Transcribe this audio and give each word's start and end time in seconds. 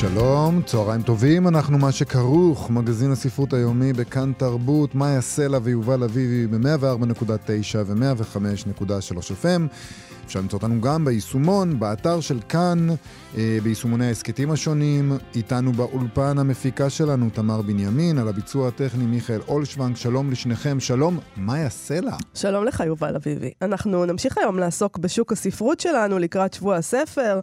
שלום, 0.00 0.62
צהריים 0.62 1.02
טובים, 1.02 1.48
אנחנו 1.48 1.78
מה 1.78 1.92
שכרוך, 1.92 2.70
מגזין 2.70 3.12
הספרות 3.12 3.52
היומי 3.52 3.92
בכאן 3.92 4.32
תרבות, 4.36 4.94
מאיה 4.94 5.20
סלע 5.20 5.58
ויובל 5.62 6.02
אביבי 6.02 6.46
ב-104.9 6.46 7.76
ו-105.3 7.86 9.16
FM. 9.16 9.62
אפשר 10.26 10.40
למצוא 10.40 10.58
אותנו 10.58 10.80
גם 10.80 11.04
ביישומון, 11.04 11.78
באתר 11.78 12.20
של 12.20 12.38
כאן, 12.48 12.86
אה, 13.36 13.58
ביישומוני 13.62 14.06
ההסכתים 14.06 14.50
השונים. 14.50 15.12
איתנו 15.34 15.72
באולפן 15.72 16.38
המפיקה 16.38 16.90
שלנו, 16.90 17.30
תמר 17.30 17.62
בנימין, 17.62 18.18
על 18.18 18.28
הביצוע 18.28 18.68
הטכני 18.68 19.04
מיכאל 19.06 19.40
אולשוונג. 19.48 19.96
שלום 19.96 20.30
לשניכם, 20.30 20.80
שלום, 20.80 21.18
מאיה 21.36 21.70
סלע. 21.70 22.16
שלום 22.34 22.64
לך, 22.64 22.82
יובל 22.86 23.16
אביבי. 23.16 23.50
אנחנו 23.62 24.04
נמשיך 24.04 24.38
היום 24.38 24.58
לעסוק 24.58 24.98
בשוק 24.98 25.32
הספרות 25.32 25.80
שלנו 25.80 26.18
לקראת 26.18 26.54
שבוע 26.54 26.76
הספר. 26.76 27.40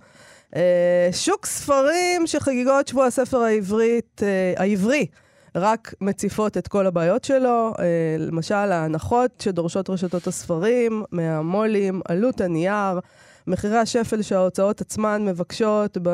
אה, 0.55 1.09
שוק 1.11 1.45
ספרים 1.45 2.27
שחגיגות 2.27 2.87
שבוע 2.87 3.05
הספר 3.05 3.37
העברית, 3.37 4.21
אה, 4.23 4.53
העברי 4.57 5.05
רק 5.55 5.93
מציפות 6.01 6.57
את 6.57 6.67
כל 6.67 6.87
הבעיות 6.87 7.23
שלו. 7.23 7.73
אה, 7.79 8.15
למשל, 8.19 8.55
ההנחות 8.55 9.31
שדורשות 9.39 9.89
רשתות 9.89 10.27
הספרים, 10.27 11.03
מהמו"לים, 11.11 12.01
עלות 12.07 12.41
הנייר, 12.41 12.99
מחירי 13.47 13.77
השפל 13.77 14.21
שההוצאות 14.21 14.81
עצמן 14.81 15.25
מבקשות 15.25 15.97
ב, 16.01 16.09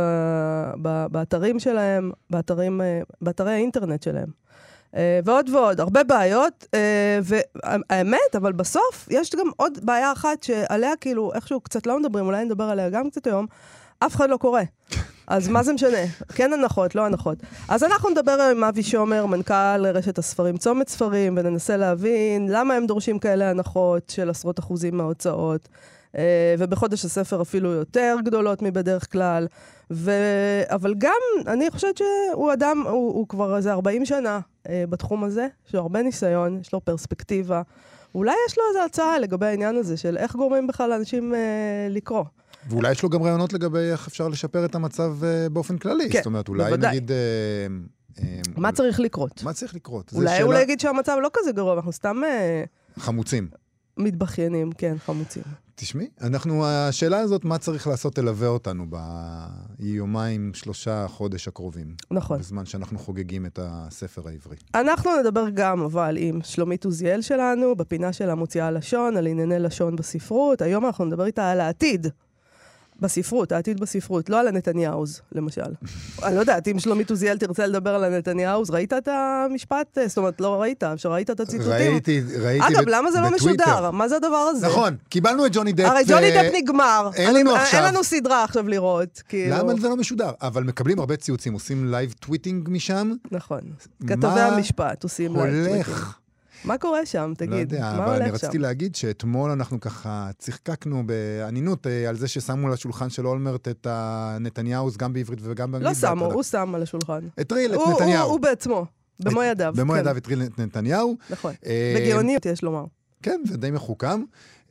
ב, 0.82 1.06
באתרים 1.12 1.60
שלהם, 1.60 2.12
באתרים, 2.30 2.82
באתרי 3.22 3.52
האינטרנט 3.52 4.04
שלהם. 4.04 4.44
ועוד 5.26 5.50
ועוד, 5.50 5.80
הרבה 5.80 6.04
בעיות, 6.04 6.68
והאמת, 7.24 8.36
אבל 8.38 8.52
בסוף 8.52 9.08
יש 9.12 9.36
גם 9.36 9.48
עוד 9.58 9.80
בעיה 9.84 10.12
אחת 10.12 10.44
שעליה 10.44 10.96
כאילו 11.02 11.34
איכשהו 11.34 11.62
קצת 11.62 11.88
לא 11.88 12.00
מדברים, 12.00 12.26
אולי 12.26 12.46
נדבר 12.46 12.64
עליה 12.64 12.90
גם 12.90 13.10
קצת 13.10 13.28
היום, 13.28 13.46
אף 14.06 14.16
אחד 14.16 14.30
לא 14.30 14.38
קורא. 14.38 14.62
אז 15.28 15.48
מה 15.48 15.64
זה 15.64 15.74
משנה? 15.74 15.98
כן 16.36 16.54
הנחות, 16.54 16.96
לא 16.96 17.06
הנחות. 17.06 17.38
אז 17.70 17.84
אנחנו 17.84 18.10
נדבר 18.10 18.42
עם 18.52 18.64
אבי 18.64 18.84
שומר, 18.84 19.26
מנכ"ל 19.26 19.86
רשת 19.86 20.18
הספרים 20.18 20.58
צומת 20.58 20.90
ספרים, 20.90 21.38
וננסה 21.38 21.78
להבין 21.78 22.48
למה 22.50 22.74
הם 22.74 22.86
דורשים 22.86 23.20
כאלה 23.20 23.50
הנחות 23.50 24.10
של 24.10 24.30
עשרות 24.30 24.60
אחוזים 24.60 24.98
מההוצאות, 24.98 25.68
אה, 26.18 26.56
ובחודש 26.60 27.06
הספר 27.06 27.42
אפילו 27.42 27.72
יותר 27.72 28.18
גדולות 28.24 28.62
מבדרך 28.62 29.12
כלל. 29.12 29.48
ו... 29.92 30.12
אבל 30.68 30.94
גם, 30.98 31.22
אני 31.48 31.72
חושבת 31.72 31.98
שהוא 31.98 32.54
אדם, 32.54 32.84
הוא, 32.88 33.14
הוא 33.14 33.28
כבר 33.28 33.58
איזה 33.58 33.72
40 33.72 34.06
שנה 34.06 34.40
אה, 34.70 34.84
בתחום 34.90 35.24
הזה, 35.24 35.48
יש 35.68 35.76
לו 35.76 35.82
הרבה 35.82 36.02
ניסיון, 36.02 36.60
יש 36.62 36.74
לו 36.74 36.82
פרספקטיבה. 36.82 37.62
אולי 38.16 38.36
יש 38.48 38.58
לו 38.58 38.64
איזו 38.70 38.80
הצעה 38.86 39.20
לגבי 39.20 39.46
העניין 39.46 39.76
הזה 39.76 39.98
של 39.98 40.18
איך 40.18 40.36
גורמים 40.36 40.68
בכלל 40.68 40.90
לאנשים 40.90 41.36
אה, 41.36 41.40
לקרוא. 41.90 42.24
ואולי 42.70 42.92
יש 42.92 43.04
לו 43.04 43.10
גם 43.10 43.24
רעיונות 43.24 43.54
לגבי 43.54 43.80
איך 43.92 44.08
אפשר 44.08 44.28
לשפר 44.28 44.66
את 44.66 44.76
המצב 44.76 45.16
uh, 45.22 45.50
באופן 45.50 45.78
כללי. 45.78 46.10
כן, 46.10 46.20
זאת 46.20 46.26
אומרת, 46.26 46.50
אולי 46.50 46.64
בוודאי. 46.64 46.90
נגיד... 46.90 47.12
Uh, 47.12 48.18
uh, 48.18 48.22
מה 48.58 48.72
צריך 48.72 49.00
לקרות? 49.00 49.44
מה 49.44 49.54
צריך 49.54 49.76
לקרות? 49.76 50.12
אולי 50.14 50.42
הוא 50.42 50.54
יגיד 50.54 50.80
שהמצב 50.80 51.18
לא 51.22 51.30
כזה 51.34 51.52
גרוע, 51.52 51.74
אנחנו 51.74 51.92
סתם 51.92 52.22
חמוצים. 53.00 53.48
מתבכיינים, 53.98 54.72
כן, 54.72 54.96
חמוצים. 55.06 55.44
תשמעי, 55.76 56.08
אנחנו, 56.22 56.66
השאלה 56.66 57.20
הזאת, 57.20 57.46
מה 57.46 57.58
צריך 57.58 57.88
לעשות, 57.88 58.16
תלווה 58.16 58.48
אותנו 58.48 58.86
ביומיים, 59.80 60.54
שלושה 60.54 61.06
חודש 61.08 61.48
הקרובים. 61.48 61.96
נכון. 62.12 62.40
בזמן 62.40 62.66
שאנחנו 62.66 63.00
חוגגים 63.00 63.46
את 63.46 63.60
הספר 63.62 64.28
העברי. 64.28 64.58
אנחנו 64.76 65.12
נדבר 65.20 65.50
גם, 65.54 65.82
אבל, 65.82 66.18
עם 66.20 66.40
שלומית 66.44 66.86
עוזיאל 66.86 67.22
שלנו, 67.22 67.76
בפינה 67.76 68.14
של 68.14 68.30
המוציאה 68.30 68.72
לשון, 68.72 69.18
על 69.18 69.28
ענייני 69.28 69.60
לשון 69.60 69.96
בספרות. 69.96 70.62
היום 70.62 70.86
אנחנו 70.86 71.06
נדבר 71.06 71.26
איתה 71.26 71.52
על 71.52 71.60
העתיד. 71.60 72.08
בספרות, 73.04 73.52
העתיד 73.52 73.80
בספרות, 73.80 74.30
לא 74.30 74.40
על 74.40 74.48
ה 74.48 74.54
Netanyahus, 74.54 75.22
למשל. 75.32 75.62
אני 76.24 76.36
לא 76.36 76.40
יודעת, 76.40 76.68
אם 76.68 76.80
שלומית 76.80 77.10
עוזיאל 77.10 77.38
תרצה 77.38 77.68
לדבר 77.68 77.90
על 77.90 78.04
ה 78.04 78.09
Netanyahus, 78.09 78.70
ראית 78.70 78.94
את 78.94 79.08
המשפט? 79.08 79.98
זאת 80.08 80.18
אומרת, 80.18 80.42
לא 80.42 80.62
ראית, 80.62 80.84
שראית 80.96 81.30
את 81.30 81.40
הציטוטים? 81.40 81.72
ראיתי, 81.72 82.22
ראיתי 82.40 82.68
אגב, 82.68 82.84
למה 82.88 83.12
זה 83.12 83.22
לא 83.22 83.32
משודר? 83.32 83.92
מה 83.92 84.08
זה 84.08 84.16
הדבר 84.16 84.36
הזה? 84.36 84.68
נכון, 84.68 84.96
קיבלנו 85.10 85.46
את 85.46 85.52
ג'וני 85.54 85.74
דפ. 85.74 85.86
הרי 85.86 86.04
ג'וני 86.08 86.32
דפ 86.32 86.52
נגמר. 86.56 87.10
אין 87.16 87.36
לנו 87.36 87.56
עכשיו. 87.56 87.80
אין 87.80 87.94
לנו 87.94 88.04
סדרה 88.04 88.44
עכשיו 88.44 88.68
לראות, 88.68 89.22
כאילו. 89.30 89.56
למה 89.56 89.74
זה 89.82 89.90
לא 89.90 89.98
משודר? 89.98 90.32
אבל 90.42 90.64
מקבלים 90.64 91.00
הרבה 91.00 91.16
ציוצים, 91.16 91.54
עושים 91.54 91.92
live 91.92 92.14
tweeting 92.20 92.70
משם. 92.72 93.12
נכון. 93.32 93.62
כתבי 94.08 94.40
המשפט 94.40 95.04
עושים 95.04 95.36
live 95.36 95.50
tweeting. 95.50 95.76
הולך? 95.76 96.23
מה 96.66 96.78
קורה 96.78 97.06
שם, 97.06 97.34
תגיד? 97.38 97.52
לא 97.54 97.56
יודע, 97.56 97.82
מה 97.82 98.06
אבל 98.06 98.14
הולך 98.14 98.22
אני 98.22 98.30
שם? 98.30 98.34
רציתי 98.36 98.58
להגיד 98.58 98.96
שאתמול 98.96 99.52
אנחנו 99.52 99.80
ככה 99.80 100.30
צחקקנו 100.38 101.04
באנינות 101.08 101.88
אה, 101.88 102.10
על 102.10 102.18
זה 102.18 102.28
ששמו 102.28 102.68
על 102.68 102.74
השולחן 102.74 103.10
של 103.10 103.28
אולמרט 103.28 103.68
את 103.68 103.88
הנתניהוז 103.90 104.98
גם 104.98 105.14
בעברית 105.14 105.40
וגם 105.42 105.72
באנגלית. 105.72 106.04
לא 106.04 106.10
שמו. 106.10 106.26
הוא 106.26 106.44
שם 106.44 106.76
על 106.76 106.84
השולחן. 106.84 107.20
הטריל 107.38 107.74
את 107.76 107.80
נתניהו. 107.94 108.24
הוא- 108.24 108.32
הוא 108.32 108.40
בעצמו, 108.40 108.86
במו 109.20 109.44
ידיו. 109.44 109.74
במו 109.78 109.94
כן, 109.94 110.00
ידיו 110.00 110.18
הטריל 110.18 110.42
את 110.44 110.60
נתניהו. 110.60 111.16
נכון. 111.30 111.54
אה, 111.66 111.96
בגאוניות, 112.00 112.46
יש 112.46 112.64
לומר. 112.64 112.86
כן, 113.24 113.42
זה 113.48 113.58
די 113.58 113.72
מחוכם. 113.72 114.24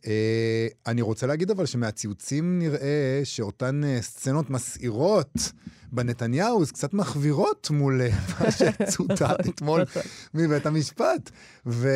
אה, 0.07 0.67
אני 0.87 1.03
רוצה 1.03 1.27
להגיד 1.27 1.51
אבל 1.51 1.67
שמהציוצים 1.67 2.59
נראה 2.59 3.21
שאותן 3.25 3.81
אה, 3.85 3.99
סצנות 4.03 4.51
מסעירות 4.51 5.53
בנתניהו 5.93 6.65
זה 6.65 6.73
קצת 6.73 6.95
מחווירות 6.95 7.71
מול 7.71 8.03
אה, 8.03 8.09
מה 8.41 8.51
שצוטט 8.51 9.41
אתמול. 9.49 9.85
מבית 10.35 10.67
המשפט. 10.67 11.31
ו... 11.67 11.89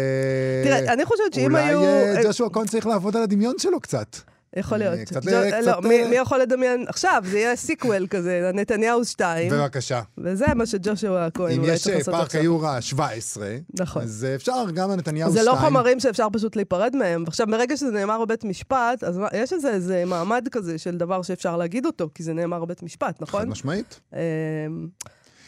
תראה, 0.65 0.93
אני 0.93 1.05
חושבת 1.05 1.34
שאם 1.34 1.55
היו... 1.55 1.81
אולי 1.81 2.25
ג'ושוע 2.25 2.49
כהן 2.53 2.67
צריך 2.67 2.87
לעבוד 2.87 3.17
על 3.17 3.22
הדמיון 3.22 3.55
שלו 3.59 3.81
קצת. 3.81 4.17
יכול 4.56 4.83
אה, 4.83 4.91
להיות. 4.94 5.09
קצת, 5.09 5.28
אה, 5.28 5.33
לא, 5.61 5.61
קצת, 5.61 5.84
מי- 5.84 6.03
אה, 6.03 6.09
מי 6.09 6.17
יכול 6.17 6.41
לדמיין? 6.41 6.84
עכשיו, 6.89 7.22
זה 7.31 7.39
יהיה 7.39 7.56
sequel 7.56 8.06
כזה, 8.06 8.50
נתניהו 8.55 9.05
2, 9.05 9.50
בבקשה. 9.53 10.03
וזה 10.19 10.47
מה 10.55 10.67
שג'ושוע 10.67 11.28
כהן 11.34 11.53
אם 11.53 11.61
אולי 11.61 11.72
יש 11.72 11.83
צריך 11.83 11.93
אה, 11.94 11.99
לעשות 11.99 12.15
פארק 12.15 12.27
עכשיו. 12.27 12.41
היורה 12.41 12.81
17, 12.81 13.49
נכון. 13.81 14.03
אז 14.03 14.27
אה, 14.28 14.34
אפשר 14.34 14.53
גם 14.75 14.91
הנתניהו 14.91 15.31
זה 15.33 15.41
2. 15.43 15.55
לא 15.55 15.61
חומרים 15.61 16.00
שאפשר 16.00 16.27
פשוט 16.33 16.56
להיפרד 16.56 16.97
מהם. 16.97 17.25
עכשיו, 17.27 17.47
מרגע 17.47 17.77
שזה 17.77 17.91
נאמר 17.91 18.25
בבית 18.25 18.44
משפט, 18.44 19.05
אז 19.05 19.21
יש 19.33 19.53
איזה, 19.53 19.71
איזה 19.71 20.05
מעמד 20.06 20.49
כזה 20.50 20.78
של 20.78 20.97
דבר 20.97 21.23
שאפשר 21.23 21.56
להגיד 21.56 21.87
אותו, 21.87 22.09
כי 22.15 22.23
זה 22.23 22.33
נאמר 22.33 22.65
בבית 22.65 22.83
משפט, 22.83 23.17
חד 23.17 23.23
נכון? 23.23 23.49
משמעית. 23.49 24.00
אמ, 24.12 24.19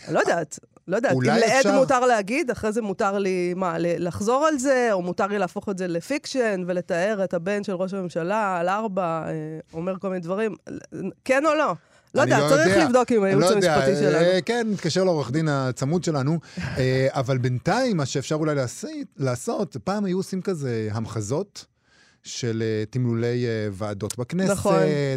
אני 0.06 0.14
לא 0.14 0.20
יודעת. 0.20 0.58
לא 0.88 0.96
יודעת, 0.96 1.12
אם 1.12 1.22
לעד 1.22 1.42
אפשר- 1.42 1.78
מותר 1.78 2.00
להגיד, 2.00 2.50
אחרי 2.50 2.72
זה 2.72 2.82
מותר 2.82 3.18
לי, 3.18 3.54
מה, 3.56 3.74
לחזור 3.78 4.46
על 4.46 4.58
זה, 4.58 4.88
או 4.92 5.02
מותר 5.02 5.26
לי 5.26 5.38
להפוך 5.38 5.68
את 5.68 5.78
זה 5.78 5.88
לפיקשן 5.88 6.64
ולתאר 6.66 7.20
את 7.24 7.34
הבן 7.34 7.64
של 7.64 7.72
ראש 7.72 7.94
הממשלה 7.94 8.56
על 8.60 8.68
ארבע, 8.68 9.02
אה, 9.26 9.32
אומר 9.74 9.98
כל 9.98 10.08
מיני 10.08 10.20
דברים. 10.20 10.54
כן 11.24 11.46
או 11.46 11.54
לא? 11.54 11.72
לא 12.14 12.20
יודע, 12.22 12.38
צריך 12.48 12.66
יודע. 12.76 12.84
לבדוק 12.84 13.12
עם 13.12 13.22
הייעוץ 13.22 13.44
לא 13.44 13.48
יודע, 13.50 13.74
המשפטי 13.74 13.90
אה, 14.06 14.10
שלנו. 14.12 14.26
כן, 14.46 14.66
נתקשר 14.70 15.04
לעורך 15.04 15.30
דין 15.30 15.48
הצמוד 15.48 16.04
שלנו. 16.04 16.38
אה, 16.78 17.08
אבל 17.10 17.38
בינתיים, 17.38 17.96
מה 17.96 18.06
שאפשר 18.06 18.34
אולי 18.34 18.54
לעשות, 19.18 19.76
פעם 19.84 20.04
היו 20.04 20.16
עושים 20.16 20.42
כזה 20.42 20.88
המחזות. 20.92 21.64
של 22.28 22.62
אה, 22.62 22.84
תמלולי 22.90 23.46
אה, 23.46 23.68
ועדות 23.72 24.18
בכנסת, 24.18 24.50
נכון. 24.52 24.74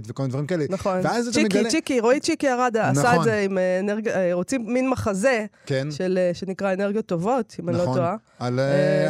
וכל 0.08 0.24
מיני 0.24 0.30
דברים 0.32 0.48
כאלה. 0.48 0.66
נכון. 0.70 1.00
ואז 1.04 1.28
אתה 1.28 1.34
צ'יקי, 1.34 1.58
מגלה... 1.58 1.70
צ'יקי, 1.70 2.00
רועי 2.00 2.20
צ'יקי 2.20 2.50
ארד 2.50 2.78
עשה 2.78 3.02
נכון. 3.04 3.20
את 3.20 3.24
זה 3.24 3.40
עם 3.40 3.58
אה, 3.58 3.80
אנרגיה, 3.80 4.16
אה, 4.16 4.34
רוצים 4.34 4.66
מין 4.74 4.90
מחזה 4.90 5.46
כן, 5.66 5.88
של, 5.92 6.30
שנקרא 6.34 6.74
אנרגיות 6.74 7.06
טובות, 7.06 7.56
אם 7.60 7.70
אני 7.70 7.78
לא 7.78 7.84
נכון. 7.84 7.98
טועה. 7.98 8.16
על, 8.40 8.60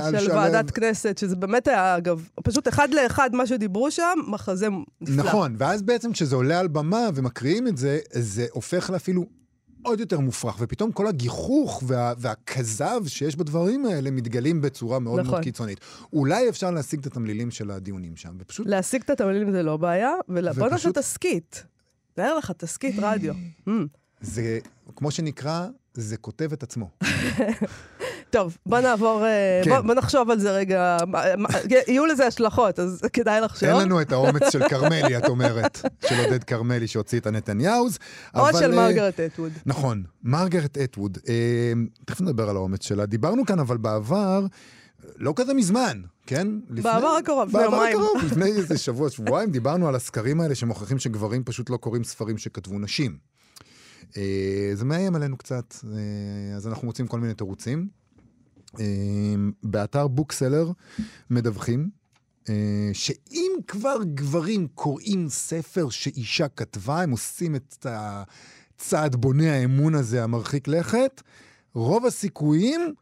על 0.01 0.19
של 0.19 0.25
שלב- 0.25 0.35
ועדת 0.35 0.71
כנסת, 0.71 1.17
שזה 1.17 1.35
באמת 1.35 1.67
היה, 1.67 1.97
אגב, 1.97 2.27
פשוט 2.43 2.67
אחד 2.67 2.87
לאחד 2.93 3.29
מה 3.33 3.47
שדיברו 3.47 3.91
שם, 3.91 4.19
מחזה 4.27 4.67
נפלא. 5.01 5.15
נכון, 5.23 5.55
ואז 5.57 5.81
בעצם 5.81 6.11
כשזה 6.11 6.35
עולה 6.35 6.59
על 6.59 6.67
במה 6.67 7.09
ומקריאים 7.15 7.67
את 7.67 7.77
זה, 7.77 7.99
זה 8.11 8.45
הופך 8.51 8.89
לאפילו 8.89 9.40
עוד 9.83 9.99
יותר 9.99 10.19
מופרך, 10.19 10.55
ופתאום 10.59 10.91
כל 10.91 11.07
הגיחוך 11.07 11.83
וה, 11.87 12.13
והכזב 12.17 13.01
שיש 13.07 13.35
בדברים 13.35 13.85
האלה 13.85 14.11
מתגלים 14.11 14.61
בצורה 14.61 14.99
מאוד 14.99 15.19
נכון. 15.19 15.31
מאוד 15.31 15.43
קיצונית. 15.43 15.79
אולי 16.13 16.49
אפשר 16.49 16.71
להשיג 16.71 16.99
את 16.99 17.05
התמלילים 17.05 17.51
של 17.51 17.71
הדיונים 17.71 18.15
שם, 18.15 18.35
ופשוט... 18.39 18.67
להשיג 18.67 19.01
את 19.01 19.09
התמלילים 19.09 19.51
זה 19.51 19.63
לא 19.63 19.77
בעיה, 19.77 20.11
ובוא 20.29 20.41
נעשה 20.41 20.75
ופשוט- 20.75 20.97
תסכית. 20.97 21.63
תאר 22.13 22.37
לך, 22.37 22.51
תסכית 22.51 22.95
רדיו. 22.99 23.33
זה, 24.21 24.59
כמו 24.95 25.11
שנקרא, 25.11 25.67
זה 25.93 26.17
כותב 26.17 26.53
את 26.53 26.63
עצמו. 26.63 26.89
טוב, 28.31 28.57
בוא 28.65 28.79
נעבור, 28.79 29.25
אה, 29.25 29.61
כן. 29.63 29.69
בוא, 29.69 29.81
בוא 29.81 29.93
נחשוב 29.93 30.29
על 30.29 30.39
זה 30.39 30.51
רגע. 30.51 30.97
יהיו 31.87 32.05
לזה 32.05 32.27
השלכות, 32.27 32.79
אז 32.79 33.01
כדאי 33.13 33.41
לחשוב. 33.41 33.69
אין 33.69 33.77
לנו 33.77 34.01
את 34.01 34.11
האומץ 34.11 34.51
של 34.51 34.67
כרמלי, 34.69 35.17
את 35.17 35.29
אומרת, 35.29 35.81
של 36.07 36.15
עודד 36.25 36.43
כרמלי 36.43 36.87
שהוציא 36.87 37.19
את 37.19 37.27
הנתניהוז. 37.27 37.97
או 38.35 38.49
אבל, 38.49 38.59
של 38.59 38.71
אה, 38.71 38.75
מרגרט 38.75 39.19
אטווד. 39.19 39.51
נכון, 39.65 40.03
מרגרט 40.23 40.77
אטווד. 40.77 41.17
אה, 41.29 41.73
תכף 42.05 42.21
נדבר 42.21 42.49
על 42.49 42.55
האומץ 42.55 42.85
שלה. 42.85 43.05
דיברנו 43.05 43.45
כאן, 43.45 43.59
אבל 43.59 43.77
בעבר, 43.77 44.45
לא 45.17 45.33
כזה 45.35 45.53
מזמן, 45.53 46.01
כן? 46.25 46.47
בעבר 46.69 47.07
הקרוב, 47.07 47.47
לפני 47.49 47.59
בעבר 47.59 47.75
יומיים. 47.75 47.97
הקרוב, 47.97 48.23
לפני 48.25 48.51
איזה 48.51 48.77
שבוע, 48.77 49.09
שבועיים, 49.09 49.51
דיברנו 49.51 49.87
על 49.87 49.95
הסקרים 49.95 50.41
האלה 50.41 50.55
שמוכיחים 50.55 50.99
שגברים 50.99 51.43
פשוט 51.43 51.69
לא 51.69 51.77
קוראים 51.77 52.03
ספרים 52.03 52.37
שכתבו 52.37 52.79
נשים. 52.79 53.17
זה 54.73 54.85
מאיים 54.85 55.15
עלינו 55.15 55.37
קצת, 55.37 55.75
אז 56.55 56.67
אנחנו 56.67 56.85
מוצאים 56.85 57.07
כל 57.07 57.19
מיני 57.19 57.33
תירוצים. 57.33 58.00
אה, 58.79 58.85
באתר 59.63 60.07
בוקסלר 60.07 60.71
מדווחים 61.29 61.89
אה, 62.49 62.89
שאם 62.93 63.51
כבר 63.67 63.97
גברים 64.13 64.67
קוראים 64.75 65.29
ספר 65.29 65.89
שאישה 65.89 66.47
כתבה, 66.47 67.01
הם 67.01 67.11
עושים 67.11 67.55
את 67.55 67.85
הצעד 67.85 69.15
בונה 69.15 69.53
האמון 69.53 69.95
הזה 69.95 70.23
המרחיק 70.23 70.67
לכת, 70.67 71.21
רוב 71.73 72.05
הסיכויים 72.05 72.93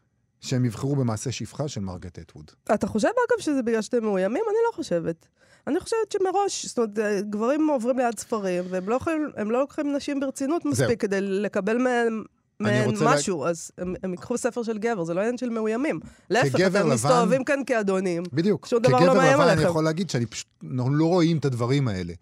שהם 0.42 0.66
יבחרו 0.66 0.95
במעשה 0.95 1.31
שפחה 1.31 1.68
של 1.68 1.81
מרגט 1.81 2.19
אטווד. 2.19 2.51
אתה 2.74 2.88
חושב, 2.88 3.07
אגב, 3.07 3.42
שזה 3.42 3.62
בגלל 3.62 3.81
שאתם 3.81 4.04
מאוימים? 4.04 4.44
אני 4.48 4.57
לא 4.68 4.75
חושבת. 4.75 5.27
אני 5.68 5.80
חושבת 5.80 6.12
שמראש, 6.12 6.66
זאת 6.66 6.77
אומרת, 6.77 7.00
אה, 7.00 7.21
גברים 7.21 7.69
עוברים 7.69 7.98
ליד 7.98 8.19
ספרים, 8.19 8.63
והם 8.69 8.89
לא, 8.89 8.95
יכולים, 8.95 9.51
לא 9.51 9.60
לוקחים 9.60 9.95
נשים 9.95 10.19
ברצינות 10.19 10.66
מספיק 10.66 10.88
זהו. 10.88 10.98
כדי 10.98 11.21
לקבל 11.21 11.77
מהם... 11.77 12.24
מהן 12.60 12.86
רוצה 12.90 13.04
לה- 13.06 13.14
משהו, 13.16 13.46
אז 13.46 13.72
הם, 13.78 13.94
הם 14.04 14.12
ייקחו 14.12 14.38
ספר 14.38 14.64
של 14.64 14.78
גבר, 14.78 15.04
זה 15.04 15.14
לא 15.14 15.20
עניין 15.20 15.38
של 15.38 15.50
מאוימים. 15.50 16.00
להפך, 16.30 16.52
כגבר 16.58 16.68
אתם 16.80 16.88
לבן- 16.88 16.94
מסתובבים 16.94 17.44
כאן 17.44 17.60
כאדונים. 17.66 18.24
בדיוק. 18.34 18.66
שום 18.68 18.80
דבר 18.82 18.92
לא 18.94 19.00
כגבר 19.00 19.14
מאיים 19.14 19.34
לבן 19.34 19.44
אני 19.44 19.52
עליכם. 19.52 19.70
יכול 19.70 19.84
להגיד 19.84 20.10
שאני 20.10 20.26
פשוט, 20.26 20.48
אנחנו 20.74 20.94
לא 20.96 21.06
רואים 21.06 21.38
את 21.38 21.46
הדברים 21.46 21.88
האלה. 21.88 22.14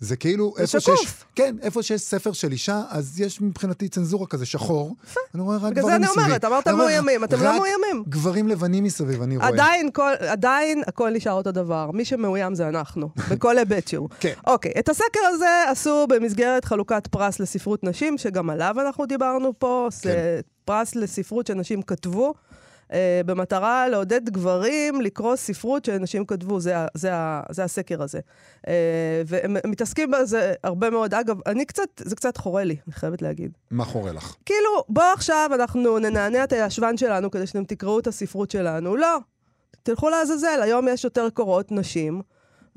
זה 0.00 0.16
כאילו, 0.16 0.54
זה 0.56 0.62
איפה 0.62 0.80
שקוף. 0.80 1.00
שיש, 1.00 1.14
כן, 1.34 1.56
איפה 1.62 1.82
שיש 1.82 2.00
ספר 2.00 2.32
של 2.32 2.52
אישה, 2.52 2.82
אז 2.88 3.20
יש 3.20 3.40
מבחינתי 3.40 3.88
צנזורה 3.88 4.26
כזה 4.26 4.46
שחור. 4.46 4.94
אני 5.34 5.42
רואה 5.42 5.56
רק 5.56 5.62
בגלל 5.62 5.82
גברים 5.82 6.02
זה 6.04 6.12
אני. 6.12 6.24
אומרת, 6.24 6.44
אמרת 6.44 6.68
מאוימים, 6.68 7.24
אתם 7.24 7.36
לא 7.42 7.52
מאוימים. 7.52 8.04
גברים 8.08 8.48
לבנים 8.48 8.84
מסביב, 8.84 9.22
אני 9.22 9.36
רואה. 9.36 9.48
עדיין, 9.48 9.90
כל, 9.90 10.12
עדיין 10.28 10.82
הכל 10.86 11.10
נשאר 11.10 11.32
אותו 11.32 11.52
דבר. 11.52 11.90
מי 11.90 12.04
שמאוים 12.04 12.54
זה 12.54 12.68
אנחנו, 12.68 13.08
בכל 13.30 13.58
היבט 13.58 13.88
שהוא. 13.88 14.08
כן. 14.20 14.32
אוקיי, 14.46 14.72
את 14.78 14.88
הסקר 14.88 15.20
הזה 15.34 15.64
עשו 15.70 16.06
במסגרת 16.08 16.64
חלוקת 16.64 17.06
פרס 17.06 17.40
לספרות 17.40 17.84
נשים, 17.84 18.18
שגם 18.18 18.50
עליו 18.50 18.76
אנחנו 18.80 19.06
דיברנו 19.06 19.52
פה. 19.58 19.88
כן. 19.90 20.08
זה 20.08 20.40
פרס 20.64 20.94
לספרות 20.94 21.46
שנשים 21.46 21.82
כתבו, 21.82 22.34
אה, 22.92 23.20
במטרה 23.26 23.88
לעודד 23.88 24.30
גברים 24.30 25.00
לקרוא 25.00 25.36
ספרות 25.36 25.84
שנשים 25.84 26.24
כתבו, 26.24 26.60
זה, 26.60 26.74
זה, 26.94 27.12
זה 27.50 27.64
הסקר 27.64 28.02
הזה. 28.02 28.20
אה, 28.68 29.22
והם 29.26 29.56
הם 29.64 29.70
מתעסקים 29.70 30.10
בזה 30.10 30.54
הרבה 30.64 30.90
מאוד. 30.90 31.14
אגב, 31.14 31.36
אני 31.46 31.64
קצת, 31.64 31.88
זה 31.98 32.16
קצת 32.16 32.36
חורה 32.36 32.64
לי, 32.64 32.76
אני 32.86 32.94
חייבת 32.94 33.22
להגיד. 33.22 33.50
מה 33.70 33.84
חורה 33.84 34.12
לך? 34.12 34.34
כאילו, 34.46 34.84
בוא 34.88 35.02
עכשיו 35.02 35.50
אנחנו 35.54 35.98
ננענע 35.98 36.44
את 36.44 36.52
הישבן 36.52 36.96
שלנו 36.96 37.30
כדי 37.30 37.46
שאתם 37.46 37.64
תקראו 37.64 37.98
את 37.98 38.06
הספרות 38.06 38.50
שלנו. 38.50 38.96
לא. 38.96 39.18
תלכו 39.82 40.08
לעזאזל, 40.08 40.60
היום 40.62 40.88
יש 40.88 41.04
יותר 41.04 41.30
קוראות 41.30 41.72
נשים, 41.72 42.22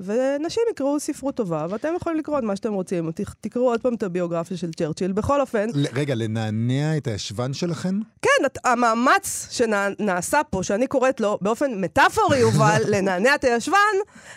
ונשים 0.04 0.62
יקראו 0.70 1.00
ספרות 1.00 1.34
טובה, 1.34 1.66
ואתם 1.70 1.88
יכולים 1.96 2.18
לקרוא 2.18 2.38
את 2.38 2.44
מה 2.44 2.56
שאתם 2.56 2.72
רוצים. 2.74 3.10
תקראו 3.40 3.64
עוד 3.64 3.80
פעם 3.80 3.94
את 3.94 4.02
הביוגרפיה 4.02 4.56
של 4.56 4.72
צ'רצ'יל. 4.72 5.12
בכל 5.12 5.40
אופן, 5.40 5.66
רגע, 5.92 6.14
לנענע 6.14 6.96
את 6.96 7.06
הישבן 7.06 7.52
שלכם? 7.52 8.00
כן, 8.22 8.46
את- 8.46 8.58
המאמץ 8.64 9.48
שנעשה 9.50 10.40
פה, 10.50 10.62
שאני 10.62 10.86
קוראת 10.86 11.20
לו 11.20 11.38
באופן 11.40 11.80
מטאפורי, 11.80 12.38
יובל, 12.38 12.82
לנענע 12.92 13.34
את 13.34 13.44
הישבן, 13.44 13.76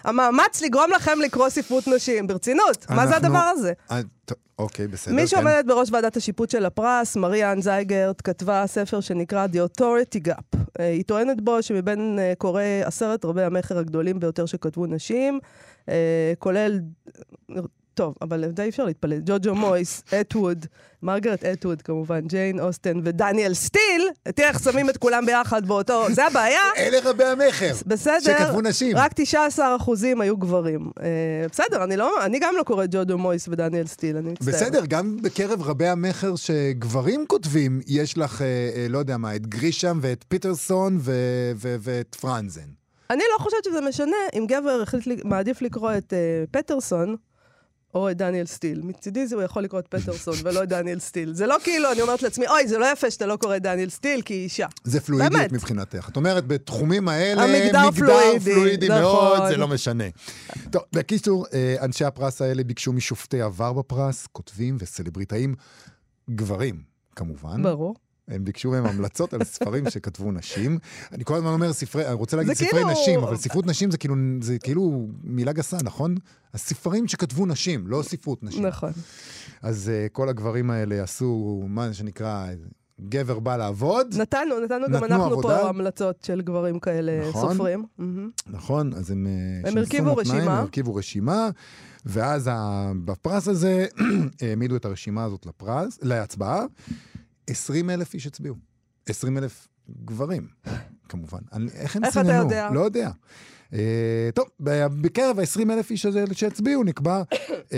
המאמץ 0.04 0.62
לגרום 0.62 0.92
לכם 0.96 1.20
לקרוא 1.24 1.50
ספרות 1.50 1.88
נשים. 1.88 2.28
ברצינות, 2.28 2.86
מה 2.90 3.08
זה 3.08 3.14
אנחנו- 3.16 3.28
הדבר 3.28 3.52
הזה? 3.54 3.74
אוקיי, 4.60 4.88
בסדר. 4.88 5.16
מי 5.16 5.22
כן. 5.22 5.28
שעומדת 5.28 5.66
בראש 5.66 5.90
ועדת 5.92 6.18
השיפוט 6.18 6.50
של 6.50 6.66
הפרס, 6.66 7.16
מריאן 7.16 7.62
זייגרט, 7.62 8.22
כתבה 8.24 8.68
ספר 8.68 9.00
שנקרא 9.00 9.48
The 9.54 9.80
Authority 9.80 10.28
Gap. 10.28 10.58
אה, 10.80 10.88
היא 10.90 11.04
טוענת 11.04 11.42
בו 11.42 11.64
שמבין 11.64 12.20
אה, 12.20 12.34
קוראי 12.38 12.84
עשרת 12.84 13.26
רבי 13.26 13.44
המכר 13.44 13.78
הגדולים 13.78 14.20
ביותר 14.20 14.46
שכתבו 14.46 14.86
נשים, 14.86 15.40
אה, 15.90 16.34
כולל... 16.40 16.80
טוב, 17.98 18.16
אבל 18.22 18.46
די 18.46 18.62
אי 18.62 18.70
אפשר 18.70 18.86
להתפלא. 18.86 19.16
ג'וג'ו 19.26 19.56
מויס, 19.56 20.04
אטווד, 20.22 20.66
מרגרט 21.04 21.46
אטווד 21.46 21.82
כמובן, 21.82 22.28
ג'יין 22.28 22.60
אוסטן 22.60 23.00
ודניאל 23.04 23.54
סטיל, 23.54 24.08
תראה 24.36 24.50
איך 24.50 24.60
שמים 24.64 24.90
את 24.90 24.98
כולם 24.98 25.26
ביחד 25.26 25.68
באותו... 25.68 26.06
זה 26.12 26.26
הבעיה. 26.26 26.62
אלה 26.78 26.98
רבי 27.04 27.24
המכר. 27.24 27.74
בסדר, 27.86 28.20
שכתבו 28.20 28.62
נשים. 28.62 28.98
רק 28.98 29.12
19 29.16 29.76
אחוזים 29.76 30.22
היו 30.22 30.38
גברים. 30.38 30.92
אה, 31.02 31.08
בסדר, 31.52 31.84
אני, 31.84 31.98
לא, 31.98 32.26
אני 32.26 32.40
גם 32.40 32.54
לא 32.58 32.64
קוראת 32.64 32.90
ג'וג'ו 32.92 33.18
מויס 33.18 33.48
ודניאל 33.48 33.88
סטיל, 33.88 34.18
אני 34.18 34.32
מצטערת. 34.32 34.56
בסדר, 34.56 34.86
גם 34.88 35.18
בקרב 35.22 35.62
רבי 35.62 35.88
המכר 35.88 36.36
שגברים 36.36 37.26
כותבים, 37.28 37.82
יש 37.88 38.18
לך, 38.18 38.42
אה, 38.42 38.48
אה, 38.76 38.88
לא 38.90 38.98
יודע 38.98 39.18
מה, 39.18 39.36
את 39.36 39.48
גרישם 39.48 40.00
ואת 40.02 40.26
פיטרסון 40.28 41.00
ואת 41.56 42.16
פרנזן. 42.16 42.78
אני 43.10 43.24
לא 43.34 43.44
חושבת 43.44 43.64
שזה 43.64 43.82
משנה 43.82 44.16
אם 44.34 44.46
גבר 44.48 44.80
החליט, 44.84 45.08
לי- 45.08 45.22
מעדיף 45.26 45.62
לקרוא 45.62 45.92
את 45.98 46.14
אה, 46.14 46.48
פטרסון 46.52 47.16
או 47.98 48.12
את 48.12 48.18
דניאל 48.18 48.46
סטיל. 48.46 48.82
מצידי 48.84 49.28
זה 49.28 49.36
הוא 49.36 49.44
יכול 49.44 49.64
לקרוא 49.64 49.80
את 49.80 49.88
פטרסון 49.88 50.34
ולא 50.44 50.64
את 50.64 50.70
דניאל 50.70 51.00
סטיל. 51.00 51.34
זה 51.34 51.48
לא 51.48 51.56
כאילו, 51.64 51.92
אני 51.92 52.02
אומרת 52.02 52.22
לעצמי, 52.24 52.48
אוי, 52.48 52.68
זה 52.68 52.78
לא 52.78 52.86
יפה 52.92 53.12
שאתה 53.12 53.26
לא 53.26 53.36
קורא 53.36 53.56
את 53.56 53.62
דניאל 53.62 53.90
סטיל, 53.90 54.22
כי 54.22 54.34
היא 54.34 54.44
אישה. 54.44 54.68
זה 54.84 55.00
פלואידיות 55.00 55.34
באמת. 55.34 55.52
מבחינתך. 55.52 56.10
את 56.12 56.16
אומרת, 56.16 56.48
בתחומים 56.48 57.08
האלה, 57.08 57.44
המגדר 57.44 57.92
פלואידי, 57.92 58.54
פלואידי 58.54 58.90
נכון. 58.90 59.02
מאוד, 59.02 59.48
זה 59.48 59.58
לא 59.58 59.68
משנה. 59.68 60.04
טוב, 60.72 60.82
בקיצור, 60.94 61.46
אה, 61.54 61.76
אנשי 61.82 62.06
הפרס 62.06 62.42
האלה 62.42 62.64
ביקשו 62.64 62.94
משופטי 62.94 63.42
עבר 63.42 63.74
בפרס, 63.74 64.28
כותבים 64.32 64.78
וסלבריטאים, 64.80 65.56
גברים, 66.30 66.82
כמובן. 67.16 67.64
ברור. 67.64 67.96
הם 68.28 68.44
ביקשו 68.44 68.72
מהם 68.72 68.86
המלצות 68.86 69.34
על 69.34 69.44
ספרים 69.44 69.90
שכתבו 69.92 70.32
נשים. 70.32 70.78
אני 71.12 71.26
כל 71.26 71.36
הזמן 71.36 71.50
אומר 71.50 71.74
ספרי, 71.74 72.06
אני 72.08 72.14
רוצה 72.14 72.38
להגיד 72.38 72.54
ספרי 72.54 72.70
כאילו- 72.70 72.90
נשים, 72.90 73.20
אבל 73.20 73.36
ספרות 73.38 73.66
נשים 73.66 73.92
זה 73.92 73.98
כאילו, 73.98 74.16
זה 74.42 74.60
כאילו 74.60 75.08
מילה 75.24 75.52
גסה, 75.54 75.78
נכון? 75.84 76.16
הספרים 76.54 77.08
שכתבו 77.08 77.46
נשים, 77.46 77.88
לא 77.88 78.04
ספרות 78.04 78.44
נשים. 78.44 78.66
נכון. 78.66 78.92
אז 79.62 79.92
uh, 79.92 80.10
כל 80.10 80.30
הגברים 80.30 80.70
האלה 80.72 81.04
עשו 81.04 81.64
מה 81.68 81.94
שנקרא, 81.94 82.48
גבר 83.02 83.40
בא 83.40 83.58
לעבוד, 83.58 84.16
נתנו, 84.18 84.60
נתנו 84.64 84.88
גם 84.92 85.04
אנחנו 85.04 85.26
עבודה. 85.26 85.60
פה 85.62 85.70
המלצות 85.70 86.24
של 86.24 86.42
גברים 86.42 86.80
כאלה 86.80 87.30
נכון. 87.30 87.52
סופרים. 87.52 87.86
נכון? 88.48 88.94
אז 88.94 89.12
הם... 89.12 89.28
אה, 89.28 89.70
הם 89.70 89.78
הרכיבו 89.78 90.16
רשימה. 90.16 90.42
הם 90.42 90.48
הרכיבו 90.50 90.96
רשימה, 90.96 91.50
ואז. 92.06 92.50
בפרס 93.06 93.48
הזה 93.48 93.86
העמידו 94.42 94.76
את 94.76 94.86
הרשימה 94.86 95.24
הזאת 95.24 95.46
לפרס, 95.46 96.00
להצבעה. 96.02 96.66
20 97.48 97.90
אלף 97.90 98.14
איש 98.14 98.28
הצביעו. 98.28 98.56
20 99.10 99.38
אלף 99.38 99.68
גברים, 100.06 100.48
כמובן. 101.10 101.40
אני, 101.54 101.72
איך 101.72 101.96
הם 101.96 102.04
איך 102.04 102.14
אתה 102.14 102.24
סיננו? 102.24 102.44
יודע? 102.44 102.70
לא 102.74 102.80
יודע. 102.80 103.12
Uh, 103.72 103.76
טוב, 104.34 104.46
בקרב 105.02 105.40
ה-20 105.40 105.74
אלף 105.74 105.92
איש 105.92 106.06
הזה 106.06 106.24
שהצביעו, 106.32 106.84
נקבע 106.84 107.22
uh, 107.32 107.72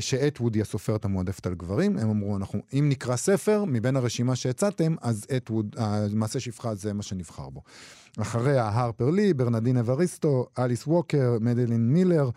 שאטווד 0.00 0.54
היא 0.54 0.62
הסופרת 0.62 1.04
המועדפת 1.04 1.46
על 1.46 1.54
גברים. 1.54 1.98
הם 1.98 2.10
אמרו, 2.10 2.36
אנחנו, 2.36 2.60
אם 2.72 2.86
נקרא 2.88 3.16
ספר, 3.16 3.64
מבין 3.64 3.96
הרשימה 3.96 4.36
שהצעתם, 4.36 4.94
אז 5.00 5.26
אטווד, 5.36 5.76
המעשה 5.78 6.40
שפחה 6.40 6.74
זה 6.74 6.92
מה 6.92 7.02
שנבחר 7.02 7.48
בו. 7.48 7.62
אחריה 8.20 8.68
הרפר 8.68 9.10
לי, 9.10 9.34
ברנדין 9.34 9.76
אבריסטו, 9.76 10.46
אליס 10.58 10.86
ווקר, 10.86 11.36
מדלין 11.40 11.92
מילר. 11.92 12.30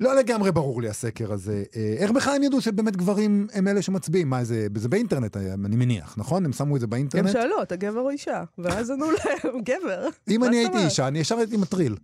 לא 0.00 0.16
לגמרי 0.16 0.52
ברור 0.52 0.82
לי 0.82 0.88
הסקר 0.88 1.32
הזה. 1.32 1.64
אה, 1.76 1.94
איך 1.98 2.10
בכלל 2.10 2.36
הם 2.36 2.42
ידעו 2.42 2.60
שבאמת 2.60 2.96
גברים 2.96 3.46
הם 3.52 3.68
אלה 3.68 3.82
שמצביעים? 3.82 4.30
מה, 4.30 4.44
זה, 4.44 4.66
זה 4.76 4.88
באינטרנט, 4.88 5.36
היה, 5.36 5.54
אני 5.54 5.76
מניח, 5.76 6.14
נכון? 6.18 6.44
הם 6.44 6.52
שמו 6.52 6.76
את 6.76 6.80
זה 6.80 6.86
הם 6.86 6.90
באינטרנט? 6.90 7.32
שאלו, 7.32 7.62
אתה 7.62 7.76
גבר 7.76 8.00
או 8.00 8.10
אישה? 8.10 8.44
ואז 8.58 8.90
ענו 8.90 9.06
להם, 9.10 9.60
גבר. 9.68 10.08
אם 10.28 10.44
אני 10.44 10.56
הייתי? 10.56 10.78
אישה, 10.78 11.08
אני 11.08 11.18
ישר 11.18 11.38
הייתי 11.38 11.56
מטריל. 11.56 11.96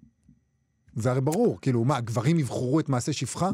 זה 0.96 1.10
הרי 1.10 1.20
ברור, 1.20 1.58
כאילו, 1.60 1.84
מה, 1.84 2.00
גברים 2.00 2.38
יבחרו 2.38 2.80
את 2.80 2.88
מעשה 2.88 3.12
שפחה? 3.12 3.50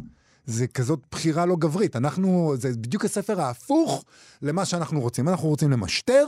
זה 0.47 0.67
כזאת 0.67 1.01
בחירה 1.11 1.47
לא 1.47 1.57
גברית. 1.57 1.97
אנחנו, 1.97 2.55
זה 2.57 2.71
בדיוק 2.73 3.05
הספר 3.05 3.41
ההפוך 3.41 4.05
למה 4.43 4.65
שאנחנו 4.65 5.01
רוצים. 5.01 5.29
אנחנו 5.29 5.49
רוצים 5.49 5.71
למשטר, 5.71 6.27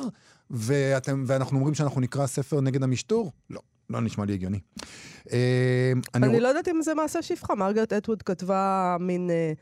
ואתם, 0.50 1.25
ואנחנו 1.26 1.57
אומרים 1.59 1.75
שאנחנו 1.75 2.00
נקרא 2.00 2.26
ספר 2.26 2.61
נגד 2.61 2.83
המשטור? 2.83 3.33
לא, 3.50 3.61
לא 3.90 4.00
נשמע 4.00 4.25
לי 4.25 4.33
הגיוני. 4.33 4.61
אה, 5.33 5.92
אני 6.14 6.40
לא 6.40 6.49
יודעת 6.49 6.69
אם 6.69 6.83
זה 6.83 6.95
מעשה 6.95 7.23
שפחה. 7.23 7.54
מרגרט 7.54 7.92
אטווד 7.92 8.23
כתבה 8.23 8.97
מין 9.00 9.30
אה, 9.30 9.52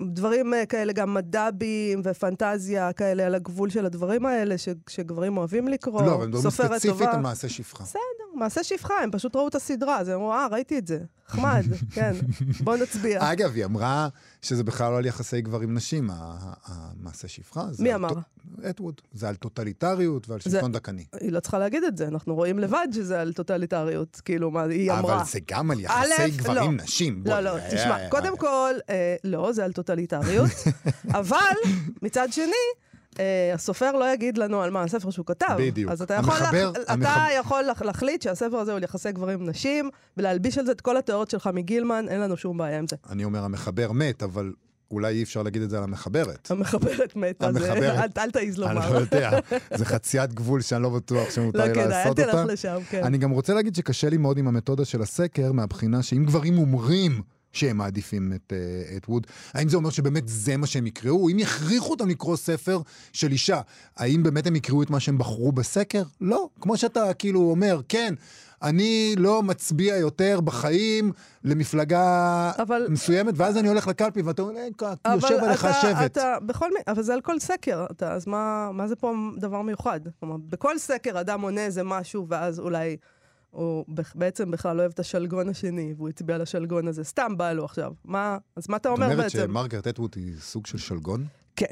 דברים 0.00 0.54
אה, 0.54 0.66
כאלה, 0.66 0.92
גם 0.92 1.14
מדבים 1.14 2.00
ופנטזיה 2.04 2.92
כאלה 2.92 3.26
על 3.26 3.34
הגבול 3.34 3.70
של 3.70 3.86
הדברים 3.86 4.26
האלה, 4.26 4.58
ש- 4.58 4.68
שגברים 4.88 5.36
אוהבים 5.36 5.68
לקרוא. 5.68 6.02
לא, 6.02 6.14
אבל 6.14 6.26
מדברים 6.26 6.42
סופרת 6.50 6.78
ספציפית. 6.78 7.08
על 7.08 7.20
מעשה 7.20 7.48
שפחה. 7.48 7.84
בסדר, 7.84 8.19
מעשה 8.40 8.64
שפחה, 8.64 8.94
הם 9.02 9.10
פשוט 9.10 9.36
ראו 9.36 9.48
את 9.48 9.54
הסדרה, 9.54 9.98
אז 9.98 10.08
הם 10.08 10.14
אמרו, 10.14 10.32
אה, 10.32 10.46
ראיתי 10.50 10.78
את 10.78 10.86
זה. 10.86 10.98
נחמד, 11.28 11.64
כן, 11.94 12.12
בוא 12.60 12.76
נצביע. 12.76 13.32
אגב, 13.32 13.52
היא 13.54 13.64
אמרה 13.64 14.08
שזה 14.42 14.64
בכלל 14.64 14.92
לא 14.92 14.98
על 14.98 15.06
יחסי 15.06 15.40
גברים-נשים, 15.40 16.10
המעשה 16.66 17.28
שפחה. 17.28 17.64
מי 17.78 17.94
אמר? 17.94 18.08
טו- 18.08 18.20
אטווד. 18.70 19.00
זה 19.12 19.28
על 19.28 19.34
טוטליטריות 19.36 20.28
ועל 20.28 20.40
שלטון 20.40 20.72
דכאני. 20.72 21.04
היא 21.20 21.32
לא 21.32 21.40
צריכה 21.40 21.58
להגיד 21.58 21.84
את 21.84 21.96
זה, 21.96 22.08
אנחנו 22.08 22.34
רואים 22.34 22.58
לבד 22.58 22.86
שזה 22.92 23.20
על 23.20 23.32
טוטליטריות, 23.32 24.20
כאילו, 24.24 24.50
מה 24.50 24.62
היא 24.62 24.92
אמרה. 24.92 25.14
אבל 25.16 25.24
זה 25.24 25.38
גם 25.50 25.70
על 25.70 25.80
יחסי 25.80 26.30
גברים-נשים. 26.36 27.22
לא, 27.26 27.40
לא, 27.40 27.56
תשמע, 27.70 28.08
קודם 28.08 28.36
כל, 28.36 28.74
אה, 28.90 29.16
לא, 29.24 29.52
זה 29.52 29.64
על 29.64 29.72
טוטליטריות, 29.72 30.50
אבל 31.20 31.54
מצד 32.02 32.28
שני, 32.32 32.44
אה, 32.44 32.89
הסופר 33.54 33.92
לא 33.92 34.12
יגיד 34.12 34.38
לנו 34.38 34.62
על 34.62 34.70
מה 34.70 34.82
הספר 34.82 35.10
שהוא 35.10 35.26
כתב. 35.26 35.56
בדיוק. 35.58 35.90
אז 35.92 36.02
אתה 36.02 36.14
יכול, 36.14 36.34
המחבר- 36.34 36.70
לח- 36.70 36.82
אתה 36.82 36.92
המחבר- 36.92 37.26
יכול 37.40 37.64
לח- 37.70 37.82
להחליט 37.82 38.22
שהספר 38.22 38.56
הזה 38.56 38.70
הוא 38.72 38.76
על 38.76 38.82
יחסי 38.84 39.12
גברים-נשים, 39.12 39.90
ולהלביש 40.16 40.58
על 40.58 40.66
זה 40.66 40.72
את 40.72 40.80
כל 40.80 40.96
התיאוריות 40.96 41.30
שלך 41.30 41.50
מגילמן, 41.54 42.06
אין 42.08 42.20
לנו 42.20 42.36
שום 42.36 42.58
בעיה 42.58 42.78
עם 42.78 42.86
זה. 42.88 42.96
אני 43.10 43.24
אומר, 43.24 43.44
המחבר 43.44 43.92
מת, 43.92 44.22
אבל 44.22 44.52
אולי 44.90 45.14
אי 45.14 45.22
אפשר 45.22 45.42
להגיד 45.42 45.62
את 45.62 45.70
זה 45.70 45.78
על 45.78 45.84
המחברת. 45.84 46.50
המחברת 46.50 47.16
מתה, 47.16 47.46
אז 47.48 47.56
אה, 47.56 47.62
המחברת. 47.72 48.18
אל- 48.18 48.22
אל 48.24 48.30
אני 48.38 48.50
לומר. 48.58 48.92
לא 48.92 48.98
יודע, 48.98 49.30
זה 49.74 49.84
חציית 49.84 50.32
גבול 50.34 50.60
שאני 50.60 50.82
לא 50.82 50.88
בטוח 50.88 51.30
שמותר 51.30 51.58
לא 51.58 51.64
לי 51.64 51.70
כדאי, 51.74 51.84
אל 51.84 51.88
לעשות 51.88 52.16
תלך 52.16 52.34
אותה. 52.34 52.44
לשם, 52.44 52.78
כן. 52.90 53.04
אני 53.04 53.18
גם 53.18 53.30
רוצה 53.30 53.54
להגיד 53.54 53.74
שקשה 53.74 54.08
לי 54.08 54.16
מאוד 54.16 54.38
עם 54.38 54.48
המתודה 54.48 54.84
של 54.84 55.02
הסקר, 55.02 55.52
מהבחינה 55.52 56.02
שאם 56.02 56.24
גברים 56.24 56.58
אומרים 56.58 57.22
שהם 57.52 57.76
מעדיפים 57.76 58.32
את, 58.32 58.52
אה, 58.52 58.96
את 58.96 59.08
ווד, 59.08 59.26
האם 59.54 59.68
זה 59.68 59.76
אומר 59.76 59.90
שבאמת 59.90 60.22
זה 60.28 60.56
מה 60.56 60.66
שהם 60.66 60.86
יקראו? 60.86 61.28
אם 61.28 61.38
יכריחו 61.38 61.90
אותם 61.90 62.08
לקרוא 62.08 62.36
ספר 62.36 62.80
של 63.12 63.32
אישה, 63.32 63.60
האם 63.96 64.22
באמת 64.22 64.46
הם 64.46 64.56
יקראו 64.56 64.82
את 64.82 64.90
מה 64.90 65.00
שהם 65.00 65.18
בחרו 65.18 65.52
בסקר? 65.52 66.02
לא. 66.20 66.48
כמו 66.60 66.76
שאתה 66.76 67.14
כאילו 67.14 67.40
אומר, 67.40 67.80
כן, 67.88 68.14
אני 68.62 69.14
לא 69.18 69.42
מצביע 69.42 69.96
יותר 69.96 70.40
בחיים 70.40 71.12
למפלגה 71.44 72.52
אבל- 72.58 72.86
מסוימת, 72.90 73.34
ואז 73.36 73.56
אני 73.56 73.68
הולך 73.68 73.86
לקלפי 73.88 74.22
ואתה 74.22 74.42
אומר, 74.42 74.60
"אה, 75.06 75.14
יושב 75.14 75.38
עליך 75.42 75.64
השבט. 75.64 76.12
אתה, 76.12 76.36
בכל 76.46 76.68
אבל 76.88 77.02
זה 77.02 77.14
על 77.14 77.20
כל 77.20 77.38
סקר, 77.38 77.86
אתה, 77.90 78.12
אז 78.12 78.26
מה, 78.26 78.70
מה 78.72 78.88
זה 78.88 78.96
פה 78.96 79.14
דבר 79.36 79.62
מיוחד? 79.62 80.00
כלומר, 80.20 80.36
בכל 80.36 80.78
סקר 80.78 81.20
אדם 81.20 81.40
עונה 81.40 81.60
איזה 81.64 81.82
משהו, 81.84 82.26
ואז 82.28 82.58
אולי 82.58 82.96
הוא 83.50 83.84
בעצם 84.14 84.50
בכלל 84.50 84.76
לא 84.76 84.80
אוהב 84.80 84.92
את 84.92 84.98
השלגון 84.98 85.48
השני, 85.48 85.94
והוא 85.96 86.08
הצביע 86.08 86.38
לשלגון 86.38 86.88
הזה, 86.88 87.04
סתם 87.04 87.36
בא 87.36 87.52
לו 87.52 87.64
עכשיו. 87.64 87.92
מה, 88.04 88.38
אז 88.56 88.68
מה 88.68 88.76
אתה 88.76 88.88
את 88.88 88.92
אומר 88.94 89.06
אומרת 89.06 89.18
בעצם? 89.18 89.38
שמרגרט 89.38 89.86
אטווד 89.86 90.12
היא 90.16 90.32
סוג 90.40 90.66
של 90.66 90.78
שלגון? 90.78 91.26
כן. 91.56 91.66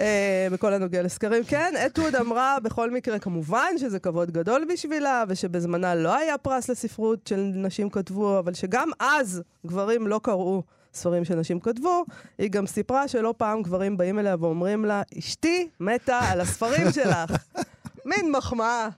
אה, 0.00 0.48
בכל 0.52 0.72
הנוגע 0.72 1.02
לסקרים, 1.02 1.44
כן. 1.44 1.74
אטווד 1.86 2.16
אמרה 2.16 2.56
בכל 2.62 2.90
מקרה, 2.90 3.18
כמובן 3.18 3.78
שזה 3.78 3.98
כבוד 3.98 4.30
גדול 4.30 4.66
בשבילה, 4.72 5.24
ושבזמנה 5.28 5.94
לא 5.94 6.16
היה 6.16 6.38
פרס 6.38 6.70
לספרות 6.70 7.26
של 7.26 7.52
נשים 7.54 7.90
כתבו, 7.90 8.38
אבל 8.38 8.54
שגם 8.54 8.90
אז 9.00 9.42
גברים 9.66 10.06
לא 10.06 10.20
קראו 10.22 10.62
ספרים 10.94 11.24
שנשים 11.24 11.60
כתבו. 11.60 12.04
היא 12.38 12.50
גם 12.50 12.66
סיפרה 12.66 13.08
שלא 13.08 13.34
פעם 13.36 13.62
גברים 13.62 13.96
באים 13.96 14.18
אליה 14.18 14.36
ואומרים 14.40 14.84
לה, 14.84 15.02
אשתי 15.18 15.68
מתה 15.80 16.18
על 16.18 16.40
הספרים 16.40 16.92
שלך. 16.92 17.32
מין 18.10 18.32
מחמאה. 18.32 18.88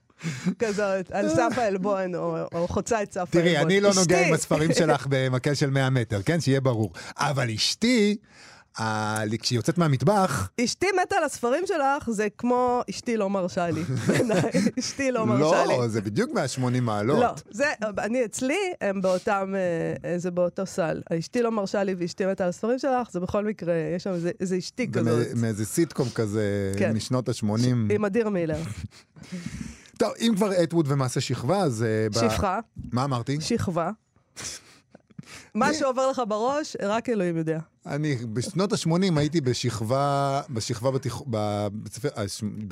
כזאת, 0.59 1.11
על 1.11 1.29
סף 1.29 1.53
העלבון, 1.59 2.15
או, 2.15 2.37
או 2.55 2.69
חוצה 2.69 3.03
את 3.03 3.13
סף 3.13 3.19
העלבון. 3.19 3.41
תראי, 3.43 3.59
אני 3.59 3.81
לא 3.81 3.91
נוגע. 3.95 4.27
עם 4.29 4.35
הספרים 4.35 4.71
שלך 4.79 5.07
במקל 5.11 5.55
של 5.55 5.71
100 5.71 5.91
מטר, 5.91 6.23
כן? 6.23 6.41
שיהיה 6.41 6.61
ברור. 6.61 6.93
אבל 7.19 7.51
אשתי, 7.51 8.17
כשהיא 9.39 9.59
יוצאת 9.59 9.79
מהמטבח, 9.79 10.49
אשתי 10.65 10.87
מתה 11.03 11.17
על 11.17 11.25
הספרים 11.25 11.65
שלך, 11.67 12.11
זה 12.11 12.27
כמו 12.39 12.81
אשתי 12.91 13.17
לא 13.17 13.31
מרשה 13.31 13.71
לי. 13.71 13.83
אשתי 14.79 15.11
לא 15.13 15.27
מרשה 15.27 15.65
לי. 15.67 15.79
לא, 15.79 15.89
זה 15.89 16.01
בדיוק 16.01 16.31
180 16.35 16.85
מעלות. 16.85 17.19
לא, 17.23 17.29
זה, 17.51 17.65
אני 17.99 18.25
אצלי, 18.25 18.59
הם 18.81 19.01
באותם, 19.03 19.55
אה, 20.05 20.19
זה 20.19 20.31
באותו 20.31 20.67
סל. 20.67 21.01
אשתי 21.19 21.43
לא 21.43 21.53
מרשה 21.53 21.83
לי 21.83 21.95
ואשתי 21.99 22.27
מתה 22.27 22.45
על 22.45 22.51
הספרים 22.51 22.79
שלך, 22.79 23.11
זה 23.11 23.21
בכל 23.21 23.45
מקרה, 23.45 23.75
יש 23.97 24.03
שם 24.03 24.11
איזה- 24.41 24.59
אשתי 24.59 24.93
כזאת. 24.93 25.27
מאיזה 25.37 25.65
סיטקום 25.67 26.09
כזה 26.15 26.73
כן. 26.79 26.93
משנות 26.93 27.29
ה-80. 27.29 27.47
עם 27.95 28.05
אדיר 28.05 28.29
מילר. 28.29 28.59
טוב, 30.05 30.13
אם 30.21 30.33
כבר 30.37 30.63
אטווד 30.63 30.87
ומעשה 30.89 31.21
שכבה, 31.21 31.59
אז... 31.59 31.83
אה, 31.83 32.07
שפחה, 32.13 32.61
מה 32.93 33.05
אמרתי? 33.05 33.41
שכבה. 33.41 33.91
מה 35.55 35.75
שעובר 35.75 36.11
לך 36.11 36.23
בראש, 36.29 36.77
רק 36.83 37.09
אלוהים 37.09 37.37
יודע. 37.37 37.59
אני 37.87 38.17
בשנות 38.33 38.73
ה-80 38.73 39.19
הייתי 39.19 39.41
בשכבה, 39.41 40.41
בשכבה 40.51 40.91
בתיכ... 40.91 41.23
בבית 41.27 41.99
אה, 42.19 42.29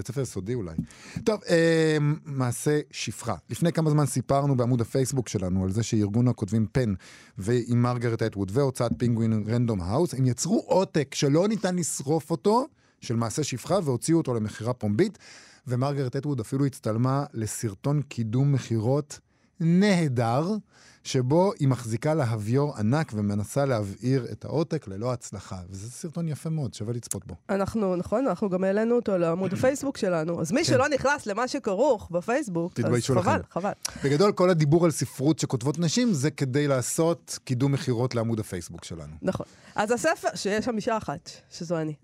ספר 0.07 0.21
יסודי 0.21 0.55
אולי. 0.55 0.75
טוב, 1.25 1.41
אה, 1.49 1.97
מעשה 2.25 2.81
שפחה. 2.91 3.35
לפני 3.51 3.73
כמה 3.73 3.91
זמן 3.91 4.07
סיפרנו 4.07 4.57
בעמוד 4.57 4.81
הפייסבוק 4.81 5.29
שלנו 5.29 5.65
על 5.65 5.71
זה 5.71 5.83
שארגון 5.83 6.29
הכותבים 6.29 6.67
פן 6.73 6.95
ועם 7.39 7.83
מרגרט 7.83 8.23
אטווד 8.23 8.51
והוצאת 8.55 8.93
פינגווין 8.99 9.45
רנדום 9.49 9.81
האוס, 9.81 10.15
הם 10.15 10.27
יצרו 10.27 10.65
עותק 10.67 11.15
שלא 11.15 11.49
ניתן 11.49 11.77
לשרוף 11.77 12.31
אותו, 12.31 12.67
של 13.01 13.17
מעשה 13.17 13.45
שפחה, 13.45 13.79
והוציאו 13.85 14.19
אותו 14.19 14.35
למכירה 14.35 14.73
פומבית, 14.73 15.19
ומרגרט 15.67 16.17
אטווד 16.17 16.41
אפילו 16.41 16.67
הצטלמה 16.67 17.25
לסרטון 17.35 18.03
קידום 18.03 18.53
מכירות 18.53 19.19
נהדר, 19.61 20.49
שבו 21.05 21.53
היא 21.59 21.69
מחזיקה 21.69 22.15
להביור 22.15 22.77
ענק 22.77 23.13
ומנסה 23.15 23.65
להבעיר 23.65 24.27
את 24.33 24.45
העותק 24.45 24.89
ללא 24.89 25.13
הצלחה. 25.13 25.57
וזה 25.71 25.91
סרטון 25.91 26.29
יפה 26.29 26.51
מאוד, 26.51 26.75
שווה 26.75 26.93
לצפות 26.95 27.27
בו. 27.27 27.35
אנחנו, 27.49 27.97
נכון, 27.97 28.27
אנחנו 28.27 28.51
גם 28.51 28.65
העלינו 28.65 28.95
אותו 28.95 29.19
לעמוד 29.19 29.53
הפייסבוק 29.59 29.97
שלנו. 29.97 30.41
אז 30.41 30.53
מי 30.53 30.65
שלא 30.65 30.89
נכנס 30.89 31.27
למה 31.27 31.49
שכרוך 31.49 32.09
בפייסבוק, 32.11 32.73
אז 32.81 32.85
כן. 32.85 33.15
חבל, 33.15 33.21
לכם. 33.21 33.39
חבל. 33.51 33.73
בגדול, 34.05 34.33
כל 34.33 34.51
הדיבור 34.51 34.85
על 34.85 34.91
ספרות 34.91 35.39
שכותבות 35.39 35.79
נשים 35.79 36.13
זה 36.13 36.31
כדי 36.31 36.69
לעשות 36.69 37.39
קידום 37.45 37.73
מכירות 37.73 38.15
לעמוד 38.15 38.41
הפייסבוק 38.41 38.85
שלנו. 38.85 39.13
נכון. 39.23 39.47
אז 39.75 39.91
הספר, 39.91 40.29
שיש 40.35 40.65
שם 40.65 40.77
אישה 40.77 40.97
אחת, 40.97 41.31
שזו 41.51 41.79
אני. 41.79 41.95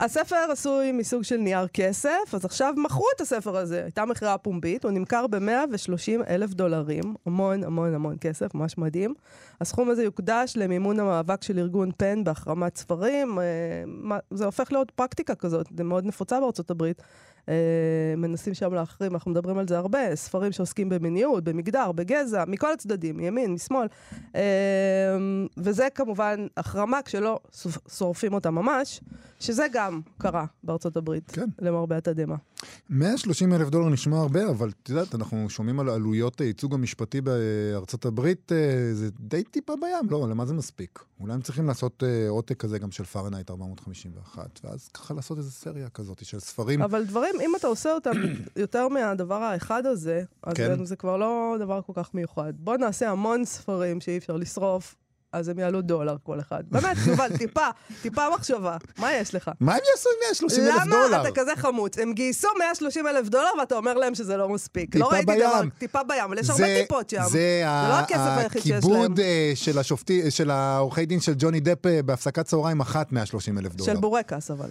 הספר 0.00 0.36
עשוי 0.52 0.92
מסוג 0.92 1.22
של 1.22 1.36
נייר 1.36 1.66
כסף, 1.68 2.34
אז 2.34 2.44
עכשיו 2.44 2.74
מכרו 2.76 3.04
את 3.16 3.20
הספר 3.20 3.56
הזה. 3.56 3.82
הייתה 3.82 4.04
מכירה 4.04 4.38
פומבית, 4.38 4.84
הוא 4.84 4.92
נמכר 4.92 5.26
ב-130 5.26 6.28
אלף 6.28 6.50
דולרים, 6.50 7.14
המון 7.26 7.64
המון 7.64 7.94
המון 7.94 8.16
כסף, 8.20 8.54
ממש 8.54 8.78
מדהים. 8.78 9.14
הסכום 9.60 9.90
הזה 9.90 10.04
יוקדש 10.04 10.52
למימון 10.56 11.00
המאבק 11.00 11.42
של 11.42 11.58
ארגון 11.58 11.90
פן 11.96 12.24
בהחרמת 12.24 12.76
ספרים. 12.76 13.38
אה, 13.38 14.18
זה 14.30 14.44
הופך 14.44 14.72
להיות 14.72 14.90
פרקטיקה 14.90 15.34
כזאת, 15.34 15.66
זה 15.76 15.84
מאוד 15.84 16.06
נפוצה 16.06 16.40
בארצות 16.40 16.70
הברית. 16.70 17.02
אה, 17.48 17.54
מנסים 18.16 18.54
שם 18.54 18.74
להחרים, 18.74 19.14
אנחנו 19.14 19.30
מדברים 19.30 19.58
על 19.58 19.68
זה 19.68 19.78
הרבה, 19.78 20.16
ספרים 20.16 20.52
שעוסקים 20.52 20.88
במיניות, 20.88 21.44
במגדר, 21.44 21.92
בגזע, 21.92 22.44
מכל 22.46 22.72
הצדדים, 22.72 23.16
מימין, 23.16 23.52
משמאל. 23.52 23.86
אה, 24.36 24.40
וזה 25.56 25.88
כמובן 25.94 26.46
החרמה 26.56 27.02
כשלא 27.04 27.40
שורפ- 27.62 27.90
שורפים 27.98 28.34
אותה 28.34 28.50
ממש, 28.50 29.00
שזה 29.42 29.66
גם 29.72 30.00
קרה 30.18 30.44
בארצות 30.64 30.96
הברית, 30.96 31.30
כן. 31.30 31.48
למרבה 31.58 31.96
התדהמה. 31.96 32.36
130 32.90 33.52
אלף 33.52 33.68
דולר 33.68 33.88
נשמע 33.88 34.16
הרבה, 34.16 34.50
אבל 34.50 34.70
את 34.82 34.88
יודעת, 34.88 35.14
אנחנו 35.14 35.50
שומעים 35.50 35.80
על 35.80 35.88
עלויות 35.88 36.40
הייצוג 36.40 36.74
המשפטי 36.74 37.20
בארצות 37.20 38.04
הברית, 38.04 38.52
אה, 38.52 38.94
זה 38.94 39.08
די 39.20 39.44
טיפה 39.44 39.72
בים, 39.80 40.10
לא, 40.10 40.28
למה 40.30 40.46
זה 40.46 40.54
מספיק? 40.54 41.04
אולי 41.20 41.34
הם 41.34 41.40
צריכים 41.40 41.66
לעשות 41.66 42.02
אה, 42.02 42.28
עותק 42.28 42.56
כזה 42.58 42.78
גם 42.78 42.90
של 42.90 43.04
פארנייט 43.04 43.50
451, 43.50 44.60
ואז 44.64 44.88
ככה 44.88 45.14
לעשות 45.14 45.38
איזו 45.38 45.50
סריה 45.50 45.88
כזאת 45.88 46.24
של 46.24 46.40
ספרים. 46.40 46.82
אבל 46.82 47.04
דברים, 47.04 47.34
אם 47.40 47.56
אתה 47.56 47.66
עושה 47.66 47.92
אותם 47.92 48.10
יותר 48.56 48.88
מהדבר 48.88 49.42
האחד 49.42 49.86
הזה, 49.86 50.22
אז 50.42 50.56
כן. 50.56 50.84
זה 50.84 50.96
כבר 50.96 51.16
לא 51.16 51.56
דבר 51.60 51.82
כל 51.82 51.92
כך 51.96 52.14
מיוחד. 52.14 52.52
בוא 52.56 52.76
נעשה 52.76 53.10
המון 53.10 53.44
ספרים 53.44 54.00
שאי 54.00 54.18
אפשר 54.18 54.36
לשרוף. 54.36 55.01
אז 55.32 55.48
הם 55.48 55.58
יעלו 55.58 55.82
דולר 55.82 56.16
כל 56.22 56.40
אחד. 56.40 56.62
באמת, 56.70 56.96
יובל, 57.06 57.28
טיפה, 57.38 57.66
טיפה 58.02 58.22
מחשבה. 58.34 58.76
מה 58.98 59.12
יש 59.12 59.34
לך? 59.34 59.50
מה 59.60 59.72
הם 59.72 59.80
יעשו 59.92 60.08
עם 60.10 60.16
130 60.26 60.64
אלף 60.64 60.74
למה 60.74 60.84
דולר? 60.84 61.22
אתה 61.22 61.30
כזה 61.34 61.52
חמוץ? 61.56 61.98
הם 61.98 62.12
גייסו 62.12 62.48
130 62.58 63.06
אלף 63.06 63.28
דולר 63.28 63.50
ואתה 63.58 63.74
אומר 63.74 63.94
להם 63.94 64.14
שזה 64.14 64.36
לא 64.36 64.48
מספיק. 64.48 64.92
טיפה 64.92 65.04
לא 65.04 65.10
ראיתי 65.10 65.26
בים. 65.26 65.40
דבר, 65.40 65.62
טיפה 65.78 66.02
בים, 66.02 66.24
אבל 66.24 66.38
יש 66.38 66.50
הרבה 66.50 66.64
טיפות 66.82 67.10
שם. 67.10 67.22
זה 67.30 67.62
לא 67.64 67.94
הכסף 67.94 68.30
היחיד 68.38 68.62
שיש 68.62 68.70
להם. 68.70 68.78
הכיבוד 68.78 69.20
אה, 69.20 69.52
של 69.54 69.78
השופטי, 69.78 70.30
של 70.30 70.50
העורכי 70.50 71.06
דין 71.06 71.20
של 71.20 71.34
ג'וני 71.38 71.60
דפ 71.60 71.86
אה, 71.86 72.02
בהפסקת 72.02 72.46
צהריים 72.46 72.80
אחת 72.80 73.12
130 73.12 73.58
אלף 73.58 73.74
דולר. 73.74 73.92
של 73.94 74.00
בורקס, 74.00 74.50
אבל. 74.50 74.70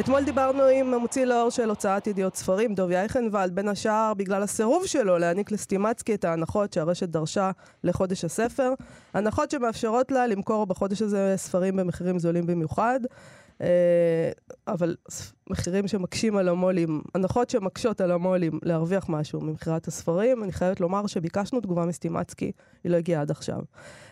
אתמול 0.00 0.24
דיברנו 0.24 0.62
עם 0.62 0.94
המוציא 0.94 1.24
לאור 1.24 1.50
של 1.50 1.68
הוצאת 1.68 2.06
ידיעות 2.06 2.36
ספרים, 2.36 2.74
דוב 2.74 2.90
יייכנוולד, 2.90 3.54
בין 3.54 3.68
השאר 3.68 4.12
בגלל 4.16 4.42
הסירוב 4.42 4.86
שלו 4.86 5.18
להעניק 5.18 5.50
לסטימצקי 5.52 6.14
את 6.14 6.24
ההנחות 6.24 6.72
שהרשת 6.72 7.08
דרשה 7.08 7.50
לחודש 7.84 8.24
הספר. 8.24 8.72
הנחות 9.14 9.50
שמאפשרות 9.50 10.10
לה 10.10 10.26
למכור 10.26 10.66
בחודש 10.66 11.02
הזה 11.02 11.34
ספרים 11.36 11.76
במחירים 11.76 12.18
זולים 12.18 12.46
במיוחד. 12.46 13.00
אה, 13.60 14.30
אבל 14.68 14.96
מחירים 15.50 15.88
שמקשים 15.88 16.36
על 16.36 16.48
המו"לים, 16.48 17.02
הנחות 17.14 17.50
שמקשות 17.50 18.00
על 18.00 18.10
המו"לים 18.10 18.58
להרוויח 18.62 19.08
משהו 19.08 19.40
ממכירת 19.40 19.88
הספרים, 19.88 20.44
אני 20.44 20.52
חייבת 20.52 20.80
לומר 20.80 21.06
שביקשנו 21.06 21.60
תגובה 21.60 21.84
מסטימצקי, 21.84 22.52
היא 22.84 22.92
לא 22.92 22.96
הגיעה 22.96 23.22
עד 23.22 23.30
עכשיו. 23.30 23.60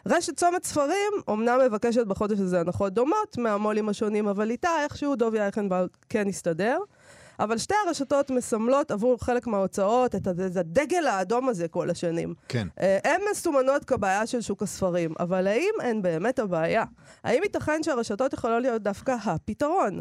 רשת 0.07 0.37
צומת 0.37 0.65
ספרים, 0.65 1.13
אמנם 1.31 1.59
מבקשת 1.67 2.07
בחודש 2.07 2.41
הזה 2.41 2.61
הנחות 2.61 2.93
דומות 2.93 3.39
מהמו"לים 3.39 3.89
השונים, 3.89 4.29
אבל 4.29 4.51
איתה 4.51 4.71
איכשהו 4.83 5.17
דובי 5.17 5.41
אייכנבלד 5.41 5.89
כן 6.09 6.29
הסתדר. 6.29 6.79
אבל 7.41 7.59
שתי 7.59 7.75
הרשתות 7.87 8.31
מסמלות 8.31 8.91
עבור 8.91 9.17
חלק 9.21 9.47
מההוצאות 9.47 10.15
את 10.15 10.27
הד- 10.27 10.41
את 10.41 10.57
הדגל 10.57 11.07
האדום 11.07 11.49
הזה 11.49 11.69
כל 11.69 11.91
השנים. 11.91 12.35
כן. 12.49 12.69
אה, 12.81 12.99
הן 13.05 13.21
מסומנות 13.31 13.85
כבעיה 13.85 14.27
של 14.27 14.41
שוק 14.41 14.63
הספרים, 14.63 15.15
אבל 15.21 15.47
האם 15.47 15.75
הן 15.83 16.03
באמת 16.03 16.39
הבעיה? 16.39 16.85
האם 17.25 17.43
ייתכן 17.43 17.83
שהרשתות 17.83 18.33
יכולות 18.33 18.63
להיות 18.63 18.83
דווקא 18.83 19.17
הפתרון? 19.25 20.01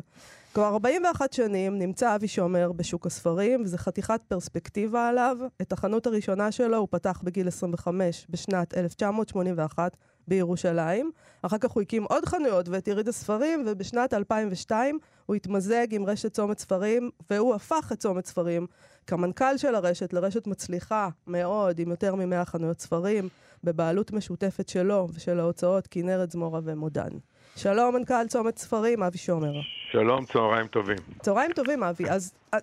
כבר 0.54 0.68
41 0.68 1.34
שנים 1.34 1.80
נמצא 1.80 2.16
אבי 2.16 2.28
שומר 2.28 2.72
בשוק 2.72 3.06
הספרים, 3.06 3.62
וזו 3.64 3.78
חתיכת 3.78 4.22
פרספקטיבה 4.28 5.08
עליו. 5.10 5.38
את 5.62 5.72
החנות 5.74 6.08
הראשונה 6.08 6.52
שלו 6.52 6.78
הוא 6.78 6.88
פתח 6.92 7.22
בגיל 7.24 7.48
25 7.48 8.28
בשנת 8.30 8.78
1981 8.78 9.98
בירושלים. 10.28 11.12
אחר 11.42 11.58
כך 11.58 11.72
הוא 11.72 11.82
הקים 11.82 12.04
עוד 12.04 12.26
חנויות 12.26 12.70
ואת 12.70 12.88
יריד 12.88 13.08
הספרים, 13.08 13.64
ובשנת 13.68 14.14
2002 14.14 15.00
הוא 15.26 15.36
התמזג 15.36 15.88
עם 15.92 16.06
רשת 16.06 16.34
צומת 16.34 16.60
ספרים, 16.60 17.10
והוא 17.30 17.56
הפך 17.56 17.90
את 17.94 18.00
צומת 18.00 18.26
ספרים 18.26 18.68
כמנכ"ל 19.08 19.58
של 19.58 19.76
הרשת 19.76 20.14
לרשת 20.14 20.48
מצליחה 20.48 21.10
מאוד, 21.28 21.80
עם 21.80 21.90
יותר 21.92 22.16
מ-100 22.16 22.46
חנויות 22.46 22.80
ספרים, 22.82 23.30
בבעלות 23.64 24.12
משותפת 24.14 24.70
שלו 24.70 25.08
ושל 25.14 25.40
ההוצאות 25.40 25.88
כנרת 25.92 26.32
זמורה 26.32 26.60
ומודן. 26.64 27.10
שלום, 27.56 27.96
מנכ"ל 27.96 28.28
צומת 28.28 28.58
ספרים, 28.58 29.04
אבי 29.04 29.18
שומר. 29.18 29.54
שלום, 29.92 30.26
צהריים 30.26 30.68
טובים. 30.68 30.98
צהריים 31.22 31.54
טובים, 31.54 31.84
אבי. 31.84 32.10
אז 32.10 32.34
אה, 32.54 32.60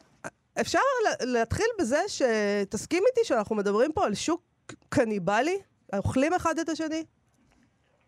אפשר 0.60 0.78
לה- 1.04 1.26
להתחיל 1.32 1.66
בזה 1.80 1.98
שתסכים 2.08 3.02
איתי 3.08 3.20
שאנחנו 3.28 3.56
מדברים 3.56 3.92
פה 3.92 4.04
על 4.06 4.14
שוק 4.14 4.42
קניבלי? 4.88 5.58
אוכלים 5.96 6.34
אחד 6.34 6.58
את 6.58 6.68
השני? 6.68 7.04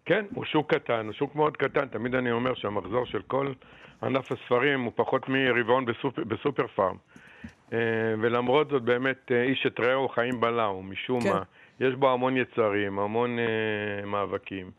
כן, 0.04 0.24
הוא 0.34 0.44
שוק 0.44 0.74
קטן, 0.74 1.06
הוא 1.06 1.12
שוק 1.12 1.34
מאוד 1.34 1.56
קטן. 1.56 1.86
תמיד 1.88 2.14
אני 2.14 2.30
אומר 2.30 2.54
שהמחזור 2.54 3.06
של 3.06 3.22
כל 3.22 3.52
ענף 4.02 4.32
הספרים 4.32 4.80
הוא 4.80 4.92
פחות 4.94 5.28
מרבעון 5.28 5.84
בסופ... 5.84 6.18
בסופר 6.18 6.66
פארם. 6.66 6.96
אה, 7.72 7.78
ולמרות 8.22 8.68
זאת 8.70 8.82
באמת 8.82 9.30
אה, 9.30 9.42
איש 9.42 9.66
את 9.66 9.80
רעהו 9.80 10.08
חיים 10.08 10.40
בלעו, 10.40 10.82
משום 10.82 11.20
כן. 11.20 11.32
מה. 11.32 11.42
יש 11.80 11.94
בו 11.94 12.12
המון 12.12 12.36
יצרים, 12.36 12.98
המון 12.98 13.38
אה, 13.38 14.06
מאבקים. 14.06 14.70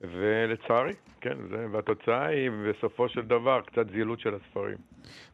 ולצערי, 0.00 0.92
כן, 1.20 1.36
זה, 1.50 1.66
והתוצאה 1.72 2.26
היא 2.26 2.50
בסופו 2.50 3.08
של 3.08 3.20
דבר 3.22 3.60
קצת 3.66 3.90
זילות 3.90 4.20
של 4.20 4.34
הספרים. 4.34 4.76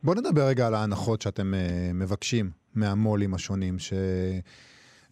בואו 0.02 0.16
נדבר 0.20 0.42
רגע 0.48 0.66
על 0.66 0.74
ההנחות 0.74 1.22
שאתם 1.22 1.54
uh, 1.54 1.94
מבקשים 1.94 2.50
מהמו"לים 2.74 3.34
השונים, 3.34 3.78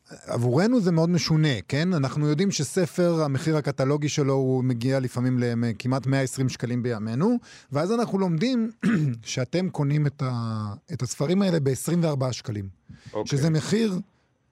שעבורנו 0.09 0.81
זה 0.81 0.93
מאוד 0.93 1.11
משונה, 1.11 1.61
כן? 1.69 1.93
אנחנו 1.93 2.29
יודעים 2.29 2.51
שספר, 2.51 3.23
המחיר 3.25 3.57
הקטלוגי 3.57 4.09
שלו 4.09 4.33
הוא 4.33 4.65
מגיע 4.65 5.01
לפעמים 5.01 5.39
לכמעט 5.39 6.07
120 6.07 6.49
שקלים 6.49 6.83
בימינו, 6.83 7.37
ואז 7.73 7.93
אנחנו 7.93 8.19
לומדים 8.19 8.71
שאתם 9.25 9.71
קונים 9.71 10.07
את, 10.07 10.23
ה... 10.23 10.65
את 10.93 11.03
הספרים 11.03 11.43
האלה 11.43 11.61
ב-24 11.61 12.33
שקלים, 12.33 12.69
אוקיי. 13.13 13.39
שזה 13.39 13.51
מחיר 13.51 13.93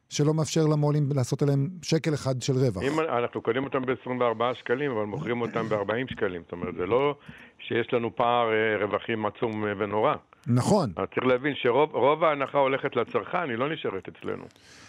שלא 0.09 0.35
מאפשר 0.35 0.67
למו"לים 0.67 1.09
לעשות 1.15 1.43
עליהם 1.43 1.69
שקל 1.83 2.15
אחד 2.15 2.43
של 2.43 2.53
רווח. 2.53 2.83
אם 2.83 3.01
אנחנו 3.01 3.43
קונים 3.43 3.65
אותם 3.65 3.83
ב-24 3.83 4.55
שקלים, 4.55 4.91
אבל 4.91 5.05
מוכרים 5.05 5.41
אותם 5.41 5.69
ב-40 5.69 6.13
שקלים. 6.13 6.43
זאת 6.43 6.53
אומרת, 6.53 6.75
זה 6.75 6.87
לא 6.87 7.15
שיש 7.59 7.93
לנו 7.93 8.17
פער 8.17 8.53
אה, 8.53 8.85
רווחים 8.85 9.27
עצום 9.27 9.67
אה, 9.67 9.73
ונורא. 9.79 10.15
נכון, 10.47 10.91
אז 10.97 11.09
צריך 11.15 11.27
להבין 11.27 11.53
שרוב 11.57 11.91
רוב 11.95 12.25
ההנחה 12.25 12.59
הולכת 12.59 12.97
לצרכן, 12.97 13.51
היא 13.51 13.59
לא 13.59 13.73
נשארת 13.73 14.09
אצלנו. 14.09 14.45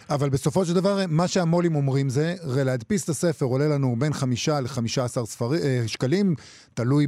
אבל 0.10 0.30
בסופו 0.30 0.66
של 0.66 0.74
דבר, 0.74 0.98
מה 1.10 1.28
שהמו"לים 1.28 1.76
אומרים 1.76 2.10
זה, 2.10 2.34
להדפיס 2.66 3.04
את 3.04 3.10
הספר 3.10 3.46
עולה 3.46 3.68
לנו 3.68 3.96
בין 4.00 4.14
חמישה 4.14 4.62
לחמישה 4.62 5.04
עשר 5.04 5.22
אה, 5.54 5.88
שקלים, 5.88 6.36
תלוי 6.74 7.08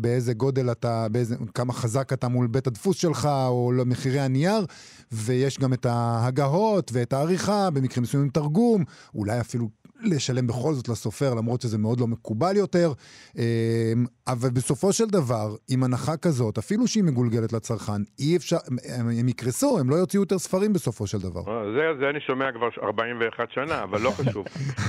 באיזה 0.00 0.34
גודל 0.34 0.72
אתה, 0.72 1.06
באיזה, 1.12 1.36
כמה 1.54 1.72
חזק 1.72 2.12
אתה 2.12 2.28
מול 2.28 2.46
בית 2.46 2.66
הדפוס 2.66 2.96
שלך, 2.96 3.28
או 3.48 3.72
למחירי 3.72 4.20
הנייר, 4.20 4.66
ויש 5.12 5.58
גם 5.58 5.72
את 5.72 5.86
ההגהות 5.86 6.90
ואת 6.94 7.12
העריכה, 7.12 7.70
במקרים 7.70 8.02
מסוימים 8.02 8.28
תרגום, 8.28 8.84
אולי 9.14 9.40
אפילו 9.40 9.68
לשלם 10.02 10.46
בכל 10.46 10.72
זאת 10.72 10.88
לסופר, 10.88 11.34
למרות 11.34 11.60
שזה 11.60 11.78
מאוד 11.78 12.00
לא 12.00 12.06
מקובל 12.06 12.56
יותר. 12.56 12.92
אה, 13.38 13.92
אבל 14.28 14.48
בסופו 14.50 14.92
של 14.92 15.06
דבר, 15.06 15.48
עם 15.70 15.84
הנחה 15.84 16.16
כזאת, 16.16 16.58
אפילו 16.58 16.86
שהיא 16.86 17.04
מגולגלת 17.04 17.52
לצרכן, 17.52 18.02
אי 18.18 18.36
אפשר, 18.36 18.56
הם, 18.98 19.08
הם 19.20 19.28
יקרסו, 19.28 19.78
הם 19.78 19.90
לא 19.90 19.96
יוציאו 19.96 20.22
יותר 20.22 20.38
ספרים 20.38 20.72
בסופו 20.72 21.06
של 21.06 21.18
דבר. 21.18 21.40
אה, 21.48 21.72
זה, 21.72 22.00
זה 22.00 22.10
אני 22.10 22.20
שומע 22.20 22.52
כבר 22.52 22.68
41 22.82 23.52
שנה, 23.52 23.82
אבל 23.82 24.00
לא 24.00 24.10
חשוב. 24.10 24.46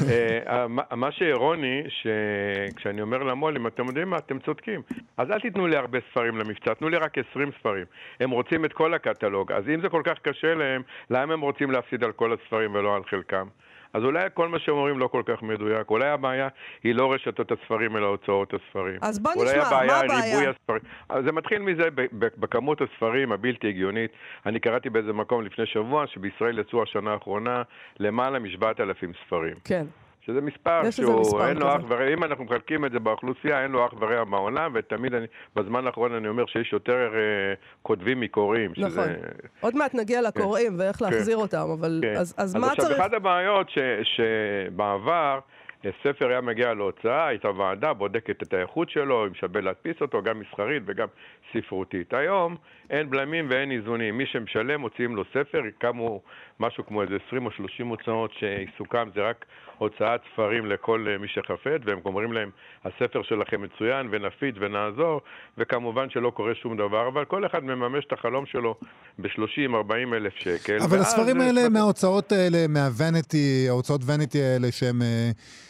אה, 0.10 0.68
מה- 0.96 1.12
שאירוני, 1.12 1.82
שכשאני 1.90 3.02
אומר 3.02 3.24
למו"לים, 3.24 3.68
אתם 3.68 3.86
יודעים 3.86 4.10
מה, 4.10 4.18
אתם 4.18 4.40
צודקים. 4.40 4.82
אז 5.18 5.28
אל 5.32 5.40
תיתנו 5.40 5.68
לי 5.68 5.78
הרבה 5.78 6.00
ספרים 6.12 6.38
למבצע, 6.38 6.74
תנו 6.74 6.90
לי 6.90 6.98
רק 6.98 7.18
20 7.32 7.50
ספרים. 7.60 7.86
הם 8.20 8.30
רוצים 8.30 8.66
את 8.66 8.74
כל 8.74 8.94
הקטלוג, 8.94 9.52
אז 9.52 9.64
אם 9.76 9.82
זה 9.82 9.90
כל 9.90 10.02
כך 10.06 10.14
קשה 10.24 10.54
להם, 10.56 10.82
למה 11.10 11.34
הם 11.34 11.42
רוצים 11.42 11.72
להפסיד 11.72 12.04
על 12.04 12.12
כל 12.12 12.34
הספרים 12.34 12.76
ולא 12.76 12.96
על 12.96 13.02
חלקם? 13.10 13.48
אז 13.94 14.04
אולי 14.04 14.28
כל 14.34 14.48
מה 14.48 14.60
שהם 14.60 14.76
אומרים 14.76 15.00
לא 15.00 15.08
כל 15.08 15.24
כך 15.26 15.42
מדויק. 15.42 15.90
אולי 15.90 16.10
הבעיה 16.10 16.48
היא 16.84 16.96
לא 16.96 17.14
רשתות 17.14 17.52
הספרים, 17.52 17.98
אלא 17.98 18.06
הוצאות 18.06 18.54
הספרים. 18.54 18.98
אז 19.02 19.20
בוא 19.20 19.32
אולי 19.36 19.52
נשמע, 19.52 19.68
הבעיה 19.68 19.88
מה 19.88 20.00
היא 20.00 20.06
הבעיה? 20.06 20.26
ריבוי 20.26 20.48
הספרים. 20.48 20.82
אז 21.10 21.26
זה 21.26 21.32
מתחיל 21.32 21.60
מזה 21.60 21.84
בכמות 22.14 22.82
הספרים 22.82 23.32
הבלתי 23.32 23.68
הגיונית. 23.68 24.12
אני 24.46 24.60
קראתי 24.60 24.90
באיזה 24.90 25.14
מקום 25.14 25.46
לפני 25.46 25.66
שבוע 25.66 26.08
שבישראל 26.08 26.60
יצאו 26.60 26.84
השנה 26.84 27.14
האחרונה 27.14 27.64
למעלה 28.00 28.40
מ-7,000 28.40 29.26
ספרים. 29.26 29.56
כן. 29.64 29.86
שזה 30.32 30.42
מספר 30.42 30.92
שהוא, 30.92 31.44
אין 31.44 31.58
לו. 31.58 31.76
אח 31.76 31.82
ורע, 31.88 32.14
אם 32.14 32.24
אנחנו 32.24 32.44
מחלקים 32.44 32.86
את 32.86 32.92
זה 32.92 33.00
באוכלוסייה, 33.00 33.64
אין 33.64 33.72
לו 33.72 33.86
אח 33.86 33.94
ורע 34.00 34.24
בעולם, 34.24 34.72
ותמיד 34.76 35.14
אני, 35.14 35.26
בזמן 35.56 35.88
האחרון 35.88 36.14
אני 36.14 36.28
אומר 36.28 36.46
שיש 36.46 36.74
יותר 36.74 37.14
אה, 37.14 37.54
כותבים 37.82 38.20
מקוראים. 38.20 38.72
נכון. 38.78 38.90
שזה, 38.90 39.16
עוד 39.60 39.76
מעט 39.76 39.94
נגיע 39.94 40.22
לקוראים 40.22 40.76
ואיך 40.80 41.02
להחזיר 41.02 41.38
אותם, 41.38 41.68
אבל 41.80 42.00
כן. 42.02 42.12
אז, 42.12 42.36
אז 42.38 42.50
אז 42.50 42.56
מה 42.56 42.68
עכשיו, 42.68 42.86
צריך... 42.86 43.00
אחת 43.00 43.14
הבעיות 43.14 43.70
ש, 43.70 43.78
שבעבר, 44.04 45.40
אה, 45.86 45.92
ספר 46.04 46.30
היה 46.30 46.42
מגיע 46.42 46.74
להוצאה, 46.74 47.28
הייתה 47.28 47.50
ועדה, 47.50 47.94
בודקת 47.94 48.44
את 48.44 48.54
האיכות 48.54 48.90
שלו, 48.90 49.28
אם 49.28 49.34
שווה 49.34 49.62
להדפיס 49.62 50.02
אותו, 50.02 50.22
גם 50.22 50.40
מסחרית 50.40 50.84
וגם 50.86 51.08
ספרותית. 51.54 52.14
היום 52.14 52.56
אין 52.92 53.10
בלמים 53.10 53.48
ואין 53.50 53.72
איזונים. 53.72 54.18
מי 54.18 54.24
שמשלם, 54.26 54.82
מוציאים 54.82 55.16
לו 55.16 55.24
ספר, 55.30 55.62
קמו 55.80 56.22
משהו 56.60 56.86
כמו 56.86 57.02
איזה 57.02 57.14
20 57.28 57.46
או 57.46 57.52
30 57.52 57.88
הוצאות 57.88 58.32
שעיסוקם 58.40 59.10
זה 59.16 59.22
רק 59.30 59.46
הוצאת 59.78 60.22
ספרים 60.34 60.66
לכל 60.66 61.06
אה, 61.10 61.18
מי 61.18 61.28
שחפץ, 61.28 61.82
והם 61.86 62.00
אומרים 62.06 62.32
להם, 62.34 62.50
הספר 62.86 63.22
שלכם 63.24 63.62
מצוין 63.62 64.08
ונפיץ 64.12 64.56
ונעזור, 64.60 65.22
וכמובן 65.58 66.10
שלא 66.10 66.30
קורה 66.30 66.52
שום 66.56 66.78
דבר, 66.78 67.08
אבל 67.08 67.26
כל 67.26 67.46
אחד 67.46 67.64
מממש 67.64 68.06
את 68.08 68.14
החלום 68.14 68.46
שלו 68.46 68.76
ב-30-40 69.20 69.94
אלף 70.16 70.34
שקל. 70.36 70.78
אבל 70.84 71.00
הספרים 71.00 71.40
זה- 71.40 71.46
האלה 71.46 71.70
מההוצאות 71.70 72.32
האלה, 72.32 72.58
מהוונטי, 72.70 73.66
ההוצאות 73.70 74.02
ונטי 74.06 74.42
האלה, 74.42 74.72
שהם, 74.72 75.02
אה, 75.02 75.30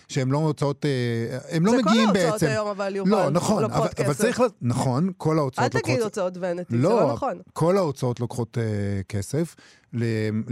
שהם 0.10 0.31
לא 0.31 0.38
הוצאות, 0.38 0.86
אה, 0.86 0.91
הם 1.57 1.65
לא 1.65 1.71
זה 1.71 1.77
מגיעים 1.77 2.07
כל 2.07 2.13
בעצם. 2.13 2.27
ההוצאות 2.29 2.51
היום, 2.51 2.67
אבל 2.67 2.95
יובל, 2.95 3.12
לא, 3.12 3.29
נכון, 3.29 3.63
לוקחות 3.63 3.89
אבל, 3.99 4.05
אבל. 4.05 4.13
צריך, 4.13 4.39
נכון, 4.62 5.10
כל 5.17 5.31
אל 5.34 5.38
ההוצאות 5.38 5.71
תגיד 5.71 5.84
לוקחות... 5.86 6.03
הוצאות 6.03 6.34
ונטי, 6.41 6.77
זה 6.77 6.84
לא, 6.84 6.89
לא 6.89 7.11
נכון. 7.13 7.38
כל 7.54 7.78
ההוצאות 7.78 8.19
לוקחות 8.19 8.58
אה, 8.58 8.63
כסף, 9.10 9.56
ל- 9.93 10.04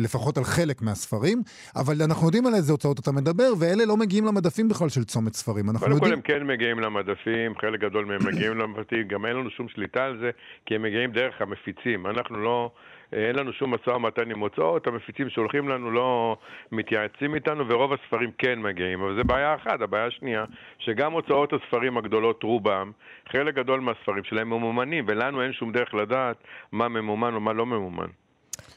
לפחות 0.04 0.38
על 0.38 0.44
חלק 0.44 0.82
מהספרים, 0.82 1.42
אבל 1.76 2.02
אנחנו 2.02 2.28
יודעים 2.28 2.48
על 2.48 2.54
איזה 2.56 2.72
הוצאות 2.72 3.00
אתה 3.00 3.12
מדבר, 3.12 3.54
ואלה 3.60 3.86
לא 3.86 3.98
מגיעים 3.98 4.26
למדפים 4.26 4.70
בכלל 4.70 4.90
של 4.90 5.04
צומת 5.04 5.34
ספרים. 5.34 5.70
אנחנו 5.70 5.88
קודם 5.88 6.00
כל 6.00 6.06
יודעים... 6.06 6.14
הם 6.14 6.22
כן 6.22 6.48
מגיעים 6.48 6.80
למדפים, 6.80 7.58
חלק 7.62 7.80
גדול 7.80 8.06
מהם 8.06 8.28
מגיעים 8.28 8.58
למדפים, 8.58 9.08
גם 9.08 9.26
אין 9.26 9.36
לנו 9.36 9.50
שום 9.50 9.68
שליטה 9.70 10.04
על 10.06 10.18
זה, 10.22 10.32
כי 10.66 10.76
הם 10.76 10.82
מגיעים 10.82 11.12
דרך 11.12 11.42
המפיצים. 11.42 12.08
אנחנו 12.08 12.38
לא, 12.44 12.72
אין 13.14 13.36
לנו 13.36 13.54
שום 13.54 13.74
משא 13.74 13.90
ומתן 13.90 14.32
עם 14.32 14.40
הוצאות, 14.40 14.88
המפיצים 14.88 15.30
שולחים 15.30 15.70
לנו 15.70 15.92
לא 15.92 16.38
מתייעצים 16.72 17.36
איתנו, 17.36 17.64
ורוב 17.70 17.94
הספרים 17.94 18.32
כן 18.38 18.60
מגיעים. 18.62 19.02
אבל 19.02 19.16
זה 19.16 19.24
בעיה 19.24 19.56
אחת. 19.56 19.82
הבעיה 19.82 20.06
השנייה, 20.06 20.46
שגם 20.80 21.12
הוצאות 21.12 21.54
הספרים 21.54 21.98
הגדולות, 21.98 22.44
רובם, 22.44 22.92
חלק 23.32 23.56
גדול 23.56 23.80
מהספרים 23.80 24.24
שלהם 24.24 24.50
ממומנים, 24.50 25.06
ולנו 25.08 25.42
אין 25.42 25.54
שום 25.54 25.72
דרך 25.72 25.94
לדעת 25.94 26.38
מה 26.72 26.88
ממומן 26.88 27.36
ומה 27.36 27.54
לא 27.54 27.66
ממומן. 27.66 28.08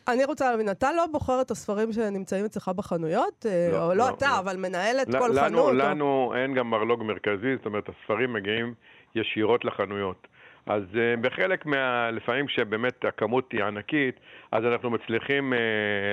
אני 0.08 0.24
רוצה 0.24 0.50
להבין, 0.50 0.70
אתה 0.70 0.92
לא 0.96 1.06
בוחר 1.12 1.40
את 1.40 1.50
הספרים 1.50 1.92
שנמצאים 1.92 2.44
אצלך 2.44 2.68
בחנויות? 2.68 3.46
אה, 3.48 3.68
לא, 3.72 3.84
או 3.84 3.88
לא 3.88 3.96
לא, 3.96 4.08
אתה, 4.08 4.26
לא. 4.28 4.38
אבל 4.38 4.56
מנהלת 4.56 5.08
ל- 5.08 5.18
כל 5.18 5.28
לנו, 5.28 5.40
חנות? 5.40 5.68
או- 5.68 5.72
לנו 5.72 6.32
אין 6.36 6.54
גם 6.54 6.70
מרלוג 6.70 7.02
מרכזי, 7.02 7.56
זאת 7.56 7.66
אומרת, 7.66 7.88
הספרים 7.88 8.32
מגיעים 8.32 8.74
ישירות 9.14 9.64
לחנויות. 9.64 10.26
אז 10.66 10.82
uh, 10.92 11.20
בחלק 11.20 11.66
מה... 11.66 12.10
לפעמים 12.10 12.46
כשבאמת 12.46 13.04
הכמות 13.04 13.52
היא 13.52 13.64
ענקית, 13.64 14.20
אז 14.52 14.64
אנחנו 14.64 14.90
מצליחים 14.90 15.52
uh, 15.52 15.56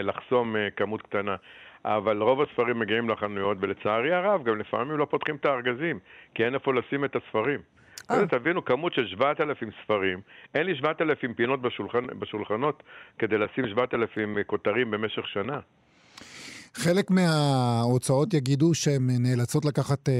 לחסום 0.03 0.55
uh, 0.55 0.59
כמות 0.75 1.01
קטנה. 1.01 1.35
אבל 1.85 2.21
רוב 2.21 2.41
הספרים 2.41 2.79
מגיעים 2.79 3.09
לחנויות, 3.09 3.57
ולצערי 3.61 4.13
הרב, 4.13 4.43
גם 4.43 4.59
לפעמים 4.59 4.97
לא 4.97 5.05
פותחים 5.05 5.35
את 5.35 5.45
הארגזים, 5.45 5.99
כי 6.33 6.45
אין 6.45 6.53
איפה 6.53 6.73
לשים 6.73 7.05
את 7.05 7.15
הספרים. 7.15 7.59
אה. 8.11 8.27
תבינו, 8.27 8.65
כמות 8.65 8.93
של 8.93 9.07
7,000 9.07 9.69
ספרים. 9.83 10.21
אין 10.55 10.65
לי 10.65 10.75
7,000 10.75 11.33
פינות 11.33 11.61
בשולחן, 11.61 12.07
בשולחנות 12.19 12.83
כדי 13.19 13.37
לשים 13.37 13.67
7,000 13.67 14.37
כותרים 14.47 14.91
במשך 14.91 15.27
שנה. 15.27 15.59
חלק 16.73 17.11
מההוצאות 17.11 18.33
יגידו 18.33 18.73
שהן 18.73 19.07
נאלצות 19.19 19.65
לקחת 19.65 20.09
אה, 20.09 20.13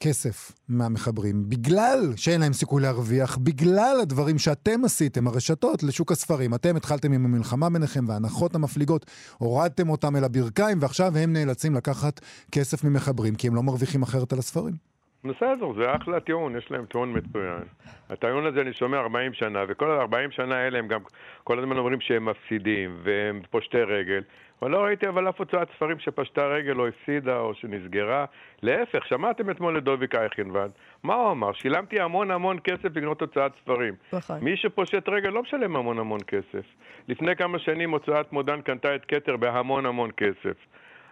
כסף 0.00 0.52
מהמחברים, 0.68 1.48
בגלל 1.48 1.98
שאין 2.16 2.40
להם 2.40 2.52
סיכוי 2.52 2.82
להרוויח, 2.82 3.38
בגלל 3.38 3.96
הדברים 4.02 4.38
שאתם 4.38 4.84
עשיתם, 4.84 5.26
הרשתות, 5.26 5.82
לשוק 5.82 6.12
הספרים. 6.12 6.54
אתם 6.54 6.76
התחלתם 6.76 7.12
עם 7.12 7.24
המלחמה 7.24 7.70
ביניכם 7.70 8.08
וההנחות 8.08 8.54
המפליגות, 8.54 9.06
הורדתם 9.38 9.88
אותם 9.88 10.16
אל 10.16 10.24
הברכיים, 10.24 10.78
ועכשיו 10.80 11.12
הם 11.22 11.32
נאלצים 11.32 11.74
לקחת 11.74 12.20
כסף 12.52 12.84
ממחברים, 12.84 13.34
כי 13.34 13.46
הם 13.48 13.54
לא 13.54 13.62
מרוויחים 13.62 14.02
אחרת 14.02 14.32
על 14.32 14.38
הספרים. 14.38 14.90
בסדר, 15.24 15.72
זה 15.76 15.96
אחלה 15.96 16.20
טיעון, 16.20 16.56
יש 16.56 16.70
להם 16.70 16.84
טיעון 16.86 17.16
מצוין. 17.16 17.62
הטיעון 18.10 18.46
הזה 18.46 18.60
אני 18.60 18.72
שומע 18.72 18.98
40 18.98 19.32
שנה, 19.34 19.64
וכל 19.68 19.90
ה-40 19.90 20.30
שנה 20.30 20.56
האלה 20.56 20.78
הם 20.78 20.88
גם 20.88 21.00
כל 21.44 21.58
הזמן 21.58 21.76
אומרים 21.76 22.00
שהם 22.00 22.24
מפסידים, 22.24 22.96
והם 23.02 23.40
פושטי 23.50 23.82
רגל. 23.82 24.22
אבל 24.62 24.70
לא 24.70 24.78
ראיתי 24.78 25.08
אבל 25.08 25.28
אף 25.28 25.38
הוצאת 25.38 25.68
ספרים 25.76 25.98
שפשטה 25.98 26.46
רגל 26.46 26.80
או 26.80 26.86
הפסידה 26.86 27.38
או 27.38 27.54
שנסגרה. 27.54 28.24
להפך, 28.62 29.06
שמעתם 29.06 29.50
אתמול 29.50 29.78
את 29.78 29.84
דוביק 29.84 30.14
אייכנבד. 30.14 30.68
מה 31.02 31.14
הוא 31.14 31.30
אמר? 31.30 31.52
שילמתי 31.52 32.00
המון 32.00 32.30
המון 32.30 32.58
כסף 32.64 32.96
לקנות 32.96 33.20
הוצאת 33.20 33.52
ספרים. 33.62 33.94
נכון. 34.12 34.38
מי 34.40 34.56
שפושט 34.56 35.08
רגל 35.08 35.28
לא 35.28 35.42
משלם 35.42 35.76
המון 35.76 35.98
המון 35.98 36.20
כסף. 36.26 36.64
לפני 37.08 37.36
כמה 37.36 37.58
שנים 37.58 37.90
הוצאת 37.90 38.32
מודן 38.32 38.60
קנתה 38.60 38.94
את 38.94 39.04
כתר 39.04 39.36
בהמון 39.36 39.86
המון 39.86 40.10
כסף. 40.16 40.56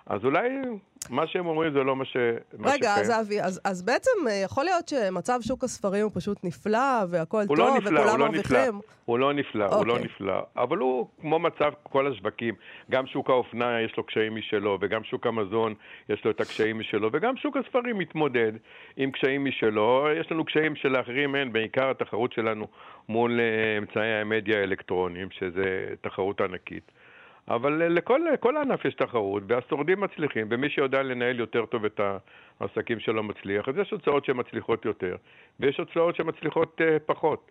אז 0.09 0.25
אולי 0.25 0.49
מה 1.11 1.27
שהם 1.27 1.47
אומרים 1.47 1.73
זה 1.73 1.79
לא 1.79 1.97
מה 1.97 2.05
ש... 2.05 2.17
מה 2.59 2.71
רגע, 2.71 2.77
שקיים. 2.77 3.01
אז 3.01 3.21
אבי, 3.21 3.41
אז, 3.41 3.61
אז 3.65 3.83
בעצם 3.83 4.11
אה, 4.29 4.33
יכול 4.45 4.65
להיות 4.65 4.89
שמצב 4.89 5.39
שוק 5.43 5.65
הספרים 5.65 6.05
הוא 6.05 6.13
פשוט 6.15 6.39
נפלא, 6.45 7.05
והכל 7.11 7.37
הוא 7.49 7.57
טוב, 7.57 7.59
לא 7.59 7.77
נפלא, 7.77 8.01
וכולם 8.01 8.11
הוא 8.11 8.19
לא. 8.19 8.25
מרוויחים? 8.27 8.81
הוא 9.05 9.19
לא 9.19 9.33
נפלא, 9.33 9.65
הוא 9.65 9.87
לא 9.87 9.93
אוקיי. 9.93 10.05
נפלא. 10.05 10.43
אבל 10.57 10.79
הוא 10.79 11.09
כמו 11.21 11.39
מצב 11.39 11.73
כל 11.83 12.13
השווקים. 12.13 12.55
גם 12.91 13.07
שוק 13.07 13.31
האופנה 13.31 13.81
יש 13.81 13.97
לו 13.97 14.05
קשיים 14.05 14.37
משלו, 14.37 14.79
וגם 14.81 15.05
שוק 15.05 15.27
המזון 15.27 15.75
יש 16.09 16.25
לו 16.25 16.31
את 16.31 16.41
הקשיים 16.41 16.79
משלו, 16.79 17.11
וגם 17.13 17.37
שוק 17.37 17.57
הספרים 17.57 17.99
מתמודד 17.99 18.53
עם 18.97 19.11
קשיים 19.11 19.45
משלו. 19.45 20.09
יש 20.21 20.33
לנו 20.33 20.45
קשיים 20.45 20.77
שלאחרים 20.77 21.37
אין, 21.37 21.53
בעיקר 21.53 21.91
התחרות 21.91 22.33
שלנו 22.33 22.67
מול 23.09 23.41
אה, 23.41 23.79
אמצעי 23.79 24.21
המדיה 24.21 24.61
האלקטרוניים, 24.61 25.29
שזה 25.31 25.87
תחרות 26.01 26.41
ענקית. 26.41 26.93
אבל 27.49 27.83
אה, 27.83 27.89
לכל, 27.89 28.21
לכל 28.35 28.57
הענף 28.57 28.85
יש 28.85 28.95
תחרות, 28.95 29.43
והשורדים 29.47 30.01
מצליחים, 30.01 30.47
ומי 30.51 30.71
שיודע 30.71 31.03
לנהל 31.03 31.39
יותר 31.39 31.67
טוב 31.67 31.85
את 31.85 32.01
העסקים 32.61 33.01
שלו 33.01 33.23
מצליח, 33.23 33.69
אז 33.69 33.75
יש 33.79 33.91
הוצאות 33.91 34.25
שמצליחות 34.25 34.85
יותר, 34.85 35.17
ויש 35.61 35.79
הוצאות 35.79 36.17
שמצליחות 36.17 36.81
uh, 36.81 36.85
פחות. 37.07 37.51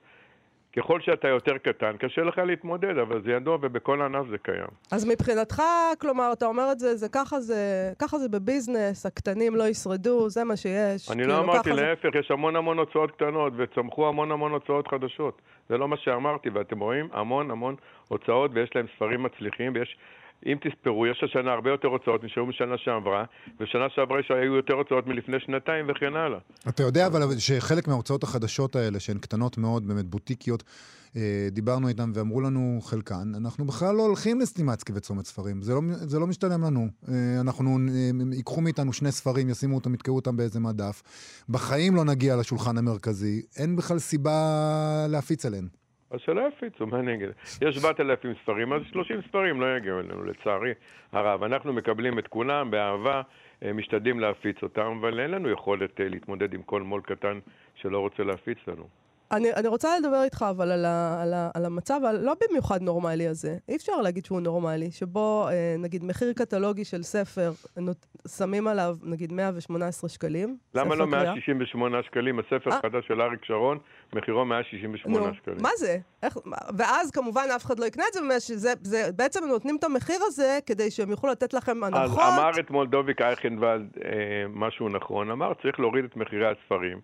ככל 0.75 1.01
שאתה 1.01 1.27
יותר 1.27 1.57
קטן, 1.57 1.97
קשה 1.99 2.21
לך 2.23 2.37
להתמודד, 2.37 2.97
אבל 2.97 3.21
זה 3.23 3.31
ידוע 3.31 3.57
ובכל 3.61 4.01
ענף 4.01 4.27
זה 4.29 4.37
קיים. 4.37 4.67
אז 4.91 5.05
מבחינתך, 5.05 5.61
כלומר, 6.01 6.29
אתה 6.33 6.45
אומר 6.45 6.71
את 6.71 6.79
זה, 6.79 6.95
זה 6.95 7.09
ככה 7.09 7.39
זה, 7.39 7.55
ככה 7.99 8.17
זה 8.17 8.29
בביזנס, 8.29 9.05
הקטנים 9.05 9.55
לא 9.55 9.63
ישרדו, 9.63 10.29
זה 10.29 10.43
מה 10.43 10.55
שיש. 10.55 11.11
אני 11.11 11.17
כאילו, 11.23 11.33
לא 11.33 11.39
אמרתי, 11.39 11.59
ככה 11.69 11.75
זה- 11.75 11.81
להפך, 11.81 12.09
יש 12.19 12.31
המון 12.31 12.55
המון 12.55 12.79
הוצאות 12.79 13.11
קטנות, 13.11 13.53
וצמחו 13.57 14.07
המון 14.07 14.31
המון 14.31 14.51
הוצאות 14.51 14.87
חדשות. 14.87 15.41
זה 15.69 15.77
לא 15.77 15.87
מה 15.87 15.97
שאמרתי, 15.97 16.49
ואתם 16.49 16.79
רואים 16.79 17.07
המון 17.13 17.51
המון 17.51 17.75
הוצאות, 18.07 18.51
ויש 18.53 18.69
להם 18.75 18.85
ספרים 18.95 19.23
מצליחים, 19.23 19.71
ויש... 19.75 19.97
אם 20.45 20.57
תספרו, 20.61 21.07
יש 21.07 21.23
השנה 21.23 21.51
הרבה 21.51 21.69
יותר 21.69 21.87
הוצאות 21.87 22.23
נשארו 22.23 22.45
משנה 22.45 22.77
שעברה, 22.77 23.23
ושנה 23.59 23.89
שעברה 23.95 24.17
שהיו 24.23 24.55
יותר 24.55 24.73
הוצאות 24.73 25.07
מלפני 25.07 25.39
שנתיים 25.39 25.85
וכן 25.89 26.15
הלאה. 26.15 26.39
אתה 26.69 26.83
יודע 26.83 27.07
אבל 27.07 27.19
שחלק 27.37 27.87
מההוצאות 27.87 28.23
החדשות 28.23 28.75
האלה, 28.75 28.99
שהן 28.99 29.17
קטנות 29.17 29.57
מאוד, 29.57 29.87
באמת 29.87 30.05
בוטיקיות, 30.05 30.63
אה, 31.15 31.47
דיברנו 31.51 31.87
איתם 31.87 32.11
ואמרו 32.13 32.41
לנו 32.41 32.79
חלקן, 32.83 33.31
אנחנו 33.37 33.65
בכלל 33.65 33.95
לא 33.95 34.03
הולכים 34.03 34.39
לסטימצקי 34.39 34.93
וצומת 34.95 35.25
ספרים, 35.25 35.61
זה 35.61 35.73
לא, 35.73 35.81
זה 35.93 36.19
לא 36.19 36.27
משתלם 36.27 36.63
לנו. 36.63 36.87
אה, 37.09 37.41
אנחנו, 37.41 37.77
אה, 37.89 38.35
ייקחו 38.35 38.61
מאיתנו 38.61 38.93
שני 38.93 39.11
ספרים, 39.11 39.49
ישימו 39.49 39.75
אותם, 39.75 39.93
יתקעו 39.93 40.15
אותם 40.15 40.37
באיזה 40.37 40.59
מדף. 40.59 41.03
בחיים 41.49 41.95
לא 41.95 42.05
נגיע 42.05 42.35
לשולחן 42.35 42.77
המרכזי, 42.77 43.41
אין 43.57 43.75
בכלל 43.75 43.99
סיבה 43.99 45.05
להפיץ 45.09 45.45
עליהן. 45.45 45.67
אז 46.11 46.19
שלא 46.21 46.41
יפיצו, 46.47 46.87
מה 46.87 46.99
אני 46.99 47.13
אגיד? 47.13 47.29
יש 47.61 47.75
7,000 47.81 48.33
ספרים, 48.43 48.73
אז 48.73 48.81
30 48.91 49.21
ספרים 49.21 49.61
לא 49.61 49.77
יגיעו 49.77 49.99
אלינו, 49.99 50.23
לצערי 50.23 50.73
הרב. 51.11 51.43
אנחנו 51.43 51.73
מקבלים 51.73 52.19
את 52.19 52.27
כולם 52.27 52.71
באהבה, 52.71 53.21
אה, 53.63 53.73
משתדלים 53.73 54.19
להפיץ 54.19 54.63
אותם, 54.63 54.97
אבל 54.99 55.19
אין 55.19 55.31
לנו 55.31 55.49
יכולת 55.49 56.01
אה, 56.01 56.09
להתמודד 56.09 56.53
עם 56.53 56.61
כל 56.61 56.81
מו"ל 56.81 57.01
קטן 57.01 57.39
שלא 57.75 57.99
רוצה 57.99 58.23
להפיץ 58.23 58.57
לנו. 58.67 58.87
אני, 59.31 59.53
אני 59.53 59.67
רוצה 59.67 59.99
לדבר 59.99 60.23
איתך 60.23 60.45
אבל 60.49 60.71
על, 60.71 60.85
ה, 60.85 61.21
על, 61.21 61.33
ה, 61.33 61.49
על 61.53 61.65
המצב 61.65 61.99
הלא 62.03 62.33
במיוחד 62.49 62.81
נורמלי 62.81 63.27
הזה. 63.27 63.57
אי 63.69 63.75
אפשר 63.75 64.01
להגיד 64.01 64.25
שהוא 64.25 64.41
נורמלי, 64.41 64.91
שבו 64.91 65.47
אה, 65.47 65.75
נגיד 65.79 66.03
מחיר 66.03 66.33
קטלוגי 66.33 66.85
של 66.85 67.03
ספר, 67.03 67.51
נות, 67.77 68.05
שמים 68.37 68.67
עליו 68.67 68.95
נגיד 69.03 69.33
118 69.33 70.09
שקלים. 70.09 70.57
למה 70.73 70.95
לא 70.95 71.05
קריאה. 71.11 71.23
168 71.23 72.03
שקלים? 72.03 72.39
הספר 72.39 72.71
אה. 72.71 72.77
החדש 72.77 73.07
של 73.07 73.21
אריק 73.21 73.45
שרון, 73.45 73.77
מחירו 74.13 74.45
168 74.45 75.27
נו, 75.27 75.33
שקלים. 75.35 75.57
מה 75.61 75.69
זה? 75.77 75.97
איך, 76.23 76.37
מה- 76.45 76.57
ואז 76.77 77.11
כמובן 77.11 77.45
אף 77.55 77.65
אחד 77.65 77.79
לא 77.79 77.85
יקנה 77.85 78.03
את 78.09 78.13
זה, 78.13 78.19
ומש- 78.21 78.47
שזה, 78.47 78.73
זה, 78.83 79.09
בעצם 79.15 79.45
נותנים 79.47 79.75
את 79.79 79.83
המחיר 79.83 80.19
הזה 80.21 80.59
כדי 80.65 80.91
שהם 80.91 81.09
יוכלו 81.09 81.31
לתת 81.31 81.53
לכם 81.53 81.83
אז 81.83 81.93
הנחות. 81.93 82.19
אמר 82.19 82.51
אתמול 82.59 82.87
דוביק 82.87 83.21
אייכנוולד 83.21 83.87
אה, 84.05 84.09
משהו 84.49 84.89
נכון, 84.89 85.31
אמר 85.31 85.53
צריך 85.61 85.79
להוריד 85.79 86.05
את 86.05 86.15
מחירי 86.15 86.45
הספרים 86.51 87.01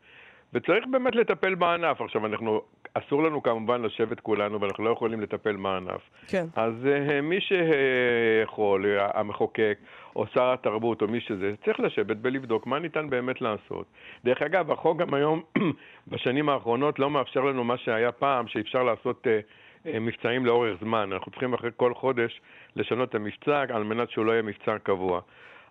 וצריך 0.54 0.86
באמת 0.92 1.16
לטפל 1.16 1.56
בענף. 1.56 2.02
עכשיו, 2.02 2.26
אנחנו, 2.26 2.62
אסור 2.94 3.24
לנו 3.24 3.44
כמובן 3.44 3.82
לשבת 3.82 4.20
כולנו 4.20 4.62
ואנחנו 4.62 4.84
לא 4.84 4.89
יכולים 4.89 5.22
לטפל 5.22 5.56
בענף. 5.56 6.02
כן. 6.28 6.46
אז 6.56 6.74
אה, 6.86 7.22
מי 7.22 7.39
שיכול, 7.42 8.86
המחוקק, 9.00 9.78
או 10.16 10.26
שר 10.34 10.54
התרבות, 10.54 11.02
או 11.02 11.08
מי 11.08 11.20
שזה, 11.20 11.54
צריך 11.66 11.80
לשבת 11.80 12.18
ולבדוק 12.22 12.68
מה 12.68 12.80
ניתן 12.80 13.10
באמת 13.10 13.42
לעשות. 13.42 13.86
דרך 14.26 14.42
אגב, 14.42 14.72
החוק 14.72 14.98
גם 14.98 15.13
היום, 15.13 15.42
בשנים 16.08 16.50
האחרונות, 16.50 17.00
לא 17.00 17.10
מאפשר 17.10 17.42
לנו 17.42 17.63
מה 17.63 17.78
שהיה 17.78 18.12
פעם, 18.12 18.48
שאפשר 18.48 18.84
לעשות 18.84 19.28
אה, 19.28 20.00
מבצעים 20.00 20.46
לאורך 20.46 20.78
זמן. 20.82 21.10
אנחנו 21.13 21.32
צריכים 21.32 21.54
אחרי 21.54 21.70
כל 21.78 21.94
חודש 21.94 22.42
לשנות 22.76 23.10
את 23.10 23.16
המבצע 23.16 23.63
על 23.70 23.84
מנת 23.84 24.10
שהוא 24.10 24.26
לא 24.26 24.32
יהיה 24.32 24.42
מבצע 24.42 24.78
קבוע. 24.84 25.22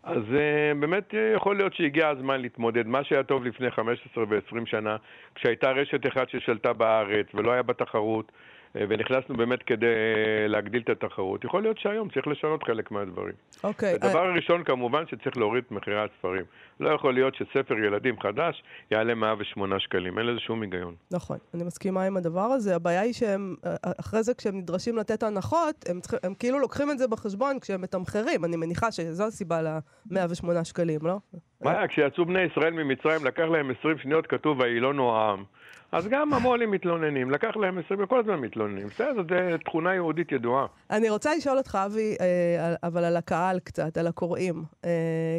אז 0.02 0.22
uh, 0.22 0.80
באמת 0.80 1.10
uh, 1.10 1.36
יכול 1.36 1.56
להיות 1.56 1.74
שהגיע 1.74 2.08
הזמן 2.08 2.40
להתמודד. 2.40 2.86
מה 2.86 3.04
שהיה 3.04 3.22
טוב 3.22 3.44
לפני 3.44 3.70
15 3.70 4.24
ו-20 4.28 4.66
שנה, 4.66 4.96
כשהייתה 5.34 5.70
רשת 5.70 6.06
אחת 6.06 6.30
ששלטה 6.30 6.72
בארץ 6.72 7.26
ולא 7.34 7.52
היה 7.52 7.62
בה 7.62 7.74
תחרות, 7.74 8.28
uh, 8.28 8.51
ונכנסנו 8.74 9.36
באמת 9.36 9.62
כדי 9.62 9.86
uh, 9.86 10.48
להגדיל 10.48 10.82
את 10.82 10.88
התחרות, 11.04 11.44
יכול 11.44 11.62
להיות 11.62 11.78
שהיום 11.78 12.08
צריך 12.08 12.26
לשנות 12.26 12.64
חלק 12.64 12.90
מהדברים. 12.90 13.34
אוקיי. 13.64 13.94
הדבר 13.94 14.18
הראשון 14.18 14.64
כמובן 14.64 15.04
שצריך 15.06 15.36
להוריד 15.36 15.64
את 15.66 15.72
מחירי 15.72 16.00
הספרים. 16.00 16.44
לא 16.80 16.90
יכול 16.90 17.14
להיות 17.14 17.34
שספר 17.34 17.78
ילדים 17.78 18.20
חדש 18.20 18.62
יעלה 18.90 19.14
108 19.14 19.80
שקלים, 19.80 20.18
אין 20.18 20.26
לזה 20.26 20.40
שום 20.40 20.62
היגיון. 20.62 20.94
נכון, 21.10 21.38
אני 21.54 21.64
מסכימה 21.64 22.04
עם 22.04 22.16
הדבר 22.16 22.40
הזה. 22.40 22.76
הבעיה 22.76 23.00
היא 23.00 23.12
שהם, 23.12 23.54
אה, 23.66 23.74
אחרי 24.00 24.22
זה 24.22 24.34
כשהם 24.34 24.58
נדרשים 24.58 24.96
לתת 24.96 25.22
הנחות, 25.22 25.84
הם, 25.88 26.00
צריכים, 26.00 26.18
הם 26.22 26.34
כאילו 26.34 26.58
לוקחים 26.58 26.90
את 26.90 26.98
זה 26.98 27.08
בחשבון 27.08 27.60
כשהם 27.60 27.80
מתמחרים. 27.80 28.44
אני 28.44 28.56
מניחה 28.56 28.92
שזו 28.92 29.26
הסיבה 29.26 29.62
ל-108 29.62 30.64
שקלים, 30.64 31.00
לא? 31.02 31.16
מה 31.60 31.88
כשיצאו 31.88 32.24
בני 32.24 32.42
ישראל 32.42 32.72
ממצרים, 32.72 33.24
לקח 33.24 33.44
להם 33.52 33.70
20 33.78 33.98
שניות, 33.98 34.26
כתוב 34.26 34.60
וילונו 34.60 35.16
העם. 35.16 35.44
אז 35.92 36.08
גם 36.08 36.34
המו"לים 36.34 36.70
מתלוננים, 36.70 37.30
לקח 37.30 37.56
להם 37.56 37.78
20, 37.78 38.02
וכל 38.02 38.20
הזמן 38.20 38.36
מתלוננים. 38.36 38.86
בסדר, 38.86 39.22
זו 39.50 39.58
תכונה 39.64 39.94
יהודית 39.94 40.32
ידועה. 40.32 40.66
אני 40.90 41.10
רוצה 41.10 41.34
לשאול 41.34 41.58
אותך, 41.58 41.78
אבי, 41.86 42.16
אה, 42.20 42.74
אבל 42.82 43.04
על 43.04 43.16
הקהל 43.16 43.58
קצת, 43.58 43.96
על 43.96 44.06
הקוראים. 44.06 44.62
אה, 44.84 44.90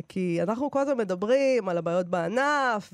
כי 0.09 0.39
אנחנו 0.43 0.71
כל 0.71 0.79
הזמן 0.79 0.97
מדברים 0.97 1.69
על 1.69 1.77
הבעיות 1.77 2.07
בענף, 2.07 2.93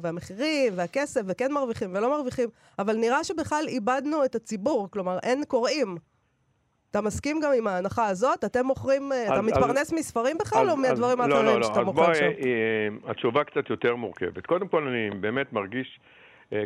והמחירים, 0.00 0.72
והכסף, 0.76 1.20
וכן 1.26 1.52
מרוויחים 1.52 1.90
ולא 1.94 2.10
מרוויחים, 2.10 2.48
אבל 2.78 2.96
נראה 2.96 3.24
שבכלל 3.24 3.64
איבדנו 3.68 4.24
את 4.24 4.34
הציבור, 4.34 4.88
כלומר, 4.90 5.18
אין 5.22 5.44
קוראים. 5.48 5.96
אתה 6.90 7.00
מסכים 7.00 7.40
גם 7.40 7.50
עם 7.58 7.66
ההנחה 7.66 8.06
הזאת? 8.06 8.44
אתם 8.44 8.66
מוכרים, 8.66 9.12
אה, 9.12 9.24
אתה 9.26 9.34
אז- 9.34 9.44
מתפרנס 9.44 9.92
מספרים 9.92 10.36
בכלל, 10.40 10.66
או 10.68 10.72
אז- 10.72 10.78
מהדברים 10.78 11.20
אז- 11.20 11.28
לא, 11.28 11.34
האחרים 11.34 11.54
לא, 11.54 11.60
לא. 11.60 11.66
שאתה 11.66 11.80
אז 11.80 11.86
מוכר 11.86 12.02
בואי, 12.06 12.14
שם? 12.14 12.24
אה, 12.24 13.10
התשובה 13.10 13.44
קצת 13.44 13.70
יותר 13.70 13.96
מורכבת. 13.96 14.46
קודם 14.46 14.68
כל, 14.68 14.88
אני 14.88 15.10
באמת 15.20 15.52
מרגיש 15.52 16.00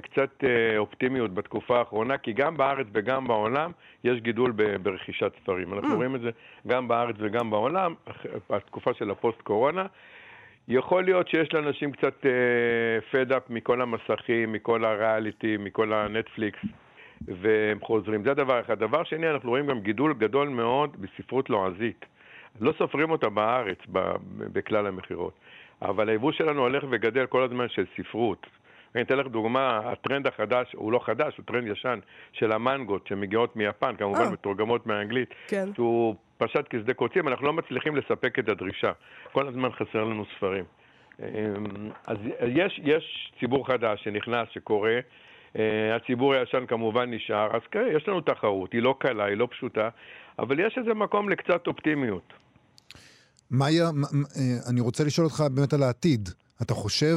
קצת 0.03 0.45
אה, 0.45 0.79
אופטימיות 0.79 1.35
בתקופה 1.35 1.79
האחרונה, 1.79 2.19
כי 2.19 2.33
גם 2.33 2.57
בארץ 2.57 2.87
וגם 2.93 3.29
בעולם 3.29 3.73
יש 4.05 4.21
גידול 4.21 4.53
ברכישת 4.83 5.33
ספרים. 5.43 5.75
אנחנו 5.75 5.93
Mm. 5.93 5.95
רואים 5.95 6.15
את 6.15 6.21
זה 6.21 6.31
גם 6.67 6.89
בארץ 6.89 7.17
וגם 7.19 7.51
בעולם, 7.51 7.95
בתקופה 8.51 8.95
של 8.95 9.11
הפוסט-קורונה. 9.11 9.87
יכול 10.69 11.05
להיות 11.05 11.29
שיש 11.29 11.55
לאנשים 11.55 11.93
קצת 11.93 12.27
פד-אפ 13.11 13.43
מכל 13.51 13.81
המסכים, 13.81 14.53
מכל 14.53 14.85
הריאליטי, 14.85 15.57
מכל 15.57 15.93
הנטפליקס, 15.93 16.59
והם 17.29 17.81
חוזרים. 17.81 18.25
זה 18.25 18.35
דבר 18.35 18.61
אחד. 18.61 18.79
דבר 18.79 19.05
שני, 19.05 19.31
אנחנו 19.31 19.51
רואים 19.51 19.67
גם 19.67 19.81
גידול 19.81 20.15
גדול 20.15 20.49
מאוד 20.49 20.97
בספרות 21.01 21.51
לועזית. 21.51 22.05
לא 22.61 22.73
סופרים 22.79 23.11
אותה 23.11 23.29
בארץ 23.29 23.79
בכלל 24.53 24.87
המכירות, 24.87 25.33
אבל 25.83 26.09
היבוא 26.09 26.33
שלנו 26.33 26.61
הולך 26.61 26.85
וגדל 26.91 27.27
כל 27.27 27.43
הזמן 27.43 27.69
של 27.69 27.85
ספרות. 27.97 28.47
אני 28.95 29.03
אתן 29.03 29.17
לך 29.17 29.27
דוגמה, 29.27 29.81
הטרנד 29.85 30.27
החדש, 30.27 30.73
הוא 30.77 30.93
לא 30.93 31.01
חדש, 31.07 31.37
הוא 31.37 31.45
טרנד 31.47 31.67
ישן, 31.69 31.99
של 32.33 32.53
המנגות 32.53 33.07
שמגיעות 33.07 33.57
מיפן, 33.57 33.97
כמובן 33.99 34.21
אה. 34.21 34.31
מתורגמות 34.31 34.87
מאנגלית, 34.87 35.29
כן. 35.49 35.69
שהוא 35.75 36.15
פשט 36.39 36.65
כשדה 36.71 36.95
קוצים, 36.95 37.29
אנחנו 37.29 37.47
לא 37.47 37.53
מצליחים 37.53 37.97
לספק 37.97 38.39
את 38.39 38.49
הדרישה. 38.49 38.93
כל 39.33 39.49
הזמן 39.49 39.69
חסר 39.73 40.05
לנו 40.05 40.25
ספרים. 40.37 40.65
אמ, 41.21 41.27
אז 42.07 42.17
יש, 42.49 42.81
יש 42.85 43.33
ציבור 43.41 43.67
חדש 43.67 44.05
שנכנס, 44.05 44.49
שקורא, 44.53 44.91
אה, 45.59 45.63
הציבור 45.97 46.35
הישן 46.35 46.67
כמובן 46.69 47.11
נשאר, 47.15 47.57
אז 47.57 47.61
כן, 47.71 47.85
יש 47.97 48.09
לנו 48.09 48.21
תחרות, 48.21 48.73
היא 48.73 48.83
לא 48.83 48.95
קלה, 48.99 49.25
היא 49.25 49.37
לא 49.37 49.49
פשוטה, 49.51 49.89
אבל 50.39 50.61
יש 50.61 50.79
איזה 50.79 50.95
מקום 50.95 51.29
לקצת 51.29 51.67
אופטימיות. 51.67 52.33
מה- 53.95 54.07
אה, 54.37 54.71
אני 54.71 54.81
רוצה 54.81 55.05
לשאול 55.05 55.27
אותך 55.27 55.41
באמת 55.55 55.73
על 55.73 55.83
העתיד. 55.83 56.29
אתה 56.63 56.75
חושב 56.75 57.17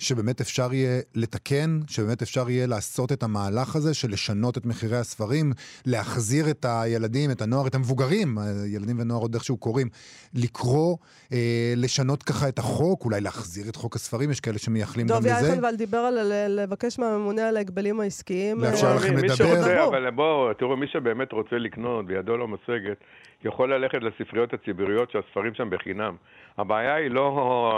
שבאמת 0.00 0.40
אפשר 0.40 0.72
יהיה 0.72 1.00
לתקן, 1.14 1.80
שבאמת 1.88 2.22
אפשר 2.22 2.50
יהיה 2.50 2.66
לעשות 2.66 3.12
את 3.12 3.22
המהלך 3.22 3.76
הזה 3.76 3.94
של 3.94 4.10
לשנות 4.10 4.58
את 4.58 4.66
מחירי 4.66 4.96
הספרים, 4.96 5.52
להחזיר 5.86 6.50
את 6.50 6.66
הילדים, 6.68 7.30
את 7.30 7.42
הנוער, 7.42 7.66
את 7.66 7.74
המבוגרים, 7.74 8.38
ילדים 8.66 8.96
ונוער 9.00 9.20
עוד 9.20 9.34
איכשהו 9.34 9.56
קוראים, 9.56 9.88
לקרוא, 10.34 10.96
אה, 11.32 11.38
לשנות 11.76 12.22
ככה 12.22 12.48
את 12.48 12.58
החוק, 12.58 13.04
אולי 13.04 13.20
להחזיר 13.20 13.68
את 13.68 13.76
חוק 13.76 13.96
הספרים, 13.96 14.30
יש 14.30 14.40
כאלה 14.40 14.58
שמייחלים 14.58 15.06
גם 15.06 15.16
לזה. 15.18 15.28
יחנבל 15.30 15.76
דיבר 15.76 15.98
על 15.98 16.14
ל- 16.22 16.60
לבקש 16.60 16.98
מהממונה 16.98 17.48
על 17.48 17.56
ההגבלים 17.56 18.00
העסקיים. 18.00 18.60
לאפשר 18.60 18.86
אה, 18.86 18.94
לכם 18.94 19.14
מי- 19.14 19.20
מי 19.20 19.28
לדבר. 19.28 19.34
שרוצה, 19.36 19.74
דבור. 19.74 19.86
אבל 19.88 20.10
בואו, 20.10 20.54
תראו, 20.54 20.76
מי 20.76 20.86
שבאמת 20.92 21.32
רוצה 21.32 21.56
לקנות 21.58 22.04
וידו 22.08 22.36
לא 22.36 22.48
משגת, 22.48 22.96
יכול 23.44 23.74
ללכת 23.74 23.98
לספריות 24.02 24.54
הציבוריות 24.54 25.10
שהספרים 25.10 25.54
שם 25.54 25.70
בחינם. 25.70 26.14
הבעיה 26.58 26.94
היא 26.94 27.10
לא 27.10 27.26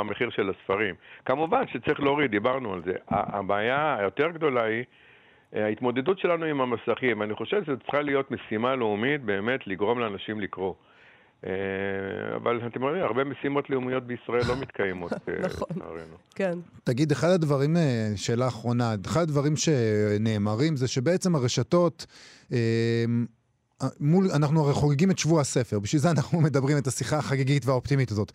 המחיר 0.01 0.31
של 0.31 0.51
הספרים. 0.51 0.95
כמובן 1.25 1.63
שצריך 1.73 2.01
להוריד, 2.01 2.12
דיברנו 2.29 2.73
על 2.73 2.83
זה. 2.85 2.93
הבעיה 3.09 3.97
היותר 3.99 4.31
גדולה 4.31 4.65
היא 4.65 4.85
אה, 5.57 5.65
ההתמודדות 5.65 6.19
שלנו 6.19 6.45
עם 6.45 6.61
המסכים. 6.61 7.23
אני 7.23 7.35
חושב 7.35 7.65
שזו 7.65 7.77
צריכה 7.77 8.03
להיות 8.03 8.31
משימה 8.31 8.77
לאומית 8.77 9.25
באמת 9.25 9.67
לגרום 9.67 9.99
לאנשים 9.99 10.41
לקרוא. 10.41 10.75
אה, 11.47 11.51
אבל 12.37 12.61
אתם 12.67 12.83
יודעים, 12.83 13.05
הרבה 13.05 13.25
משימות 13.25 13.71
לאומיות 13.71 14.07
בישראל 14.07 14.43
לא 14.49 14.57
מתקיימות, 14.57 15.13
אה, 15.13 15.19
נכון. 15.47 15.69
לצערנו. 15.77 16.17
כן. 16.35 16.59
תגיד, 16.85 17.13
אחד 17.13 17.29
הדברים, 17.29 17.77
שאלה 18.17 18.49
אחרונה, 18.49 18.95
אחד 19.07 19.21
הדברים 19.21 19.55
שנאמרים 19.57 20.77
זה 20.77 20.89
שבעצם 20.89 21.35
הרשתות, 21.35 22.07
מול, 24.01 24.27
אנחנו 24.37 24.65
הרי 24.65 24.73
חוגגים 24.73 25.11
את 25.11 25.19
שבוע 25.19 25.41
הספר, 25.41 25.79
בשביל 25.79 26.01
זה 26.03 26.11
אנחנו 26.11 26.41
מדברים 26.47 26.79
את 26.79 26.87
השיחה 26.87 27.19
החגיגית 27.19 27.67
והאופטימית 27.67 28.11
הזאת. 28.11 28.33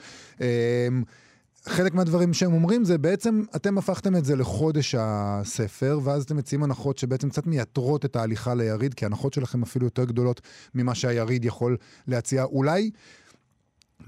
חלק 1.67 1.93
מהדברים 1.93 2.33
שהם 2.33 2.53
אומרים 2.53 2.85
זה 2.85 2.97
בעצם, 2.97 3.43
אתם 3.55 3.77
הפכתם 3.77 4.15
את 4.15 4.25
זה 4.25 4.35
לחודש 4.35 4.95
הספר, 4.99 5.99
ואז 6.03 6.23
אתם 6.23 6.37
מציעים 6.37 6.63
הנחות 6.63 6.97
שבעצם 6.97 7.29
קצת 7.29 7.47
מייתרות 7.47 8.05
את 8.05 8.15
ההליכה 8.15 8.55
ליריד, 8.55 8.93
כי 8.93 9.05
ההנחות 9.05 9.33
שלכם 9.33 9.63
אפילו 9.63 9.85
יותר 9.85 10.05
גדולות 10.05 10.41
ממה 10.75 10.95
שהיריד 10.95 11.45
יכול 11.45 11.77
להציע. 12.07 12.43
אולי 12.43 12.91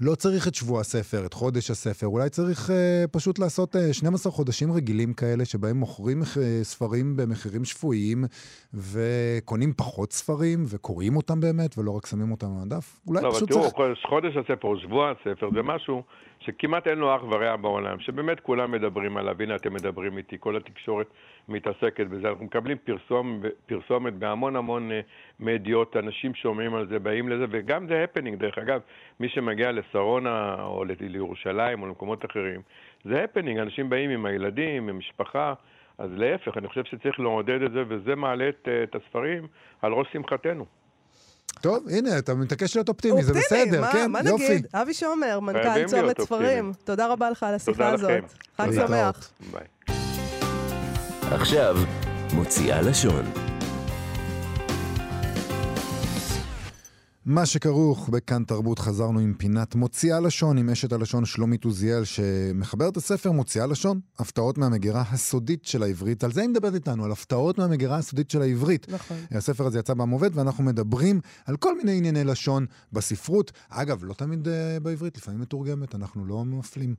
לא 0.00 0.14
צריך 0.14 0.48
את 0.48 0.54
שבוע 0.54 0.80
הספר, 0.80 1.26
את 1.26 1.32
חודש 1.34 1.70
הספר, 1.70 2.06
אולי 2.06 2.28
צריך 2.30 2.70
אה, 2.70 3.04
פשוט 3.12 3.38
לעשות 3.38 3.76
אה, 3.76 3.92
12 3.92 4.32
חודשים 4.32 4.72
רגילים 4.72 5.12
כאלה, 5.12 5.44
שבהם 5.44 5.76
מוכרים 5.76 6.18
אה, 6.22 6.24
ספרים 6.64 7.16
במחירים 7.16 7.64
שפויים, 7.64 8.24
וקונים 8.74 9.72
פחות 9.72 10.12
ספרים, 10.12 10.64
וקוראים 10.68 11.16
אותם 11.16 11.40
באמת, 11.40 11.78
ולא 11.78 11.90
רק 11.90 12.06
שמים 12.06 12.30
אותם 12.30 12.46
על 12.46 12.62
המדף. 12.62 13.00
אולי 13.06 13.22
לא, 13.22 13.30
פשוט 13.30 13.48
תראו, 13.50 13.60
צריך... 13.62 13.74
חודש- 13.74 14.04
חודש 14.08 14.36
הספר 14.36 14.68
או 14.68 14.78
שבוע 14.80 15.10
הספר 15.10 15.48
זה 15.54 15.62
משהו 15.62 16.02
שכמעט 16.40 16.86
אין 16.86 16.98
לו 16.98 17.16
אח 17.16 17.22
ורע 17.30 17.56
בעולם, 17.56 18.00
שבאמת 18.00 18.40
כולם 18.40 18.70
מדברים 18.72 19.16
עליו, 19.16 19.34
הנה 19.42 19.56
אתם 19.56 19.74
מדברים 19.74 20.18
איתי, 20.18 20.36
כל 20.40 20.56
התקשורת 20.56 21.06
מתעסקת 21.48 22.06
בזה, 22.10 22.28
אנחנו 22.28 22.44
מקבלים 22.44 22.76
פרסום, 22.84 23.42
פרסומת 23.66 24.14
בהמון 24.14 24.56
המון 24.56 24.92
אה, 24.92 25.00
מדיות, 25.40 25.96
אנשים 25.96 26.34
שומעים 26.34 26.74
על 26.74 26.86
זה, 26.88 26.98
באים 26.98 27.28
לזה, 27.28 27.44
וגם 27.50 27.86
זה 27.88 28.04
הפנינג, 28.04 28.38
דרך 28.40 28.58
אגב, 28.58 28.80
מי 29.20 29.28
שמגיע 29.28 29.72
לשרונה 29.72 30.54
או 30.62 30.84
לירושלים 31.00 31.82
או 31.82 31.86
למקומות 31.86 32.24
אחרים, 32.24 32.60
זה 33.04 33.24
הפנינג, 33.24 33.58
אנשים 33.58 33.90
באים 33.90 34.10
עם 34.10 34.26
הילדים, 34.26 34.88
עם 34.88 34.98
משפחה, 34.98 35.54
אז 35.98 36.10
להפך, 36.16 36.56
אני 36.56 36.68
חושב 36.68 36.84
שצריך 36.84 37.20
לעודד 37.20 37.62
את 37.66 37.72
זה, 37.72 37.82
וזה 37.88 38.14
מעלה 38.14 38.48
את, 38.48 38.68
אה, 38.68 38.82
את 38.82 38.94
הספרים 38.94 39.46
על 39.82 39.92
ראש 39.92 40.06
שמחתנו. 40.12 40.64
טוב, 41.60 41.86
הנה, 41.98 42.18
אתה 42.18 42.34
מתעקש 42.34 42.76
להיות 42.76 42.88
אופטימי, 42.88 43.22
זה 43.22 43.32
בסדר, 43.34 43.80
מה- 43.80 43.92
כן, 43.92 44.10
מה 44.10 44.18
יופי. 44.26 44.44
נגיד? 44.44 44.66
אבי 44.74 44.94
שומר, 44.94 45.40
מנכ"ל 45.40 45.84
צומת 45.86 46.20
ספרים. 46.20 46.72
תודה 46.84 47.12
רבה 47.12 47.30
לך 47.30 47.42
על 47.42 47.54
השיחה 47.54 47.72
תודה 47.72 47.88
הזאת. 47.92 48.10
לכם. 48.10 48.26
חג 48.56 48.66
תודה. 48.70 48.86
שמח. 48.88 49.32
ביי. 49.52 49.66
עכשיו, 51.32 51.76
מוציאה 52.34 52.82
לשון. 52.82 53.49
מה 57.30 57.46
שכרוך 57.46 58.08
בכאן 58.08 58.44
תרבות 58.44 58.78
חזרנו 58.78 59.18
עם 59.18 59.34
פינת 59.38 59.74
מוציאה 59.74 60.20
לשון 60.20 60.58
עם 60.58 60.70
אשת 60.70 60.92
הלשון 60.92 61.24
שלומית 61.24 61.64
עוזיאל 61.64 62.04
שמחבר 62.04 62.88
את 62.88 62.96
הספר 62.96 63.32
מוציאה 63.32 63.66
לשון, 63.66 64.00
הפתעות 64.18 64.58
מהמגירה 64.58 65.04
הסודית 65.10 65.64
של 65.64 65.82
העברית. 65.82 66.24
על 66.24 66.32
זה 66.32 66.40
היא 66.40 66.48
מדברת 66.48 66.74
איתנו, 66.74 67.04
על 67.04 67.12
הפתעות 67.12 67.58
מהמגירה 67.58 67.96
הסודית 67.96 68.30
של 68.30 68.42
העברית. 68.42 68.86
נכון. 68.88 69.16
הספר 69.30 69.66
הזה 69.66 69.78
יצא 69.78 69.94
בעמובד 69.94 70.30
ואנחנו 70.34 70.64
מדברים 70.64 71.20
על 71.46 71.56
כל 71.56 71.76
מיני 71.76 71.96
ענייני 71.96 72.24
לשון 72.24 72.66
בספרות. 72.92 73.52
אגב, 73.68 74.04
לא 74.04 74.14
תמיד 74.14 74.46
uh, 74.46 74.80
בעברית, 74.82 75.16
לפעמים 75.16 75.40
מתורגמת, 75.40 75.94
אנחנו 75.94 76.24
לא 76.24 76.44
מפלים. 76.44 76.94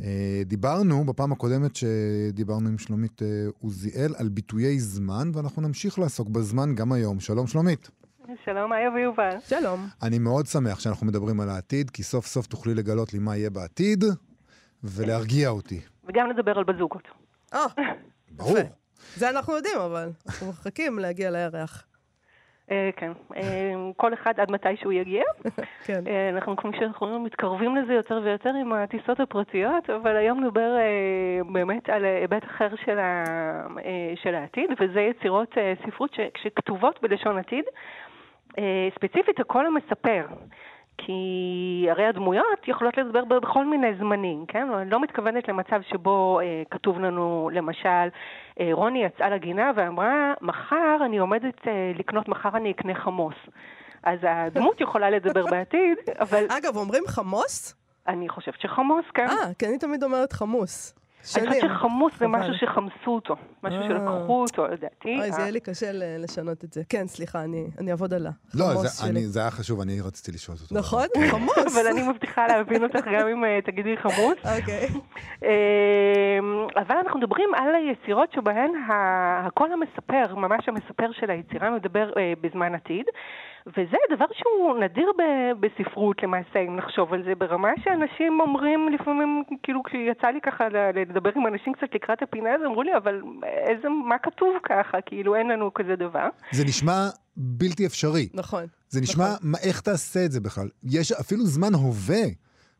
Uh, 0.00 0.02
דיברנו 0.46 1.04
בפעם 1.04 1.32
הקודמת 1.32 1.76
שדיברנו 1.76 2.68
עם 2.68 2.78
שלומית 2.78 3.22
uh, 3.22 3.24
עוזיאל 3.60 4.14
על 4.16 4.28
ביטויי 4.28 4.80
זמן 4.80 5.30
ואנחנו 5.34 5.62
נמשיך 5.62 5.98
לעסוק 5.98 6.28
בזמן 6.28 6.74
גם 6.74 6.92
היום. 6.92 7.20
שלום 7.20 7.46
שלומית. 7.46 8.01
שלום, 8.44 8.72
איה 8.72 8.90
ויובל. 8.90 9.36
שלום. 9.40 9.80
אני 10.02 10.18
מאוד 10.18 10.46
שמח 10.46 10.80
שאנחנו 10.80 11.06
מדברים 11.06 11.40
על 11.40 11.48
העתיד, 11.48 11.90
כי 11.90 12.02
סוף 12.02 12.26
סוף 12.26 12.46
תוכלי 12.46 12.74
לגלות 12.74 13.12
לי 13.12 13.18
מה 13.18 13.36
יהיה 13.36 13.50
בעתיד, 13.50 14.04
ולהרגיע 14.84 15.48
אותי. 15.48 15.80
וגם 16.04 16.30
נדבר 16.30 16.58
על 16.58 16.64
בזוקות. 16.64 17.08
אה, 17.54 17.66
ברור. 18.36 18.58
זה 19.16 19.30
אנחנו 19.30 19.56
יודעים, 19.56 19.78
אבל 19.78 20.10
אנחנו 20.26 20.48
מחכים 20.48 20.98
להגיע 20.98 21.30
לירח. 21.30 21.86
אה, 22.70 22.90
כן, 22.96 23.12
אה, 23.36 23.74
כל 23.96 24.14
אחד 24.14 24.40
עד 24.40 24.50
מתי 24.50 24.76
שהוא 24.80 24.92
יגיע. 24.92 25.22
כן. 25.86 26.04
אה, 26.06 26.28
אנחנו 26.28 26.56
כמו 26.56 26.70
שאנחנו 26.78 27.20
מתקרבים 27.20 27.76
לזה 27.76 27.92
יותר 27.92 28.20
ויותר 28.24 28.50
עם 28.50 28.72
הטיסות 28.72 29.20
הפרטיות, 29.20 29.90
אבל 29.90 30.16
היום 30.16 30.44
נדבר 30.44 30.70
באמת 31.52 31.88
על 31.88 32.04
היבט 32.04 32.44
אחר 32.44 32.68
של, 32.84 32.98
ה, 32.98 33.24
של 34.22 34.34
העתיד, 34.34 34.70
וזה 34.80 35.00
יצירות 35.00 35.54
ספרות 35.86 36.16
שכתובות 36.42 36.98
בלשון 37.02 37.38
עתיד. 37.38 37.64
אה, 38.58 38.88
ספציפית 38.94 39.40
הקול 39.40 39.66
המספר. 39.66 40.26
כי 40.98 41.86
הרי 41.90 42.06
הדמויות 42.06 42.68
יכולות 42.68 42.96
לדבר 42.98 43.24
בכל 43.24 43.66
מיני 43.66 43.94
זמנים, 43.98 44.44
כן? 44.48 44.70
אני 44.72 44.90
לא 44.90 45.00
מתכוונת 45.00 45.48
למצב 45.48 45.80
שבו 45.90 46.40
אה, 46.40 46.62
כתוב 46.70 47.00
לנו, 47.00 47.50
למשל, 47.52 48.08
אה, 48.60 48.68
רוני 48.72 49.04
יצאה 49.04 49.30
לגינה 49.30 49.70
ואמרה, 49.76 50.34
מחר 50.40 50.96
אני 51.06 51.18
עומדת 51.18 51.68
אה, 51.68 51.92
לקנות, 51.94 52.28
מחר 52.28 52.56
אני 52.56 52.70
אקנה 52.70 52.94
חמוס. 52.94 53.34
אז 54.02 54.18
הדמות 54.22 54.80
יכולה 54.84 55.10
לדבר 55.10 55.46
בעתיד, 55.46 55.98
אבל 56.20 56.44
אגב, 56.48 56.76
אומרים 56.76 57.02
חמוס? 57.06 57.74
אני 58.08 58.28
חושבת 58.28 58.60
שחמוס, 58.60 59.04
כן. 59.14 59.26
אה, 59.26 59.54
כי 59.58 59.66
אני 59.66 59.78
תמיד 59.78 60.02
אומרת 60.02 60.32
חמוס. 60.32 61.01
אני 61.22 61.28
שנים. 61.30 61.52
חושבת 61.52 61.70
שחמוס 61.70 62.12
זה. 62.18 62.26
משהו 62.28 62.54
שחמסו 62.54 63.10
אותו, 63.14 63.34
משהו 63.62 63.80
אה. 63.80 63.88
שלקחו 63.88 64.42
אותו, 64.42 64.66
לדעתי. 64.66 65.18
אוי, 65.20 65.30
זה 65.32 65.36
אה, 65.36 65.42
יהיה 65.42 65.50
לי 65.50 65.60
קשה 65.60 65.92
ל- 65.92 66.22
לשנות 66.24 66.64
את 66.64 66.72
זה. 66.72 66.82
כן, 66.88 67.06
סליחה, 67.06 67.44
אני 67.44 67.66
אני 67.78 67.90
אעבוד 67.90 68.14
על 68.14 68.26
לא, 68.54 68.64
החמוס 68.64 68.82
זה, 68.82 69.02
שלי. 69.02 69.10
אני, 69.10 69.26
זה 69.26 69.40
היה 69.40 69.50
חשוב, 69.50 69.80
אני 69.80 70.00
רציתי 70.00 70.32
לשאול 70.32 70.56
אותו. 70.62 70.74
נכון? 70.78 71.06
חמוס. 71.30 71.58
אבל 71.76 71.86
אני 71.86 72.08
מבטיחה 72.08 72.46
להבין 72.46 72.82
אותך 72.82 73.06
גם 73.18 73.28
אם 73.28 73.44
אה, 73.44 73.58
תגידי 73.64 73.96
חמוס. 73.96 74.38
אוקיי. 74.60 74.88
אמ, 75.42 75.48
אבל 76.76 76.96
אנחנו 77.04 77.20
מדברים 77.20 77.54
על 77.54 77.74
היצירות 77.74 78.32
שבהן 78.32 78.70
ה- 78.90 79.46
הקול 79.46 79.68
המספר, 79.72 80.34
ממש 80.34 80.68
המספר 80.68 81.12
של 81.12 81.30
היצירה, 81.30 81.70
מדבר 81.70 82.10
אה, 82.16 82.32
בזמן 82.40 82.74
עתיד. 82.74 83.06
וזה 83.66 83.96
דבר 84.16 84.26
שהוא 84.32 84.78
נדיר 84.84 85.12
ב- 85.18 85.66
בספרות 85.66 86.22
למעשה, 86.22 86.58
אם 86.68 86.76
נחשוב 86.76 87.12
על 87.12 87.22
זה, 87.24 87.34
ברמה 87.34 87.68
שאנשים 87.84 88.40
אומרים 88.40 88.88
לפעמים, 88.88 89.42
כאילו 89.62 89.82
כשיצא 89.82 90.26
לי 90.26 90.40
ככה 90.40 90.64
לדבר 90.94 91.30
עם 91.36 91.46
אנשים 91.46 91.72
קצת 91.72 91.94
לקראת 91.94 92.22
הפינה 92.22 92.50
הזו, 92.54 92.64
אמרו 92.66 92.82
לי, 92.82 92.96
אבל 92.96 93.22
איזה, 93.68 93.88
מה 93.88 94.18
כתוב 94.22 94.56
ככה? 94.62 94.98
כאילו 95.06 95.34
אין 95.34 95.48
לנו 95.48 95.74
כזה 95.74 95.96
דבר. 95.96 96.28
זה 96.52 96.64
נשמע 96.64 97.08
בלתי 97.36 97.86
אפשרי. 97.86 98.28
נכון. 98.34 98.64
זה 98.88 99.00
נשמע, 99.00 99.24
נכון. 99.24 99.50
מה, 99.50 99.58
איך 99.62 99.80
תעשה 99.80 100.24
את 100.24 100.32
זה 100.32 100.40
בכלל? 100.40 100.68
יש 100.84 101.12
אפילו 101.12 101.44
זמן 101.44 101.74
הווה 101.74 102.24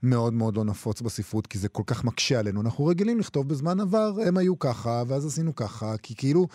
מאוד 0.02 0.32
מאוד 0.32 0.56
לא 0.56 0.64
נפוץ 0.64 1.02
בספרות, 1.02 1.46
כי 1.46 1.58
זה 1.58 1.68
כל 1.68 1.82
כך 1.86 2.04
מקשה 2.04 2.38
עלינו. 2.38 2.60
אנחנו 2.60 2.86
רגילים 2.86 3.18
לכתוב 3.18 3.48
בזמן 3.48 3.80
עבר, 3.80 4.12
הם 4.26 4.36
היו 4.36 4.58
ככה, 4.58 5.02
ואז 5.08 5.26
עשינו 5.26 5.54
ככה, 5.54 5.86
כי 6.02 6.14
כאילו, 6.16 6.46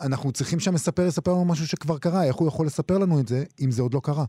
אנחנו 0.00 0.32
צריכים 0.32 0.60
שהמספר 0.60 1.02
יספר 1.02 1.30
לנו 1.30 1.44
משהו 1.44 1.66
שכבר 1.66 1.98
קרה, 1.98 2.24
איך 2.24 2.36
הוא 2.36 2.48
יכול 2.48 2.66
לספר 2.66 2.98
לנו 2.98 3.20
את 3.20 3.28
זה, 3.28 3.44
אם 3.64 3.70
זה 3.70 3.82
עוד 3.82 3.94
לא 3.94 4.00
קרה? 4.04 4.24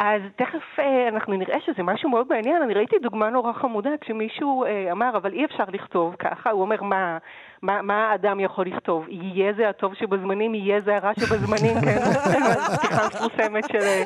אז 0.00 0.22
תכף 0.36 0.78
אה, 0.78 1.08
אנחנו 1.08 1.34
נראה 1.34 1.58
שזה 1.66 1.82
משהו 1.82 2.10
מאוד 2.10 2.26
מעניין. 2.30 2.62
אני 2.62 2.74
ראיתי 2.74 2.96
דוגמה 3.02 3.30
נורא 3.30 3.52
חמודה 3.52 3.90
כשמישהו 4.00 4.64
אה, 4.64 4.92
אמר, 4.92 5.16
אבל 5.16 5.32
אי 5.32 5.44
אפשר 5.44 5.64
לכתוב 5.72 6.14
ככה. 6.18 6.50
הוא 6.50 6.60
אומר, 6.60 6.82
מה, 6.82 7.18
מה, 7.62 7.82
מה 7.82 8.10
האדם 8.10 8.40
יכול 8.40 8.66
לכתוב? 8.66 9.04
יהיה 9.08 9.52
זה 9.52 9.68
הטוב 9.68 9.94
שבזמנים, 9.94 10.54
יהיה 10.54 10.80
זה 10.80 10.96
הרע 10.96 11.12
שבזמנים, 11.14 11.80
כן? 11.84 11.98
פתיחה 12.76 13.06
מפורסמת 13.06 13.64
של... 13.72 14.02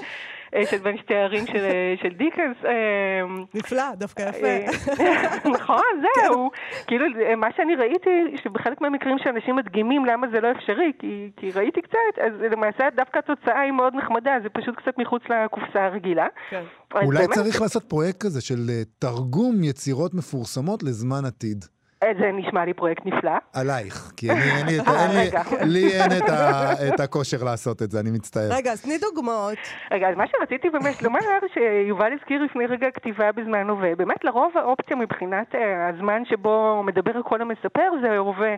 אה, 0.54 0.64
אה, 0.64 0.66
של 0.70 0.78
בין 0.78 0.96
שתי 0.98 1.14
הערים 1.14 1.46
של, 1.46 1.64
אה, 1.64 1.94
של 2.02 2.08
דיקנס. 2.08 2.56
אה, 2.64 3.44
נפלא, 3.54 3.94
דווקא 3.94 4.22
יפה. 4.28 4.80
נכון, 5.56 5.92
זהו. 6.02 6.50
כאילו, 6.86 7.06
מה 7.36 7.48
שאני 7.56 7.74
ראיתי, 7.74 8.36
שבחלק 8.42 8.80
מהמקרים 8.80 9.16
שאנשים 9.24 9.56
מדגימים 9.56 10.04
למה 10.04 10.26
זה 10.32 10.40
לא 10.40 10.48
אפשרי, 10.50 10.92
כי, 10.98 11.30
כי 11.36 11.50
ראיתי 11.50 11.82
קצת, 11.82 12.18
אז 12.26 12.32
למעשה 12.52 12.84
דווקא 12.96 13.18
התוצאה 13.18 13.60
היא 13.60 13.72
מאוד 13.72 13.94
נחמדה, 13.94 14.32
זה 14.42 14.48
פשוט 14.48 14.76
קצת 14.76 14.98
מחוץ 14.98 15.22
לקופסה 15.28 15.84
הרגילה. 15.84 16.26
כן. 16.50 16.62
אולי 16.94 17.18
באמת, 17.18 17.30
צריך 17.30 17.60
לעשות 17.60 17.84
פרויקט 17.84 18.22
כזה 18.22 18.40
של 18.40 18.56
תרגום 18.98 19.64
יצירות 19.64 20.14
מפורסמות 20.14 20.82
לזמן 20.82 21.24
עתיד. 21.24 21.64
אה, 22.02 22.12
זה 22.20 22.30
נשמע 22.32 22.64
לי 22.64 22.74
פרויקט 22.74 23.06
נפלא. 23.06 23.30
עלייך, 23.52 24.12
כי 24.16 24.30
אני, 24.30 24.40
לי, 24.66 24.80
את 24.80 24.88
ה- 24.88 25.06
אין 25.06 25.10
לי. 25.10 25.82
לי 25.82 25.86
אין 26.00 26.10
את, 26.24 26.28
ה, 26.28 26.72
את 26.94 27.00
הכושר 27.00 27.44
לעשות 27.44 27.82
את 27.82 27.90
זה, 27.90 28.00
אני 28.00 28.10
מצטער. 28.10 28.48
רגע, 28.50 28.72
אז 28.72 28.82
תני 28.82 28.98
דוגמאות. 28.98 29.58
רגע, 29.90 30.08
אז 30.08 30.16
מה 30.16 30.24
שרציתי 30.26 30.70
באמת 30.70 31.02
לומר, 31.02 31.20
שיובל 31.54 32.12
הזכיר 32.12 32.42
לפני 32.42 32.66
רגע 32.66 32.90
כתיבה 32.90 33.32
בזמן 33.32 33.68
הווה, 33.68 33.94
באמת 33.96 34.24
לרוב 34.24 34.52
האופציה 34.58 34.96
מבחינת 34.96 35.54
אה, 35.54 35.88
הזמן 35.88 36.22
שבו 36.24 36.82
מדבר 36.86 37.18
הקול 37.18 37.42
המספר 37.42 37.90
זה 38.02 38.18
הווה 38.18 38.54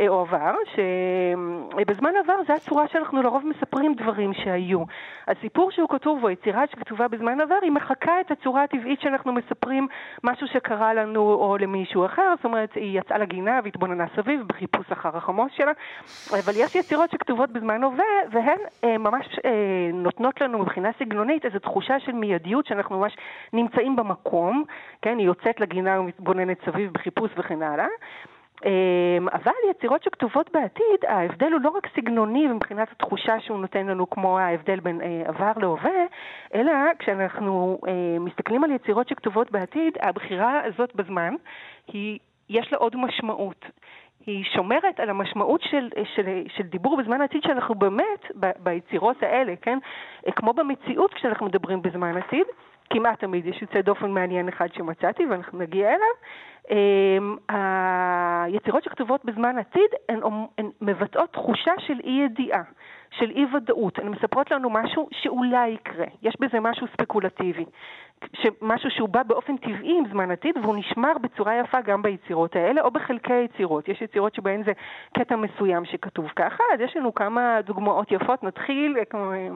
אה, 0.00 0.08
או 0.08 0.20
עבר, 0.20 0.52
שבזמן 0.74 2.10
עבר 2.24 2.34
זה 2.48 2.54
הצורה 2.54 2.84
שאנחנו 2.92 3.22
לרוב 3.22 3.42
מספרים 3.46 3.94
דברים 3.94 4.32
שהיו. 4.44 4.82
הסיפור 5.28 5.70
שהוא 5.70 5.88
כתוב, 5.88 6.24
או 6.24 6.30
יצירה 6.30 6.62
שכתובה 6.72 7.08
בזמן 7.08 7.40
עבר, 7.40 7.54
היא 7.62 7.70
מחקה 7.72 8.12
את 8.20 8.30
הצורה 8.30 8.62
הטבעית 8.64 9.00
שאנחנו 9.00 9.32
מספרים 9.32 9.88
משהו 10.24 10.46
שקרה 10.52 10.94
לנו 10.94 11.20
או 11.20 11.56
למישהו 11.60 12.06
אחר, 12.06 12.34
זאת 12.36 12.44
אומרת, 12.44 12.70
היא 12.74 12.89
יצאה 12.96 13.18
לגינה 13.18 13.60
והתבוננה 13.64 14.04
סביב 14.16 14.42
בחיפוש 14.46 14.92
אחר 14.92 15.16
החמוס 15.16 15.52
שלה, 15.52 15.72
אבל 16.44 16.52
יש 16.56 16.74
יצירות 16.74 17.10
שכתובות 17.10 17.50
בזמן 17.50 17.82
הווה, 17.82 18.04
והן 18.30 18.58
אה, 18.84 18.98
ממש 18.98 19.26
אה, 19.44 19.90
נותנות 19.92 20.40
לנו 20.40 20.58
מבחינה 20.58 20.90
סגנונית 20.98 21.44
איזו 21.44 21.58
תחושה 21.58 22.00
של 22.00 22.12
מיידיות 22.12 22.66
שאנחנו 22.66 22.98
ממש 22.98 23.16
נמצאים 23.52 23.96
במקום, 23.96 24.64
כן, 25.02 25.18
היא 25.18 25.26
יוצאת 25.26 25.60
לגינה 25.60 26.00
ומתבוננת 26.00 26.58
סביב 26.64 26.92
בחיפוש 26.92 27.30
וכן 27.36 27.62
הלאה. 27.62 27.86
אמ, 28.64 29.28
אבל 29.28 29.52
יצירות 29.70 30.02
שכתובות 30.02 30.50
בעתיד, 30.52 31.04
ההבדל 31.08 31.52
הוא 31.52 31.60
לא 31.60 31.68
רק 31.68 31.86
סגנוני 31.96 32.46
מבחינת 32.46 32.88
התחושה 32.92 33.40
שהוא 33.40 33.58
נותן 33.58 33.86
לנו 33.86 34.10
כמו 34.10 34.38
ההבדל 34.38 34.80
בין 34.80 35.00
אה, 35.00 35.22
עבר 35.26 35.52
להווה, 35.56 36.04
אלא 36.54 36.72
כשאנחנו 36.98 37.78
אה, 37.88 38.18
מסתכלים 38.20 38.64
על 38.64 38.70
יצירות 38.70 39.08
שכתובות 39.08 39.50
בעתיד, 39.50 39.92
הבחירה 40.00 40.60
הזאת 40.64 40.94
בזמן, 40.94 41.34
היא, 41.86 42.18
יש 42.50 42.72
לה 42.72 42.78
עוד 42.78 42.96
משמעות. 42.96 43.64
היא 44.26 44.44
שומרת 44.44 45.00
על 45.00 45.10
המשמעות 45.10 45.60
של, 45.62 45.88
של, 46.16 46.42
של 46.56 46.62
דיבור 46.62 46.96
בזמן 46.96 47.20
עתיד 47.20 47.42
שאנחנו 47.42 47.74
באמת, 47.74 48.24
ב, 48.40 48.50
ביצירות 48.58 49.22
האלה, 49.22 49.54
כן? 49.62 49.78
כמו 50.36 50.52
במציאות 50.52 51.14
כשאנחנו 51.14 51.46
מדברים 51.46 51.82
בזמן 51.82 52.16
עתיד, 52.16 52.46
כמעט 52.90 53.20
תמיד 53.20 53.46
יש 53.46 53.62
יוצא 53.62 53.80
דופן 53.80 54.10
מעניין 54.10 54.48
אחד 54.48 54.66
שמצאתי 54.72 55.26
ואנחנו 55.26 55.58
נגיע 55.58 55.88
אליו. 55.88 56.14
אמ, 56.70 57.36
היצירות 57.48 58.84
שכתובות 58.84 59.24
בזמן 59.24 59.58
עתיד 59.58 59.90
הן, 60.08 60.20
הן 60.58 60.70
מבטאות 60.80 61.32
תחושה 61.32 61.72
של 61.78 62.00
אי 62.04 62.20
ידיעה, 62.24 62.62
של 63.10 63.30
אי 63.30 63.44
ודאות. 63.56 63.98
הן 63.98 64.08
מספרות 64.08 64.50
לנו 64.50 64.70
משהו 64.70 65.08
שאולי 65.12 65.68
יקרה. 65.68 66.06
יש 66.22 66.36
בזה 66.40 66.60
משהו 66.60 66.86
ספקולטיבי. 66.86 67.64
משהו 68.62 68.90
שהוא 68.90 69.08
בא 69.08 69.22
באופן 69.22 69.56
טבעי 69.56 69.98
עם 69.98 70.04
זמן 70.10 70.30
עתיד 70.30 70.56
והוא 70.56 70.76
נשמר 70.76 71.12
בצורה 71.22 71.54
יפה 71.60 71.80
גם 71.80 72.02
ביצירות 72.02 72.56
האלה 72.56 72.80
או 72.80 72.90
בחלקי 72.90 73.32
היצירות. 73.32 73.88
יש 73.88 74.02
יצירות 74.02 74.34
שבהן 74.34 74.62
זה 74.64 74.72
קטע 75.18 75.36
מסוים 75.36 75.84
שכתוב 75.84 76.28
ככה, 76.36 76.64
אז 76.74 76.80
יש 76.80 76.96
לנו 76.96 77.14
כמה 77.14 77.60
דוגמאות 77.64 78.12
יפות. 78.12 78.42
נתחיל 78.42 78.96
אה, 78.96 79.20
אה, 79.20 79.48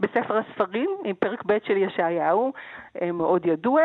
בספר 0.00 0.38
הספרים, 0.38 0.90
פרק 1.18 1.42
ב' 1.46 1.58
של 1.64 1.76
ישעיהו, 1.76 2.52
אה, 3.02 3.12
מאוד 3.12 3.46
ידוע. 3.46 3.82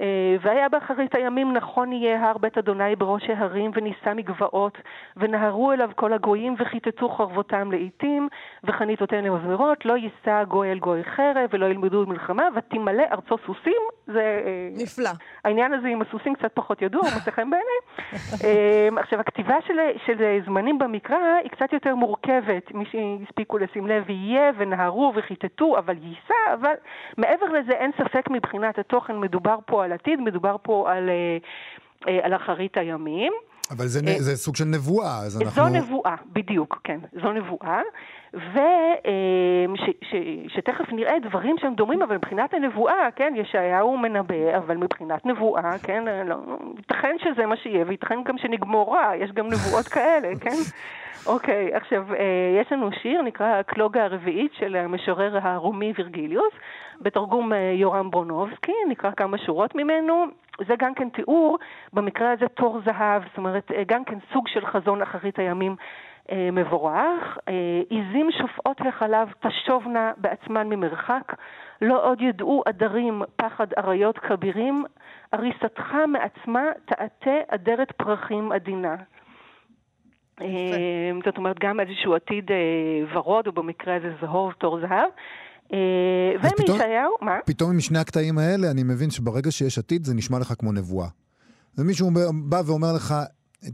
אה, 0.00 0.36
והיה 0.42 0.68
באחרית 0.68 1.14
הימים 1.14 1.52
נכון 1.52 1.92
יהיה 1.92 2.28
הר 2.28 2.38
בית 2.38 2.58
אדוני 2.58 2.96
בראש 2.96 3.30
ההרים 3.30 3.70
ונישא 3.74 4.12
מגבעות 4.16 4.78
ונהרו 5.16 5.72
אליו 5.72 5.90
כל 5.94 6.12
הגויים 6.12 6.54
וכיתתו 6.58 7.08
חרבותם 7.08 7.72
לעיתים 7.72 8.28
וחניתותיהם 8.64 9.24
למזמרות 9.24 9.84
לא 9.84 9.96
יישא 9.96 10.44
גוי 10.44 10.72
אל 10.72 10.78
גוי 10.78 11.04
חרב 11.04 11.50
ולא 11.52 11.66
ילמדו 11.66 12.06
מלחמה 12.06 12.44
ותמלא 12.54 13.04
ארצו 13.12 13.36
סוסים 13.46 13.82
זה 14.12 14.42
אה, 14.46 14.68
נפלא. 14.82 15.10
העניין 15.44 15.72
הזה 15.72 15.88
עם 15.88 16.02
הסוסים 16.02 16.34
קצת 16.34 16.50
פחות 16.54 16.82
ידוע, 16.82 17.00
הוא 17.00 17.10
מוצא 17.14 17.30
חן 17.30 17.50
בעיניי. 17.50 17.80
אמ, 18.44 18.98
עכשיו, 18.98 19.20
הכתיבה 19.20 19.56
של, 19.66 19.78
של 20.06 20.38
זמנים 20.44 20.78
במקרא 20.78 21.16
היא 21.42 21.50
קצת 21.50 21.72
יותר 21.72 21.94
מורכבת. 21.94 22.74
מי 22.74 22.84
שהספיקו 22.84 23.58
לשים 23.58 23.86
לב, 23.86 24.10
יהיה 24.10 24.50
ונהרו 24.56 25.12
וכיתתו, 25.16 25.78
אבל 25.78 25.96
יישא, 26.02 26.54
אבל 26.54 26.74
מעבר 27.18 27.46
לזה 27.46 27.72
אין 27.72 27.90
ספק 27.98 28.30
מבחינת 28.30 28.78
התוכן, 28.78 29.18
מדובר 29.18 29.56
פה 29.66 29.79
על 29.82 29.92
עתיד, 29.92 30.20
מדובר 30.20 30.56
פה 30.62 30.92
על, 30.92 31.08
אה, 31.08 31.38
אה, 32.08 32.26
על 32.26 32.34
אחרית 32.34 32.76
הימים. 32.76 33.32
אבל 33.70 33.86
זה, 33.86 34.00
אה, 34.08 34.22
זה 34.22 34.36
סוג 34.36 34.56
של 34.56 34.64
נבואה, 34.64 35.18
אז 35.18 35.42
אנחנו... 35.42 35.62
זו 35.62 35.68
נבואה, 35.68 36.14
בדיוק, 36.32 36.80
כן, 36.84 37.00
זו 37.22 37.32
נבואה, 37.32 37.80
ושתכף 40.46 40.92
נראה 40.92 41.18
דברים 41.18 41.58
שהם 41.58 41.74
דומים, 41.74 42.02
אבל 42.02 42.16
מבחינת 42.16 42.54
הנבואה, 42.54 43.08
כן, 43.16 43.32
ישעיהו 43.36 43.98
מנבא, 43.98 44.56
אבל 44.56 44.76
מבחינת 44.76 45.26
נבואה, 45.26 45.78
כן, 45.82 46.04
לא, 46.26 46.36
ייתכן 46.76 47.16
שזה 47.18 47.46
מה 47.46 47.56
שיהיה, 47.56 47.84
וייתכן 47.86 48.22
גם 48.24 48.38
שנגמור 48.38 48.94
רע, 48.94 49.16
יש 49.16 49.32
גם 49.32 49.46
נבואות 49.46 49.88
כאלה, 49.88 50.28
כן? 50.40 50.56
אוקיי, 51.26 51.74
עכשיו, 51.74 52.14
אה, 52.14 52.60
יש 52.60 52.72
לנו 52.72 52.92
שיר, 53.02 53.22
נקרא 53.22 53.46
הקלוגה 53.46 54.04
הרביעית 54.04 54.52
של 54.54 54.76
המשורר 54.76 55.38
הרומי 55.42 55.92
וירגיליוס, 55.96 56.52
בתרגום 57.00 57.52
אה, 57.52 57.72
יורם 57.74 58.10
ברונובסקי, 58.10 58.72
נקרא 58.88 59.10
כמה 59.10 59.38
שורות 59.38 59.74
ממנו. 59.74 60.24
זה 60.66 60.74
גם 60.78 60.94
כן 60.94 61.08
תיאור, 61.08 61.58
במקרה 61.92 62.32
הזה 62.32 62.48
תור 62.48 62.80
זהב, 62.84 63.22
זאת 63.28 63.38
אומרת, 63.38 63.72
אה, 63.72 63.82
גם 63.86 64.04
כן 64.04 64.18
סוג 64.32 64.48
של 64.48 64.66
חזון 64.66 65.02
אחרית 65.02 65.38
הימים 65.38 65.72
אה, 65.72 66.09
מבורך. 66.52 67.38
אה, 67.48 67.80
עיזים 67.88 68.28
שופעות 68.38 68.80
החלב 68.88 69.28
תשובנה 69.40 70.12
בעצמן 70.16 70.68
ממרחק, 70.68 71.32
לא 71.82 72.06
עוד 72.06 72.20
ידעו 72.20 72.62
עדרים 72.66 73.22
פחד 73.36 73.66
אריות 73.78 74.18
כבירים, 74.18 74.84
הריסתך 75.32 75.92
מעצמה 76.08 76.62
תעטה 76.86 77.36
אדרת 77.48 77.92
פרחים 77.92 78.52
עדינה. 78.52 78.96
אה, 80.40 81.10
זאת 81.24 81.36
אומרת, 81.36 81.56
גם 81.60 81.80
איזשהו 81.80 82.14
עתיד 82.14 82.50
אה, 82.50 82.56
ורוד, 83.14 83.46
או 83.46 83.52
במקרה 83.52 83.96
הזה 83.96 84.08
זהוב, 84.20 84.52
תור 84.52 84.80
זהב. 84.80 85.10
אה, 85.72 86.32
ומישעיהו, 86.42 87.16
מה? 87.20 87.38
פתאום 87.46 87.76
משני 87.76 87.98
הקטעים 87.98 88.38
האלה 88.38 88.70
אני 88.70 88.82
מבין 88.82 89.10
שברגע 89.10 89.50
שיש 89.50 89.78
עתיד 89.78 90.04
זה 90.04 90.14
נשמע 90.14 90.38
לך 90.38 90.52
כמו 90.58 90.72
נבואה. 90.72 91.08
ומישהו 91.78 92.10
בא 92.48 92.60
ואומר 92.66 92.88
לך, 92.96 93.14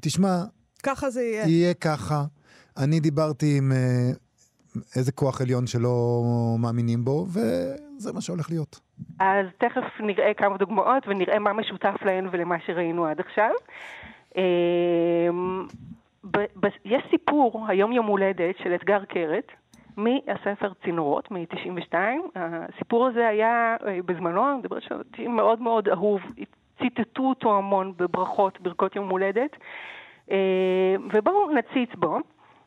תשמע, 0.01 0.43
ככה 0.83 1.11
זה 1.11 1.23
יהיה. 1.23 1.47
יהיה 1.47 1.75
ככה, 1.75 2.25
אני 2.85 3.01
דיברתי 3.01 3.59
עם 3.59 3.73
אה, 3.73 4.11
איזה 4.97 5.13
כוח 5.13 5.41
עליון 5.41 5.67
שלא 5.67 6.23
מאמינים 6.59 7.05
בו, 7.05 7.27
וזה 7.29 8.13
מה 8.13 8.21
שהולך 8.21 8.51
להיות. 8.51 8.81
אז 9.21 9.47
תכף 9.59 10.01
נראה 10.01 10.35
כמה 10.35 10.57
דוגמאות 10.57 11.03
ונראה 11.09 11.39
מה 11.39 11.53
משותף 11.53 11.95
להן 12.05 12.29
ולמה 12.33 12.57
שראינו 12.67 13.07
עד 13.07 13.21
עכשיו. 13.21 13.51
ב- 16.31 16.67
יש 16.85 17.03
סיפור, 17.11 17.65
היום 17.69 17.93
יום 17.93 18.07
הולדת, 18.07 18.55
של 18.63 18.75
אתגר 18.75 19.05
קרת, 19.05 19.47
מהספר 19.97 20.73
צינורות, 20.85 21.31
מ-92. 21.31 21.95
הסיפור 22.35 23.07
הזה 23.07 23.29
היה 23.29 23.77
אה, 23.87 23.99
בזמנו, 24.07 24.51
אני 24.51 24.59
מדברת 24.59 24.83
שם, 24.83 24.97
מאוד 25.29 25.61
מאוד 25.61 25.89
אהוב, 25.89 26.21
ציטטו 26.79 27.23
אותו 27.23 27.59
המון 27.59 27.93
בברכות, 27.97 28.61
ברכות 28.61 28.97
יום 28.97 29.09
הולדת. 29.09 29.57
אה, 30.31 30.97
ובואו 31.13 31.51
נציץ 31.51 31.91
בו. 31.95 32.19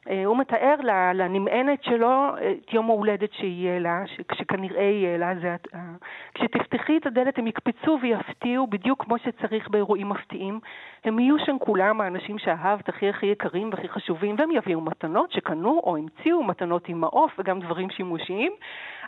אה, 0.09 0.25
הוא 0.25 0.37
מתאר 0.37 0.75
לנמענת 1.13 1.83
שלו 1.83 2.29
את 2.37 2.73
יום 2.73 2.89
ההולדת 2.89 3.33
שיהיה 3.33 3.79
לה, 3.79 4.01
שכנראה 4.33 4.81
יהיה 4.83 5.17
לה, 5.17 5.33
זה, 5.41 5.53
הת- 5.53 5.75
ה- 5.75 5.95
כשתפתחי 6.33 6.97
את 6.97 7.05
הדלת 7.05 7.37
הם 7.39 7.47
יקפצו 7.47 7.99
ויפתיעו 8.01 8.67
בדיוק 8.67 9.03
כמו 9.03 9.17
שצריך 9.17 9.69
באירועים 9.69 10.09
מפתיעים. 10.09 10.59
הם 11.05 11.19
יהיו 11.19 11.35
שם 11.45 11.55
כולם 11.59 12.01
האנשים 12.01 12.39
שאהבת 12.39 12.89
הכי 12.89 13.09
הכי 13.09 13.25
יקרים 13.25 13.69
והכי 13.69 13.89
חשובים, 13.89 14.35
והם 14.39 14.51
יביאו 14.51 14.81
מתנות 14.81 15.31
שקנו 15.31 15.81
או 15.83 15.97
המציאו, 15.97 16.43
מתנות 16.43 16.89
עם 16.89 17.01
מעוף 17.01 17.31
וגם 17.39 17.59
דברים 17.59 17.89
שימושיים. 17.89 18.51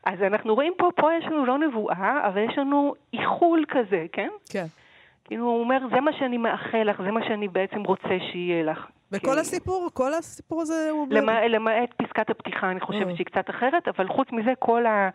אז 0.06 0.22
אנחנו 0.22 0.56
רואים 0.56 0.74
פה, 0.78 0.90
פה 0.96 1.14
יש 1.14 1.26
לנו 1.26 1.46
לא 1.46 1.58
נבואה, 1.58 2.28
אבל 2.28 2.42
יש 2.42 2.58
לנו 2.58 2.94
איחול 3.14 3.66
כזה, 3.70 4.06
כן? 4.12 4.30
כן. 4.52 4.66
כאילו 5.26 5.46
הוא 5.46 5.60
אומר, 5.60 5.78
זה 5.92 6.02
מה 6.02 6.14
שאני 6.14 6.38
מאחל 6.38 6.84
לך, 6.84 7.02
זה 7.02 7.12
מה 7.12 7.24
שאני 7.28 7.48
בעצם 7.48 7.84
רוצה 7.84 8.18
שיהיה 8.32 8.64
לך. 8.64 8.88
וכל 9.12 9.36
אה, 9.36 9.42
הסיפור, 9.42 9.90
כל 9.94 10.14
הסיפור 10.14 10.62
הזה 10.62 10.88
הוא... 10.92 11.08
ב- 11.08 11.12
למע- 11.14 11.48
למעט 11.50 11.90
פסקת 11.98 12.30
הפתיחה, 12.30 12.72
אני 12.72 12.80
אה. 12.80 12.86
חושבת 12.86 13.16
שהיא 13.16 13.26
קצת 13.26 13.50
אחרת, 13.50 13.88
אבל 13.88 14.08
חוץ 14.08 14.28
מזה 14.32 14.52
כל, 14.60 14.86
ה, 14.86 15.10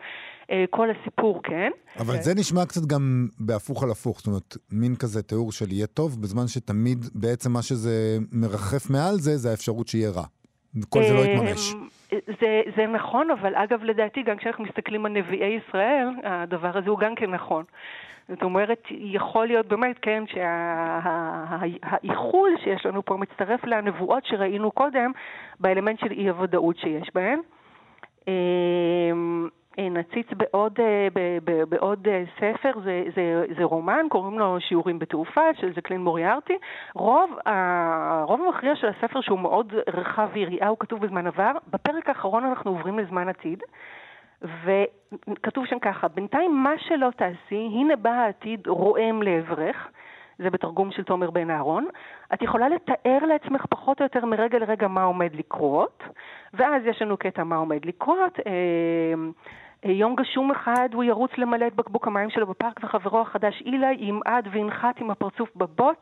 אה, 0.51 0.65
כל 0.69 0.87
הסיפור, 0.89 1.41
כן. 1.43 1.69
אבל 1.99 2.07
אוקיי. 2.09 2.23
זה 2.23 2.35
נשמע 2.35 2.65
קצת 2.65 2.85
גם 2.85 3.27
בהפוך 3.39 3.83
על 3.83 3.91
הפוך, 3.91 4.17
זאת 4.17 4.27
אומרת, 4.27 4.57
מין 4.71 4.95
כזה 4.95 5.23
תיאור 5.23 5.51
של 5.51 5.71
יהיה 5.71 5.87
טוב, 5.87 6.21
בזמן 6.21 6.47
שתמיד 6.47 7.05
בעצם 7.15 7.51
מה 7.51 7.61
שזה 7.61 8.17
מרחף 8.31 8.89
מעל 8.89 9.15
זה, 9.19 9.37
זה 9.37 9.51
האפשרות 9.51 9.87
שיהיה 9.87 10.09
רע. 10.09 10.25
כל 10.89 11.03
זה 11.03 11.13
לא. 11.13 11.19
אה, 12.13 12.17
זה, 12.41 12.61
זה 12.75 12.87
נכון, 12.87 13.31
אבל 13.31 13.55
אגב, 13.55 13.83
לדעתי, 13.83 14.23
גם 14.23 14.37
כשאנחנו 14.37 14.63
מסתכלים 14.63 15.05
על 15.05 15.11
נביאי 15.11 15.59
ישראל, 15.67 16.07
הדבר 16.23 16.77
הזה 16.77 16.89
הוא 16.89 16.99
גם 16.99 17.15
כן 17.15 17.31
נכון. 17.31 17.63
זאת 18.29 18.43
אומרת, 18.43 18.83
יכול 18.89 19.47
להיות 19.47 19.65
באמת, 19.65 19.95
כן, 20.01 20.23
שהאיחול 22.03 22.49
שיש 22.63 22.85
לנו 22.85 23.05
פה 23.05 23.17
מצטרף 23.17 23.63
לנבואות 23.63 24.25
שראינו 24.25 24.71
קודם, 24.71 25.11
באלמנט 25.59 25.99
של 25.99 26.11
אי 26.11 26.29
הוודאות 26.29 26.77
שיש 26.77 27.09
בהן. 27.15 27.39
אה, 29.79 29.89
נציץ 29.89 30.27
בעוד, 30.37 30.79
אה, 30.79 31.07
בעוד 31.69 32.07
אה, 32.07 32.23
ספר, 32.37 32.71
זה, 32.83 33.03
זה, 33.15 33.45
זה 33.57 33.63
רומן, 33.63 34.05
קוראים 34.09 34.39
לו 34.39 34.57
שיעורים 34.59 34.99
בתעופה, 34.99 35.53
של 35.53 35.73
ז'קלין 35.73 36.01
מוריארטי. 36.01 36.57
רוב, 36.95 37.31
הרוב 37.45 38.41
המכריע 38.41 38.75
של 38.75 38.87
הספר, 38.87 39.21
שהוא 39.21 39.39
מאוד 39.39 39.73
רחב 39.93 40.29
ויריעה, 40.33 40.69
הוא 40.69 40.77
כתוב 40.79 41.05
בזמן 41.05 41.27
עבר. 41.27 41.51
בפרק 41.67 42.09
האחרון 42.09 42.45
אנחנו 42.45 42.71
עוברים 42.71 42.99
לזמן 42.99 43.29
עתיד. 43.29 43.63
וכתוב 44.41 45.65
שם 45.65 45.79
ככה, 45.79 46.07
בינתיים 46.07 46.63
מה 46.63 46.73
שלא 46.77 47.09
תעשי, 47.15 47.69
הנה 47.73 47.95
בא 47.95 48.09
העתיד 48.09 48.67
רועם 48.67 49.21
לעברך, 49.21 49.87
זה 50.39 50.49
בתרגום 50.49 50.91
של 50.91 51.03
תומר 51.03 51.31
בן 51.31 51.49
אהרון, 51.49 51.87
את 52.33 52.41
יכולה 52.41 52.69
לתאר 52.69 53.25
לעצמך 53.27 53.65
פחות 53.69 53.99
או 53.99 54.05
יותר 54.05 54.25
מרגע 54.25 54.59
לרגע 54.59 54.87
מה 54.87 55.03
עומד 55.03 55.35
לקרות, 55.35 56.03
ואז 56.53 56.81
יש 56.85 57.01
לנו 57.01 57.17
קטע 57.17 57.43
מה 57.43 57.55
עומד 57.55 57.85
לקרות. 57.85 58.39
אה, 58.47 58.53
יום 59.85 60.15
גשום 60.15 60.51
אחד 60.51 60.89
הוא 60.93 61.03
ירוץ 61.03 61.31
למלא 61.37 61.67
את 61.67 61.75
בקבוק 61.75 62.07
המים 62.07 62.29
שלו 62.29 62.47
בפארק 62.47 62.79
וחברו 62.83 63.21
החדש 63.21 63.63
אילי 63.65 63.95
ימעד 63.99 64.47
וינחת 64.51 65.01
עם 65.01 65.09
הפרצוף 65.09 65.49
בבוץ. 65.55 65.99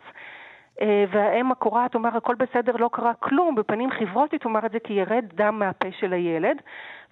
אה, 0.81 1.05
והאם 1.11 1.51
הקורעת 1.51 1.91
תאמר 1.91 2.17
הכל 2.17 2.35
בסדר, 2.35 2.75
לא 2.75 2.89
קרה 2.93 3.13
כלום, 3.13 3.55
בפנים 3.55 3.91
חברות 3.91 4.31
היא 4.31 4.39
תאמר 4.39 4.65
את 4.65 4.71
זה 4.71 4.79
כי 4.79 4.93
ירד 4.93 5.25
דם 5.33 5.59
מהפה 5.59 5.87
של 5.99 6.13
הילד. 6.13 6.61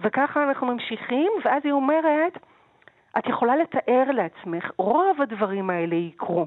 וככה 0.02 0.44
אנחנו 0.44 0.68
ממשיכים, 0.68 1.32
ואז 1.46 1.62
היא 1.64 1.74
אומרת, 1.74 2.38
את 3.18 3.28
יכולה 3.28 3.56
לתאר 3.56 4.12
לעצמך, 4.12 4.72
רוב 4.78 5.22
הדברים 5.22 5.70
האלה 5.70 5.96
יקרו. 5.96 6.46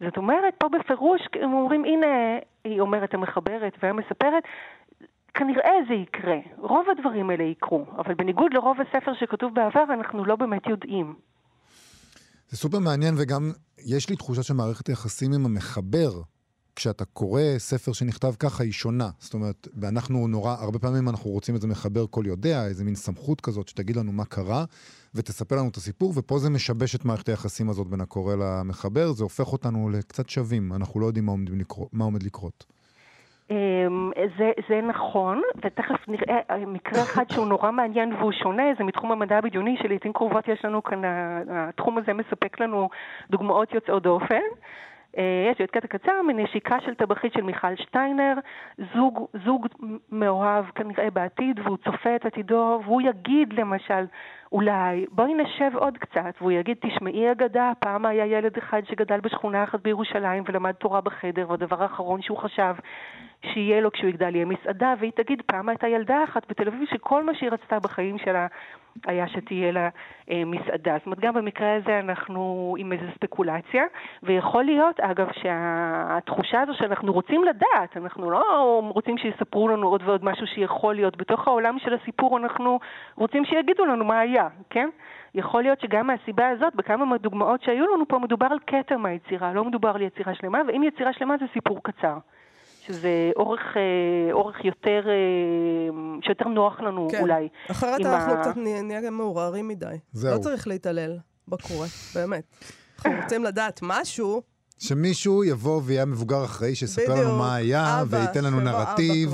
זאת 0.00 0.16
אומרת, 0.16 0.54
פה 0.58 0.68
בפירוש 0.68 1.22
הם 1.40 1.52
אומרים, 1.52 1.84
הנה, 1.84 2.38
היא 2.64 2.80
אומרת 2.80 3.14
המחברת 3.14 3.72
והמספרת, 3.82 4.42
כנראה 5.34 5.72
זה 5.88 5.94
יקרה. 5.94 6.36
רוב 6.58 6.86
הדברים 6.90 7.30
האלה 7.30 7.44
יקרו, 7.44 7.86
אבל 7.98 8.14
בניגוד 8.14 8.54
לרוב 8.54 8.76
הספר 8.80 9.12
שכתוב 9.20 9.54
בעבר, 9.54 9.84
אנחנו 9.94 10.24
לא 10.24 10.36
באמת 10.36 10.66
יודעים. 10.66 11.14
זה 12.48 12.56
סופר 12.56 12.78
מעניין, 12.78 13.14
וגם 13.18 13.52
יש 13.86 14.10
לי 14.10 14.16
תחושה 14.16 14.42
שמערכת 14.42 14.86
היחסים 14.86 15.32
עם 15.32 15.46
המחבר, 15.46 16.10
כשאתה 16.76 17.04
קורא 17.04 17.42
ספר 17.58 17.92
שנכתב 17.92 18.32
ככה, 18.38 18.64
היא 18.64 18.72
שונה. 18.72 19.10
זאת 19.18 19.34
אומרת, 19.34 19.68
ואנחנו 19.80 20.28
נורא, 20.28 20.56
הרבה 20.60 20.78
פעמים 20.78 21.08
אנחנו 21.08 21.30
רוצים 21.30 21.54
איזה 21.54 21.66
מחבר 21.66 22.06
כל 22.10 22.22
יודע, 22.26 22.66
איזה 22.66 22.84
מין 22.84 22.94
סמכות 22.94 23.40
כזאת, 23.40 23.68
שתגיד 23.68 23.96
לנו 23.96 24.12
מה 24.12 24.24
קרה, 24.24 24.64
ותספר 25.14 25.56
לנו 25.56 25.68
את 25.68 25.76
הסיפור, 25.76 26.12
ופה 26.16 26.38
זה 26.38 26.50
משבש 26.50 26.94
את 26.94 27.04
מערכת 27.04 27.28
היחסים 27.28 27.70
הזאת 27.70 27.86
בין 27.86 28.00
הקורא 28.00 28.34
למחבר, 28.34 29.12
זה 29.12 29.22
הופך 29.22 29.52
אותנו 29.52 29.90
לקצת 29.90 30.28
שווים, 30.28 30.72
אנחנו 30.72 31.00
לא 31.00 31.06
יודעים 31.06 31.26
מה 31.26 31.32
עומד 31.32 31.48
לקרות. 31.48 31.88
מה 31.92 32.04
עומד 32.04 32.22
לקרות. 32.22 32.79
אמ, 33.50 34.10
זה, 34.38 34.52
זה 34.68 34.80
נכון, 34.80 35.42
ותכף 35.56 36.08
נראה 36.08 36.40
אה, 36.50 36.66
מקרה 36.66 37.02
אחד 37.02 37.24
שהוא 37.30 37.46
נורא 37.46 37.70
מעניין 37.70 38.12
והוא 38.12 38.32
שונה, 38.32 38.62
זה 38.78 38.84
מתחום 38.84 39.12
המדע 39.12 39.38
הבדיוני, 39.38 39.76
שלעיתים 39.82 40.12
קרובות 40.12 40.48
יש 40.48 40.64
לנו 40.64 40.82
כאן, 40.82 41.02
התחום 41.50 41.98
הזה 41.98 42.12
מספק 42.12 42.60
לנו 42.60 42.88
דוגמאות 43.30 43.74
יוצאות 43.74 44.02
דופן. 44.02 44.40
אה, 45.18 45.48
יש 45.52 45.58
לי 45.58 45.64
עוד 45.64 45.70
קטע 45.70 45.86
קצר 45.88 46.22
מנשיקה 46.26 46.80
של 46.80 46.94
טבחית 46.94 47.32
של 47.32 47.42
מיכל 47.42 47.76
שטיינר, 47.76 48.34
זוג, 48.94 49.26
זוג 49.44 49.66
מאוהב 50.12 50.64
כנראה 50.74 51.10
בעתיד, 51.10 51.60
והוא 51.64 51.76
צופה 51.76 52.16
את 52.16 52.26
עתידו, 52.26 52.80
והוא 52.84 53.02
יגיד 53.02 53.52
למשל, 53.52 54.04
אולי, 54.52 55.06
בואי 55.12 55.34
נשב 55.34 55.70
עוד 55.74 55.98
קצת, 55.98 56.34
והוא 56.40 56.52
יגיד, 56.52 56.76
תשמעי 56.80 57.32
אגדה, 57.32 57.72
פעם 57.78 58.06
היה 58.06 58.26
ילד 58.26 58.56
אחד 58.56 58.82
שגדל 58.84 59.20
בשכונה 59.20 59.64
אחת 59.64 59.80
בירושלים 59.80 60.42
ולמד 60.46 60.72
תורה 60.72 61.00
בחדר, 61.00 61.50
והדבר 61.50 61.82
האחרון 61.82 62.22
שהוא 62.22 62.38
חשב 62.38 62.74
שיהיה 63.44 63.80
לו 63.80 63.92
כשהוא 63.92 64.08
יגדל 64.08 64.34
יהיה 64.34 64.44
מסעדה, 64.44 64.94
והיא 64.98 65.12
תגיד, 65.14 65.42
פעם 65.46 65.68
הייתה 65.68 65.88
ילדה 65.88 66.24
אחת 66.24 66.50
בתל 66.50 66.68
אביב 66.68 66.88
שכל 66.90 67.24
מה 67.24 67.34
שהיא 67.34 67.50
רצתה 67.50 67.78
בחיים 67.78 68.18
שלה 68.18 68.46
היה 69.06 69.28
שתהיה 69.28 69.72
לה 69.72 69.88
אה, 70.30 70.42
מסעדה. 70.46 70.96
זאת 70.98 71.06
אומרת, 71.06 71.20
גם 71.20 71.34
במקרה 71.34 71.76
הזה 71.76 71.98
אנחנו 71.98 72.74
עם 72.78 72.92
איזו 72.92 73.04
ספקולציה, 73.14 73.84
ויכול 74.22 74.64
להיות, 74.64 75.00
אגב, 75.00 75.28
שהתחושה 75.32 76.60
הזו 76.60 76.72
שאנחנו 76.74 77.12
רוצים 77.12 77.44
לדעת, 77.44 77.96
אנחנו 77.96 78.30
לא 78.30 78.42
רוצים 78.94 79.18
שיספרו 79.18 79.68
לנו 79.68 79.88
עוד 79.88 80.02
ועוד 80.04 80.24
משהו 80.24 80.46
שיכול 80.46 80.94
להיות. 80.94 81.16
בתוך 81.16 81.48
העולם 81.48 81.78
של 81.78 81.94
הסיפור 81.94 82.38
אנחנו 82.38 82.80
רוצים 83.16 83.44
שיגידו 83.44 83.84
לנו 83.84 84.04
מה 84.04 84.18
היה, 84.18 84.48
כן? 84.70 84.88
יכול 85.34 85.62
להיות 85.62 85.80
שגם 85.80 86.06
מהסיבה 86.06 86.48
הזאת, 86.48 86.74
בכמה 86.74 87.04
מהדוגמאות 87.04 87.62
שהיו 87.62 87.94
לנו 87.94 88.08
פה, 88.08 88.18
מדובר 88.18 88.46
על 88.50 88.58
קטע 88.58 88.96
מהיצירה, 88.96 89.52
לא 89.52 89.64
מדובר 89.64 89.88
על 89.88 90.02
יצירה 90.02 90.34
שלמה, 90.34 90.58
ואם 90.68 90.82
יצירה 90.82 91.12
שלמה 91.12 91.36
זה 91.36 91.44
סיפור 91.52 91.80
קצר. 91.82 92.18
שזה 92.86 93.08
אורך, 93.36 93.60
אה, 93.76 93.82
אורך 94.32 94.56
יותר, 94.64 95.02
אה, 95.08 95.14
שיותר 96.22 96.48
נוח 96.48 96.80
לנו 96.80 97.08
כן. 97.10 97.20
אולי. 97.20 97.48
אחרת 97.70 98.00
אנחנו 98.00 98.32
ה- 98.32 98.40
קצת 98.42 98.56
נהיה 98.56 98.82
נהיה 98.82 99.00
גם 99.00 99.14
מעורערים 99.14 99.68
מדי. 99.68 99.86
זהו. 100.12 100.34
לא 100.34 100.38
צריך 100.38 100.66
להתעלל 100.68 101.18
בקורא, 101.48 101.86
באמת. 102.14 102.42
אנחנו 102.96 103.10
רוצים 103.22 103.44
לדעת 103.44 103.80
משהו, 103.82 104.42
שמישהו 104.78 105.44
יבוא 105.44 105.80
ויהיה 105.84 106.04
מבוגר 106.04 106.44
אחראי, 106.44 106.74
שיספר 106.74 107.02
לנו 107.14 107.20
בדיוק. 107.22 107.38
מה 107.38 107.54
היה, 107.54 108.02
אבא, 108.02 108.16
וייתן 108.18 108.44
לנו 108.44 108.60
נרטיב. 108.60 109.30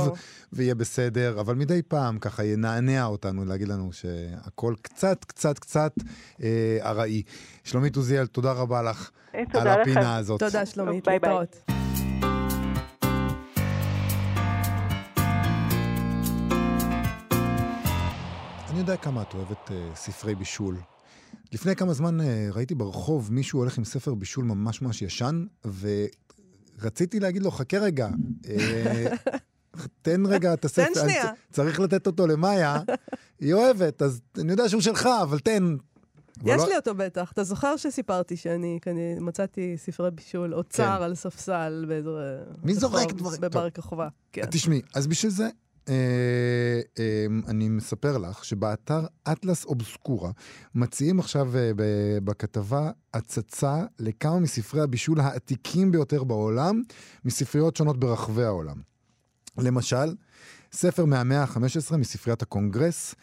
ויהיה 0.52 0.74
בסדר, 0.74 1.40
אבל 1.40 1.54
מדי 1.54 1.82
פעם 1.82 2.18
ככה 2.18 2.44
ינענע 2.44 3.04
אותנו, 3.06 3.44
להגיד 3.44 3.68
לנו 3.68 3.90
שהכל 3.92 4.74
קצת, 4.82 5.24
קצת, 5.24 5.58
קצת 5.58 5.92
אה, 6.42 6.78
ארעי. 6.82 7.22
שלומית 7.64 7.96
עוזיאל, 7.96 8.26
תודה 8.26 8.52
רבה 8.52 8.82
לך 8.82 9.10
אה, 9.34 9.40
על 9.40 9.46
תודה 9.52 9.72
לכם. 9.80 9.90
הפינה 9.90 10.16
הזאת. 10.16 10.40
תודה 10.40 10.66
שלומית, 10.66 11.04
ביי 11.08 11.18
ביי. 11.18 11.30
להתראות. 11.30 11.85
יודע 18.86 19.02
כמה 19.02 19.22
את 19.22 19.34
אוהבת 19.34 19.70
אה, 19.70 19.90
ספרי 19.94 20.34
בישול. 20.34 20.76
לפני 21.52 21.76
כמה 21.76 21.92
זמן 21.92 22.20
אה, 22.20 22.48
ראיתי 22.52 22.74
ברחוב 22.74 23.32
מישהו 23.32 23.58
הולך 23.58 23.78
עם 23.78 23.84
ספר 23.84 24.14
בישול 24.14 24.44
ממש 24.44 24.82
ממש 24.82 25.02
ישן, 25.02 25.46
ורציתי 26.80 27.20
להגיד 27.20 27.42
לו, 27.42 27.50
חכה 27.50 27.78
רגע, 27.78 28.08
אה, 28.48 29.06
תן 30.02 30.26
רגע 30.26 30.54
את 30.54 30.64
הספר, 30.64 30.94
תן 30.94 31.00
שנייה. 31.00 31.32
צריך 31.52 31.80
לתת 31.80 32.06
אותו 32.06 32.26
למאיה, 32.26 32.80
היא 33.40 33.54
אוהבת, 33.54 34.02
אז 34.02 34.20
אני 34.38 34.50
יודע 34.50 34.68
שהוא 34.68 34.80
שלך, 34.80 35.08
אבל 35.22 35.38
תן. 35.38 35.76
יש 36.44 36.60
לא- 36.60 36.68
לי 36.68 36.76
אותו 36.76 36.94
בטח. 36.94 37.32
אתה 37.32 37.44
זוכר 37.44 37.76
שסיפרתי 37.76 38.36
שאני 38.36 38.78
כנראה 38.82 39.20
מצאתי 39.20 39.74
ספרי 39.76 40.10
בישול, 40.10 40.54
אוצר 40.54 41.02
על 41.02 41.14
ספסל 41.14 41.84
באיזה... 41.88 42.10
כן. 42.54 42.66
מי 42.66 42.74
זורק 42.74 43.06
רחוב 43.06 43.18
דברים? 43.18 43.40
בבר. 43.40 43.70
כוכבא. 43.70 44.08
כן. 44.32 44.46
תשמעי, 44.50 44.82
אז 44.94 45.06
בשביל 45.06 45.32
זה, 45.32 45.48
אני 47.48 47.68
מספר 47.68 48.18
לך 48.18 48.44
שבאתר 48.44 49.06
אטלס 49.32 49.64
אובסקורה 49.64 50.30
מציעים 50.74 51.20
עכשיו 51.20 51.56
אה, 51.56 51.70
בכתבה 52.24 52.90
הצצה 53.14 53.84
לכמה 53.98 54.38
מספרי 54.38 54.80
הבישול 54.80 55.20
העתיקים 55.20 55.92
ביותר 55.92 56.24
בעולם, 56.24 56.82
מספריות 57.24 57.76
שונות 57.76 58.00
ברחבי 58.00 58.44
העולם. 58.44 58.76
למשל, 59.58 60.14
ספר 60.72 61.04
מהמאה 61.04 61.42
ה-15 61.42 61.96
מספריית 61.96 62.42
הקונגרס, 62.42 63.14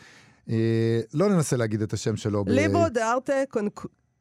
אה, 0.49 1.01
לא 1.13 1.29
ננסה 1.29 1.57
להגיד 1.57 1.81
את 1.81 1.93
השם 1.93 2.15
שלו. 2.15 2.43
ליברו 2.47 2.89
דה 2.89 3.11
ארטה 3.11 3.33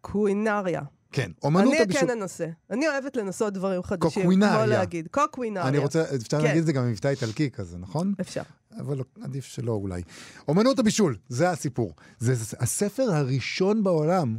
קווינריה. 0.01 0.83
כן, 1.13 1.31
אומנות 1.43 1.73
אני 1.73 1.83
הבישול. 1.83 2.09
כן 2.09 2.11
אנסה. 2.11 2.47
אני 2.71 2.89
אוהבת 2.89 3.17
לנסות 3.17 3.53
דברים 3.53 3.83
חדשים. 3.83 4.11
קוקווינריה. 4.23 4.57
כמו 4.57 4.67
להגיד. 4.67 5.09
קוקווינריה. 5.11 5.69
אני 5.69 5.79
רוצה, 5.79 6.03
אפשר 6.03 6.39
כן. 6.39 6.45
להגיד 6.45 6.61
את 6.61 6.67
זה 6.67 6.73
גם 6.73 6.85
במבטא 6.85 7.09
איטלקי 7.09 7.51
כזה, 7.51 7.79
נכון? 7.79 8.15
אפשר. 8.21 8.43
אבל 8.81 8.97
לא, 8.97 9.05
עדיף 9.23 9.45
שלא 9.45 9.73
אולי. 9.73 10.03
אומנות 10.49 10.79
הבישול, 10.79 11.17
זה 11.29 11.51
הסיפור. 11.51 11.95
זה, 12.19 12.35
זה 12.35 12.57
הספר 12.61 13.03
הראשון 13.03 13.85
בעולם 13.85 14.37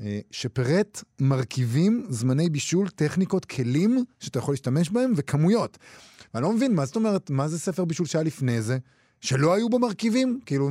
אה, 0.00 0.20
שפירט 0.30 1.04
מרכיבים, 1.20 2.06
זמני 2.08 2.50
בישול, 2.50 2.88
טכניקות, 2.88 3.44
כלים 3.44 4.04
שאתה 4.20 4.38
יכול 4.38 4.52
להשתמש 4.52 4.90
בהם 4.90 5.12
וכמויות. 5.16 5.78
ואני 6.34 6.42
לא 6.42 6.52
מבין, 6.52 6.74
מה 6.74 6.86
זאת 6.86 6.96
אומרת, 6.96 7.30
מה 7.30 7.48
זה 7.48 7.58
ספר 7.58 7.84
בישול 7.84 8.06
שהיה 8.06 8.24
לפני 8.24 8.62
זה? 8.62 8.78
שלא 9.22 9.54
היו 9.54 9.68
בה 9.70 9.78
מרכיבים? 9.78 10.40
כאילו, 10.46 10.70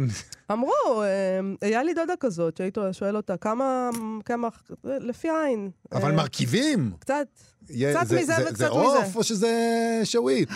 אמרו, 0.51 1.03
אה, 1.03 1.39
היה 1.61 1.83
לי 1.83 1.93
דודה 1.93 2.13
כזאת, 2.19 2.57
שהיית 2.57 2.77
שואל 2.91 3.17
אותה, 3.17 3.37
כמה, 3.37 3.89
כמה, 4.25 4.47
לפי 4.83 5.29
העין. 5.29 5.69
אבל 5.91 6.11
אה, 6.11 6.15
מרכיבים. 6.15 6.91
קצת. 6.99 7.27
קצת 7.65 8.03
מזה 8.03 8.33
וקצת 8.41 8.55
זה 8.55 8.65
מזה. 8.65 8.67
עוף 8.67 9.15
או 9.15 9.23
שזה 9.23 9.51
שווית? 10.03 10.49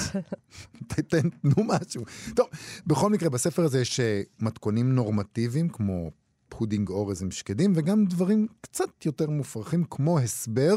תנו 1.09 1.63
משהו. 1.63 2.03
טוב, 2.35 2.47
בכל 2.87 3.09
מקרה, 3.09 3.29
בספר 3.29 3.63
הזה 3.63 3.81
יש 3.81 3.99
אה, 3.99 4.21
מתכונים 4.39 4.95
נורמטיביים, 4.95 5.69
כמו 5.69 6.11
פודינג 6.49 6.89
אורז 6.89 7.21
עם 7.21 7.31
שקדים, 7.31 7.73
וגם 7.75 8.05
דברים 8.05 8.47
קצת 8.61 9.05
יותר 9.05 9.29
מופרכים, 9.29 9.83
כמו 9.89 10.19
הסבר 10.19 10.75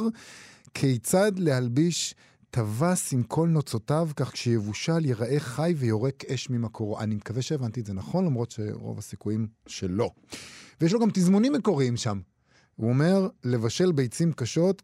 כיצד 0.75 1.39
להלביש 1.39 2.15
טווס 2.51 3.13
עם 3.13 3.23
כל 3.23 3.49
נוצותיו, 3.49 4.09
כך 4.17 4.33
כשיבושל 4.33 5.05
ייראה 5.05 5.41
חי 5.41 5.75
ויורק 5.77 6.25
אש 6.25 6.51
ממקורו. 6.51 7.01
אני 7.01 7.15
מקווה 7.15 7.43
שהבנתי 7.43 7.81
את 7.81 7.87
זה 7.87 7.93
נכון, 7.93 8.25
למרות 8.25 8.51
שרוב 8.51 8.99
הסיכויים 8.99 9.49
שלא. 9.67 10.11
ויש 10.81 10.93
לו 10.93 11.01
גם 11.01 11.11
תזמונים 11.11 11.53
מקוריים 11.53 11.97
שם. 11.97 12.21
הוא 12.77 12.89
אומר, 12.89 13.29
לבשל 13.45 13.93
ביצים 13.93 14.33
קשות, 14.33 14.83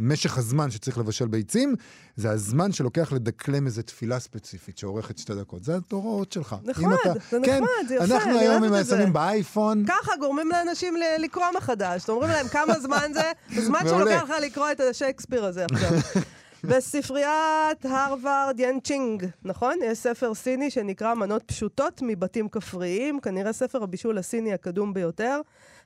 משך 0.00 0.38
הזמן 0.38 0.70
שצריך 0.70 0.98
לבשל 0.98 1.26
ביצים, 1.26 1.74
זה 2.16 2.30
הזמן 2.30 2.72
שלוקח 2.72 3.12
לדקלם 3.12 3.66
איזה 3.66 3.82
תפילה 3.82 4.18
ספציפית 4.20 4.78
שאורכת 4.78 5.18
שתי 5.18 5.34
דקות. 5.34 5.64
זה 5.64 5.76
ההוראות 5.92 6.32
שלך. 6.32 6.56
נחמד, 6.64 6.96
אתה- 7.02 7.12
זה 7.30 7.38
כן, 7.44 7.54
נחמד, 7.62 7.88
זה 7.88 7.94
יפה, 7.94 8.04
אנחנו 8.04 8.30
אני 8.30 8.38
היום 8.38 8.62
אוהבת 8.62 8.80
את 8.80 8.86
זה. 8.86 8.96
שמים 8.96 9.12
באייפון, 9.12 9.84
ככה 9.88 10.12
גורמים 10.20 10.48
לאנשים 10.48 10.96
ל- 10.96 11.22
לקרוא 11.24 11.44
מחדש. 11.56 12.08
אומרים 12.08 12.30
להם 12.30 12.48
כמה 12.48 12.80
זמן 12.80 13.10
זה, 13.14 13.32
הזמן. 13.56 13.78
שלוקח 13.88 14.22
לך 14.24 14.32
לקרוא 14.42 14.70
את 14.72 14.80
השייקספיר 14.80 15.44
הזה 15.44 15.64
עכשיו. 15.72 15.90
בספריית 16.64 17.84
הרווארד 17.84 18.60
ינצ'ינג, 18.60 19.26
נכון? 19.42 19.74
יש 19.84 19.98
ספר 19.98 20.34
סיני 20.34 20.70
שנקרא 20.70 21.14
מנות 21.14 21.42
פשוטות 21.42 22.00
מבתים 22.02 22.48
כפריים, 22.48 23.20
כנראה 23.20 23.52
ספר 23.52 23.82
הבישול 23.82 24.18
הסיני 24.18 24.52
הקדום 24.52 24.94
ביותר. 24.94 25.40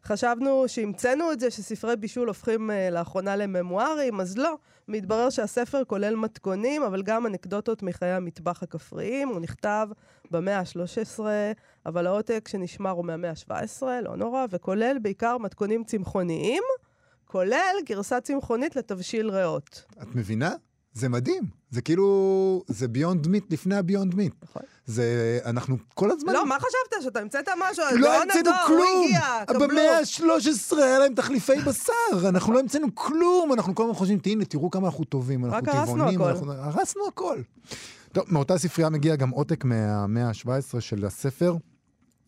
חשבנו 0.05 0.65
שהמצאנו 0.67 1.33
את 1.33 1.41
זה, 1.41 1.51
שספרי 1.51 1.97
בישול 1.97 2.29
הופכים 2.29 2.71
uh, 2.71 2.95
לאחרונה 2.95 3.37
לממוארים, 3.37 4.21
אז 4.21 4.39
לא. 4.39 4.57
מתברר 4.89 5.31
שהספר 5.31 5.85
כולל 5.85 6.17
מתכונים, 6.17 6.83
אבל 6.83 7.03
גם 7.03 7.27
אנקדוטות 7.27 7.83
מחיי 7.83 8.11
המטבח 8.11 8.63
הכפריים. 8.63 9.29
הוא 9.29 9.41
נכתב 9.41 9.89
במאה 10.31 10.59
ה-13, 10.59 11.21
אבל 11.87 12.07
העותק 12.07 12.49
שנשמר 12.49 12.91
הוא 12.91 13.05
מהמאה 13.05 13.31
ה-17, 13.31 13.83
לא 14.03 14.17
נורא, 14.17 14.47
וכולל 14.51 14.99
בעיקר 15.03 15.39
מתכונים 15.39 15.85
צמחוניים, 15.85 16.63
כולל 17.33 17.77
גרסה 17.87 18.21
צמחונית 18.21 18.77
לתבשיל 18.77 19.31
ריאות. 19.31 19.85
את 20.03 20.15
מבינה? 20.15 20.51
זה 20.93 21.09
מדהים. 21.09 21.43
זה 21.71 21.83
כאילו, 21.83 22.65
זה 22.69 22.89
ביונד 22.89 23.27
מיט 23.27 23.53
לפני 23.53 23.77
הביונד 23.77 24.15
מיט. 24.15 24.33
נכון. 24.43 24.63
זה, 24.87 25.39
אנחנו 25.45 25.77
כל 25.95 26.11
הזמן... 26.11 26.33
לא, 26.33 26.47
מה 26.47 26.57
חשבת? 26.59 27.03
שאתה 27.03 27.21
המצאת 27.21 27.49
משהו? 27.71 27.85
לא 27.99 28.23
המצאנו 28.23 28.51
כלום! 28.67 29.07
במאה 29.61 29.99
ה-13 29.99 30.77
היה 30.77 30.99
להם 30.99 31.15
תחליפי 31.15 31.61
בשר, 31.67 31.93
אנחנו 32.29 32.53
לא 32.53 32.61
המצאנו 32.61 32.95
כלום, 32.95 33.53
אנחנו 33.53 33.75
כל 33.75 33.83
הזמן 33.83 33.95
חושבים, 33.95 34.19
הנה, 34.27 34.45
תראו 34.45 34.71
כמה 34.71 34.87
אנחנו 34.89 35.05
טובים, 35.05 35.45
אנחנו 35.45 35.61
טבעונים. 35.73 36.23
אנחנו- 36.23 36.53
הרסנו 36.53 37.03
הכל. 37.09 37.39
טוב, 38.13 38.25
מאותה 38.29 38.59
ספרייה 38.59 38.91
מגיע 38.91 39.17
גם 39.17 39.31
עותק 39.31 39.65
מהמאה 39.65 40.29
ה-17 40.29 40.81
של 40.81 41.05
הספר, 41.07 41.57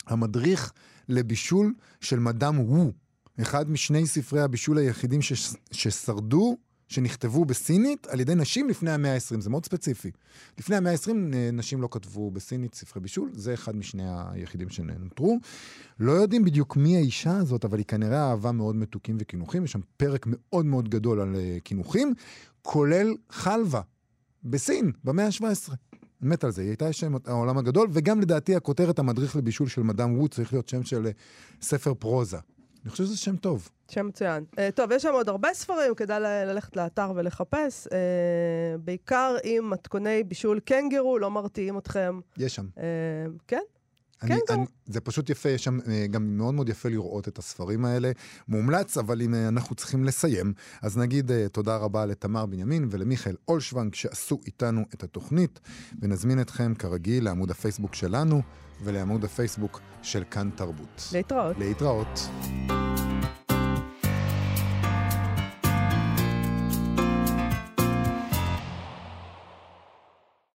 המדריך 0.06 0.72
לבישול 1.08 1.74
של 2.00 2.18
מדאם 2.18 2.60
וו, 2.60 2.92
אחד 3.42 3.70
משני 3.70 4.06
ספרי 4.06 4.40
הבישול 4.40 4.78
היחידים 4.78 5.22
ש- 5.22 5.54
ששרדו, 5.70 6.56
שנכתבו 6.88 7.44
בסינית 7.44 8.06
על 8.06 8.20
ידי 8.20 8.34
נשים 8.34 8.68
לפני 8.68 8.90
המאה 8.90 9.14
ה-20, 9.14 9.40
זה 9.40 9.50
מאוד 9.50 9.64
ספציפי. 9.64 10.10
לפני 10.58 10.76
המאה 10.76 10.92
ה-20 10.92 11.10
נשים 11.52 11.82
לא 11.82 11.88
כתבו 11.90 12.30
בסינית 12.30 12.74
ספרי 12.74 13.02
בישול, 13.02 13.30
זה 13.32 13.54
אחד 13.54 13.76
משני 13.76 14.02
היחידים 14.06 14.68
שנותרו. 14.68 15.38
לא 16.00 16.12
יודעים 16.12 16.44
בדיוק 16.44 16.76
מי 16.76 16.96
האישה 16.96 17.36
הזאת, 17.36 17.64
אבל 17.64 17.78
היא 17.78 17.86
כנראה 17.86 18.30
אהבה 18.30 18.52
מאוד 18.52 18.76
מתוקים 18.76 19.16
וקינוחים, 19.20 19.64
יש 19.64 19.72
שם 19.72 19.80
פרק 19.96 20.26
מאוד 20.28 20.66
מאוד 20.66 20.88
גדול 20.88 21.20
על 21.20 21.36
אה, 21.36 21.56
קינוחים, 21.64 22.14
כולל 22.62 23.14
חלבה, 23.30 23.80
בסין, 24.44 24.92
במאה 25.04 25.26
ה-17. 25.26 25.72
אני 26.22 26.30
מת 26.30 26.44
על 26.44 26.50
זה, 26.50 26.62
היא 26.62 26.68
הייתה 26.70 26.92
שם 26.92 27.14
העולם 27.26 27.58
הגדול, 27.58 27.88
וגם 27.92 28.20
לדעתי 28.20 28.56
הכותרת 28.56 28.98
המדריך 28.98 29.36
לבישול 29.36 29.68
של 29.68 29.82
מדאם 29.82 30.18
וו 30.18 30.28
צריך 30.28 30.52
להיות 30.52 30.68
שם 30.68 30.82
של 30.82 31.06
אה, 31.06 31.10
ספר 31.62 31.94
פרוזה. 31.94 32.38
אני 32.84 32.90
חושב 32.90 33.04
שזה 33.04 33.16
שם 33.16 33.36
טוב. 33.36 33.68
שם 33.90 34.06
מצוין. 34.06 34.44
Uh, 34.52 34.58
טוב, 34.74 34.92
יש 34.92 35.02
שם 35.02 35.12
עוד 35.12 35.28
הרבה 35.28 35.48
ספרים, 35.54 35.94
כדאי 35.94 36.20
ל- 36.20 36.44
ללכת 36.52 36.76
לאתר 36.76 37.12
ולחפש. 37.14 37.86
Uh, 37.86 37.90
בעיקר 38.78 39.36
עם 39.44 39.70
מתכוני 39.70 40.24
בישול 40.24 40.60
קנגרו, 40.60 41.18
לא 41.18 41.30
מרתיעים 41.30 41.78
אתכם. 41.78 42.20
יש 42.38 42.54
שם. 42.54 42.66
Uh, 42.76 42.80
כן? 43.48 43.60
אני, 44.24 44.40
כן, 44.48 44.54
אני, 44.54 44.64
זה 44.86 45.00
פשוט 45.00 45.30
יפה, 45.30 45.48
יש 45.48 45.64
שם 45.64 45.78
אה, 45.88 46.06
גם 46.06 46.36
מאוד 46.36 46.54
מאוד 46.54 46.68
יפה 46.68 46.88
לראות 46.88 47.28
את 47.28 47.38
הספרים 47.38 47.84
האלה. 47.84 48.10
מומלץ, 48.48 48.98
אבל 48.98 49.22
אם 49.22 49.34
אה, 49.34 49.48
אנחנו 49.48 49.76
צריכים 49.76 50.04
לסיים, 50.04 50.52
אז 50.82 50.98
נגיד 50.98 51.30
אה, 51.30 51.48
תודה 51.48 51.76
רבה 51.76 52.06
לתמר 52.06 52.46
בנימין 52.46 52.88
ולמיכאל 52.90 53.34
אולשוונג 53.48 53.94
שעשו 53.94 54.40
איתנו 54.46 54.82
את 54.94 55.02
התוכנית, 55.02 55.60
ונזמין 56.00 56.40
אתכם 56.40 56.74
כרגיל 56.74 57.24
לעמוד 57.24 57.50
הפייסבוק 57.50 57.94
שלנו 57.94 58.42
ולעמוד 58.84 59.24
הפייסבוק 59.24 59.80
של 60.02 60.22
כאן 60.30 60.50
תרבות. 60.56 61.08
להתראות. 61.12 61.56
להתראות. 61.58 62.18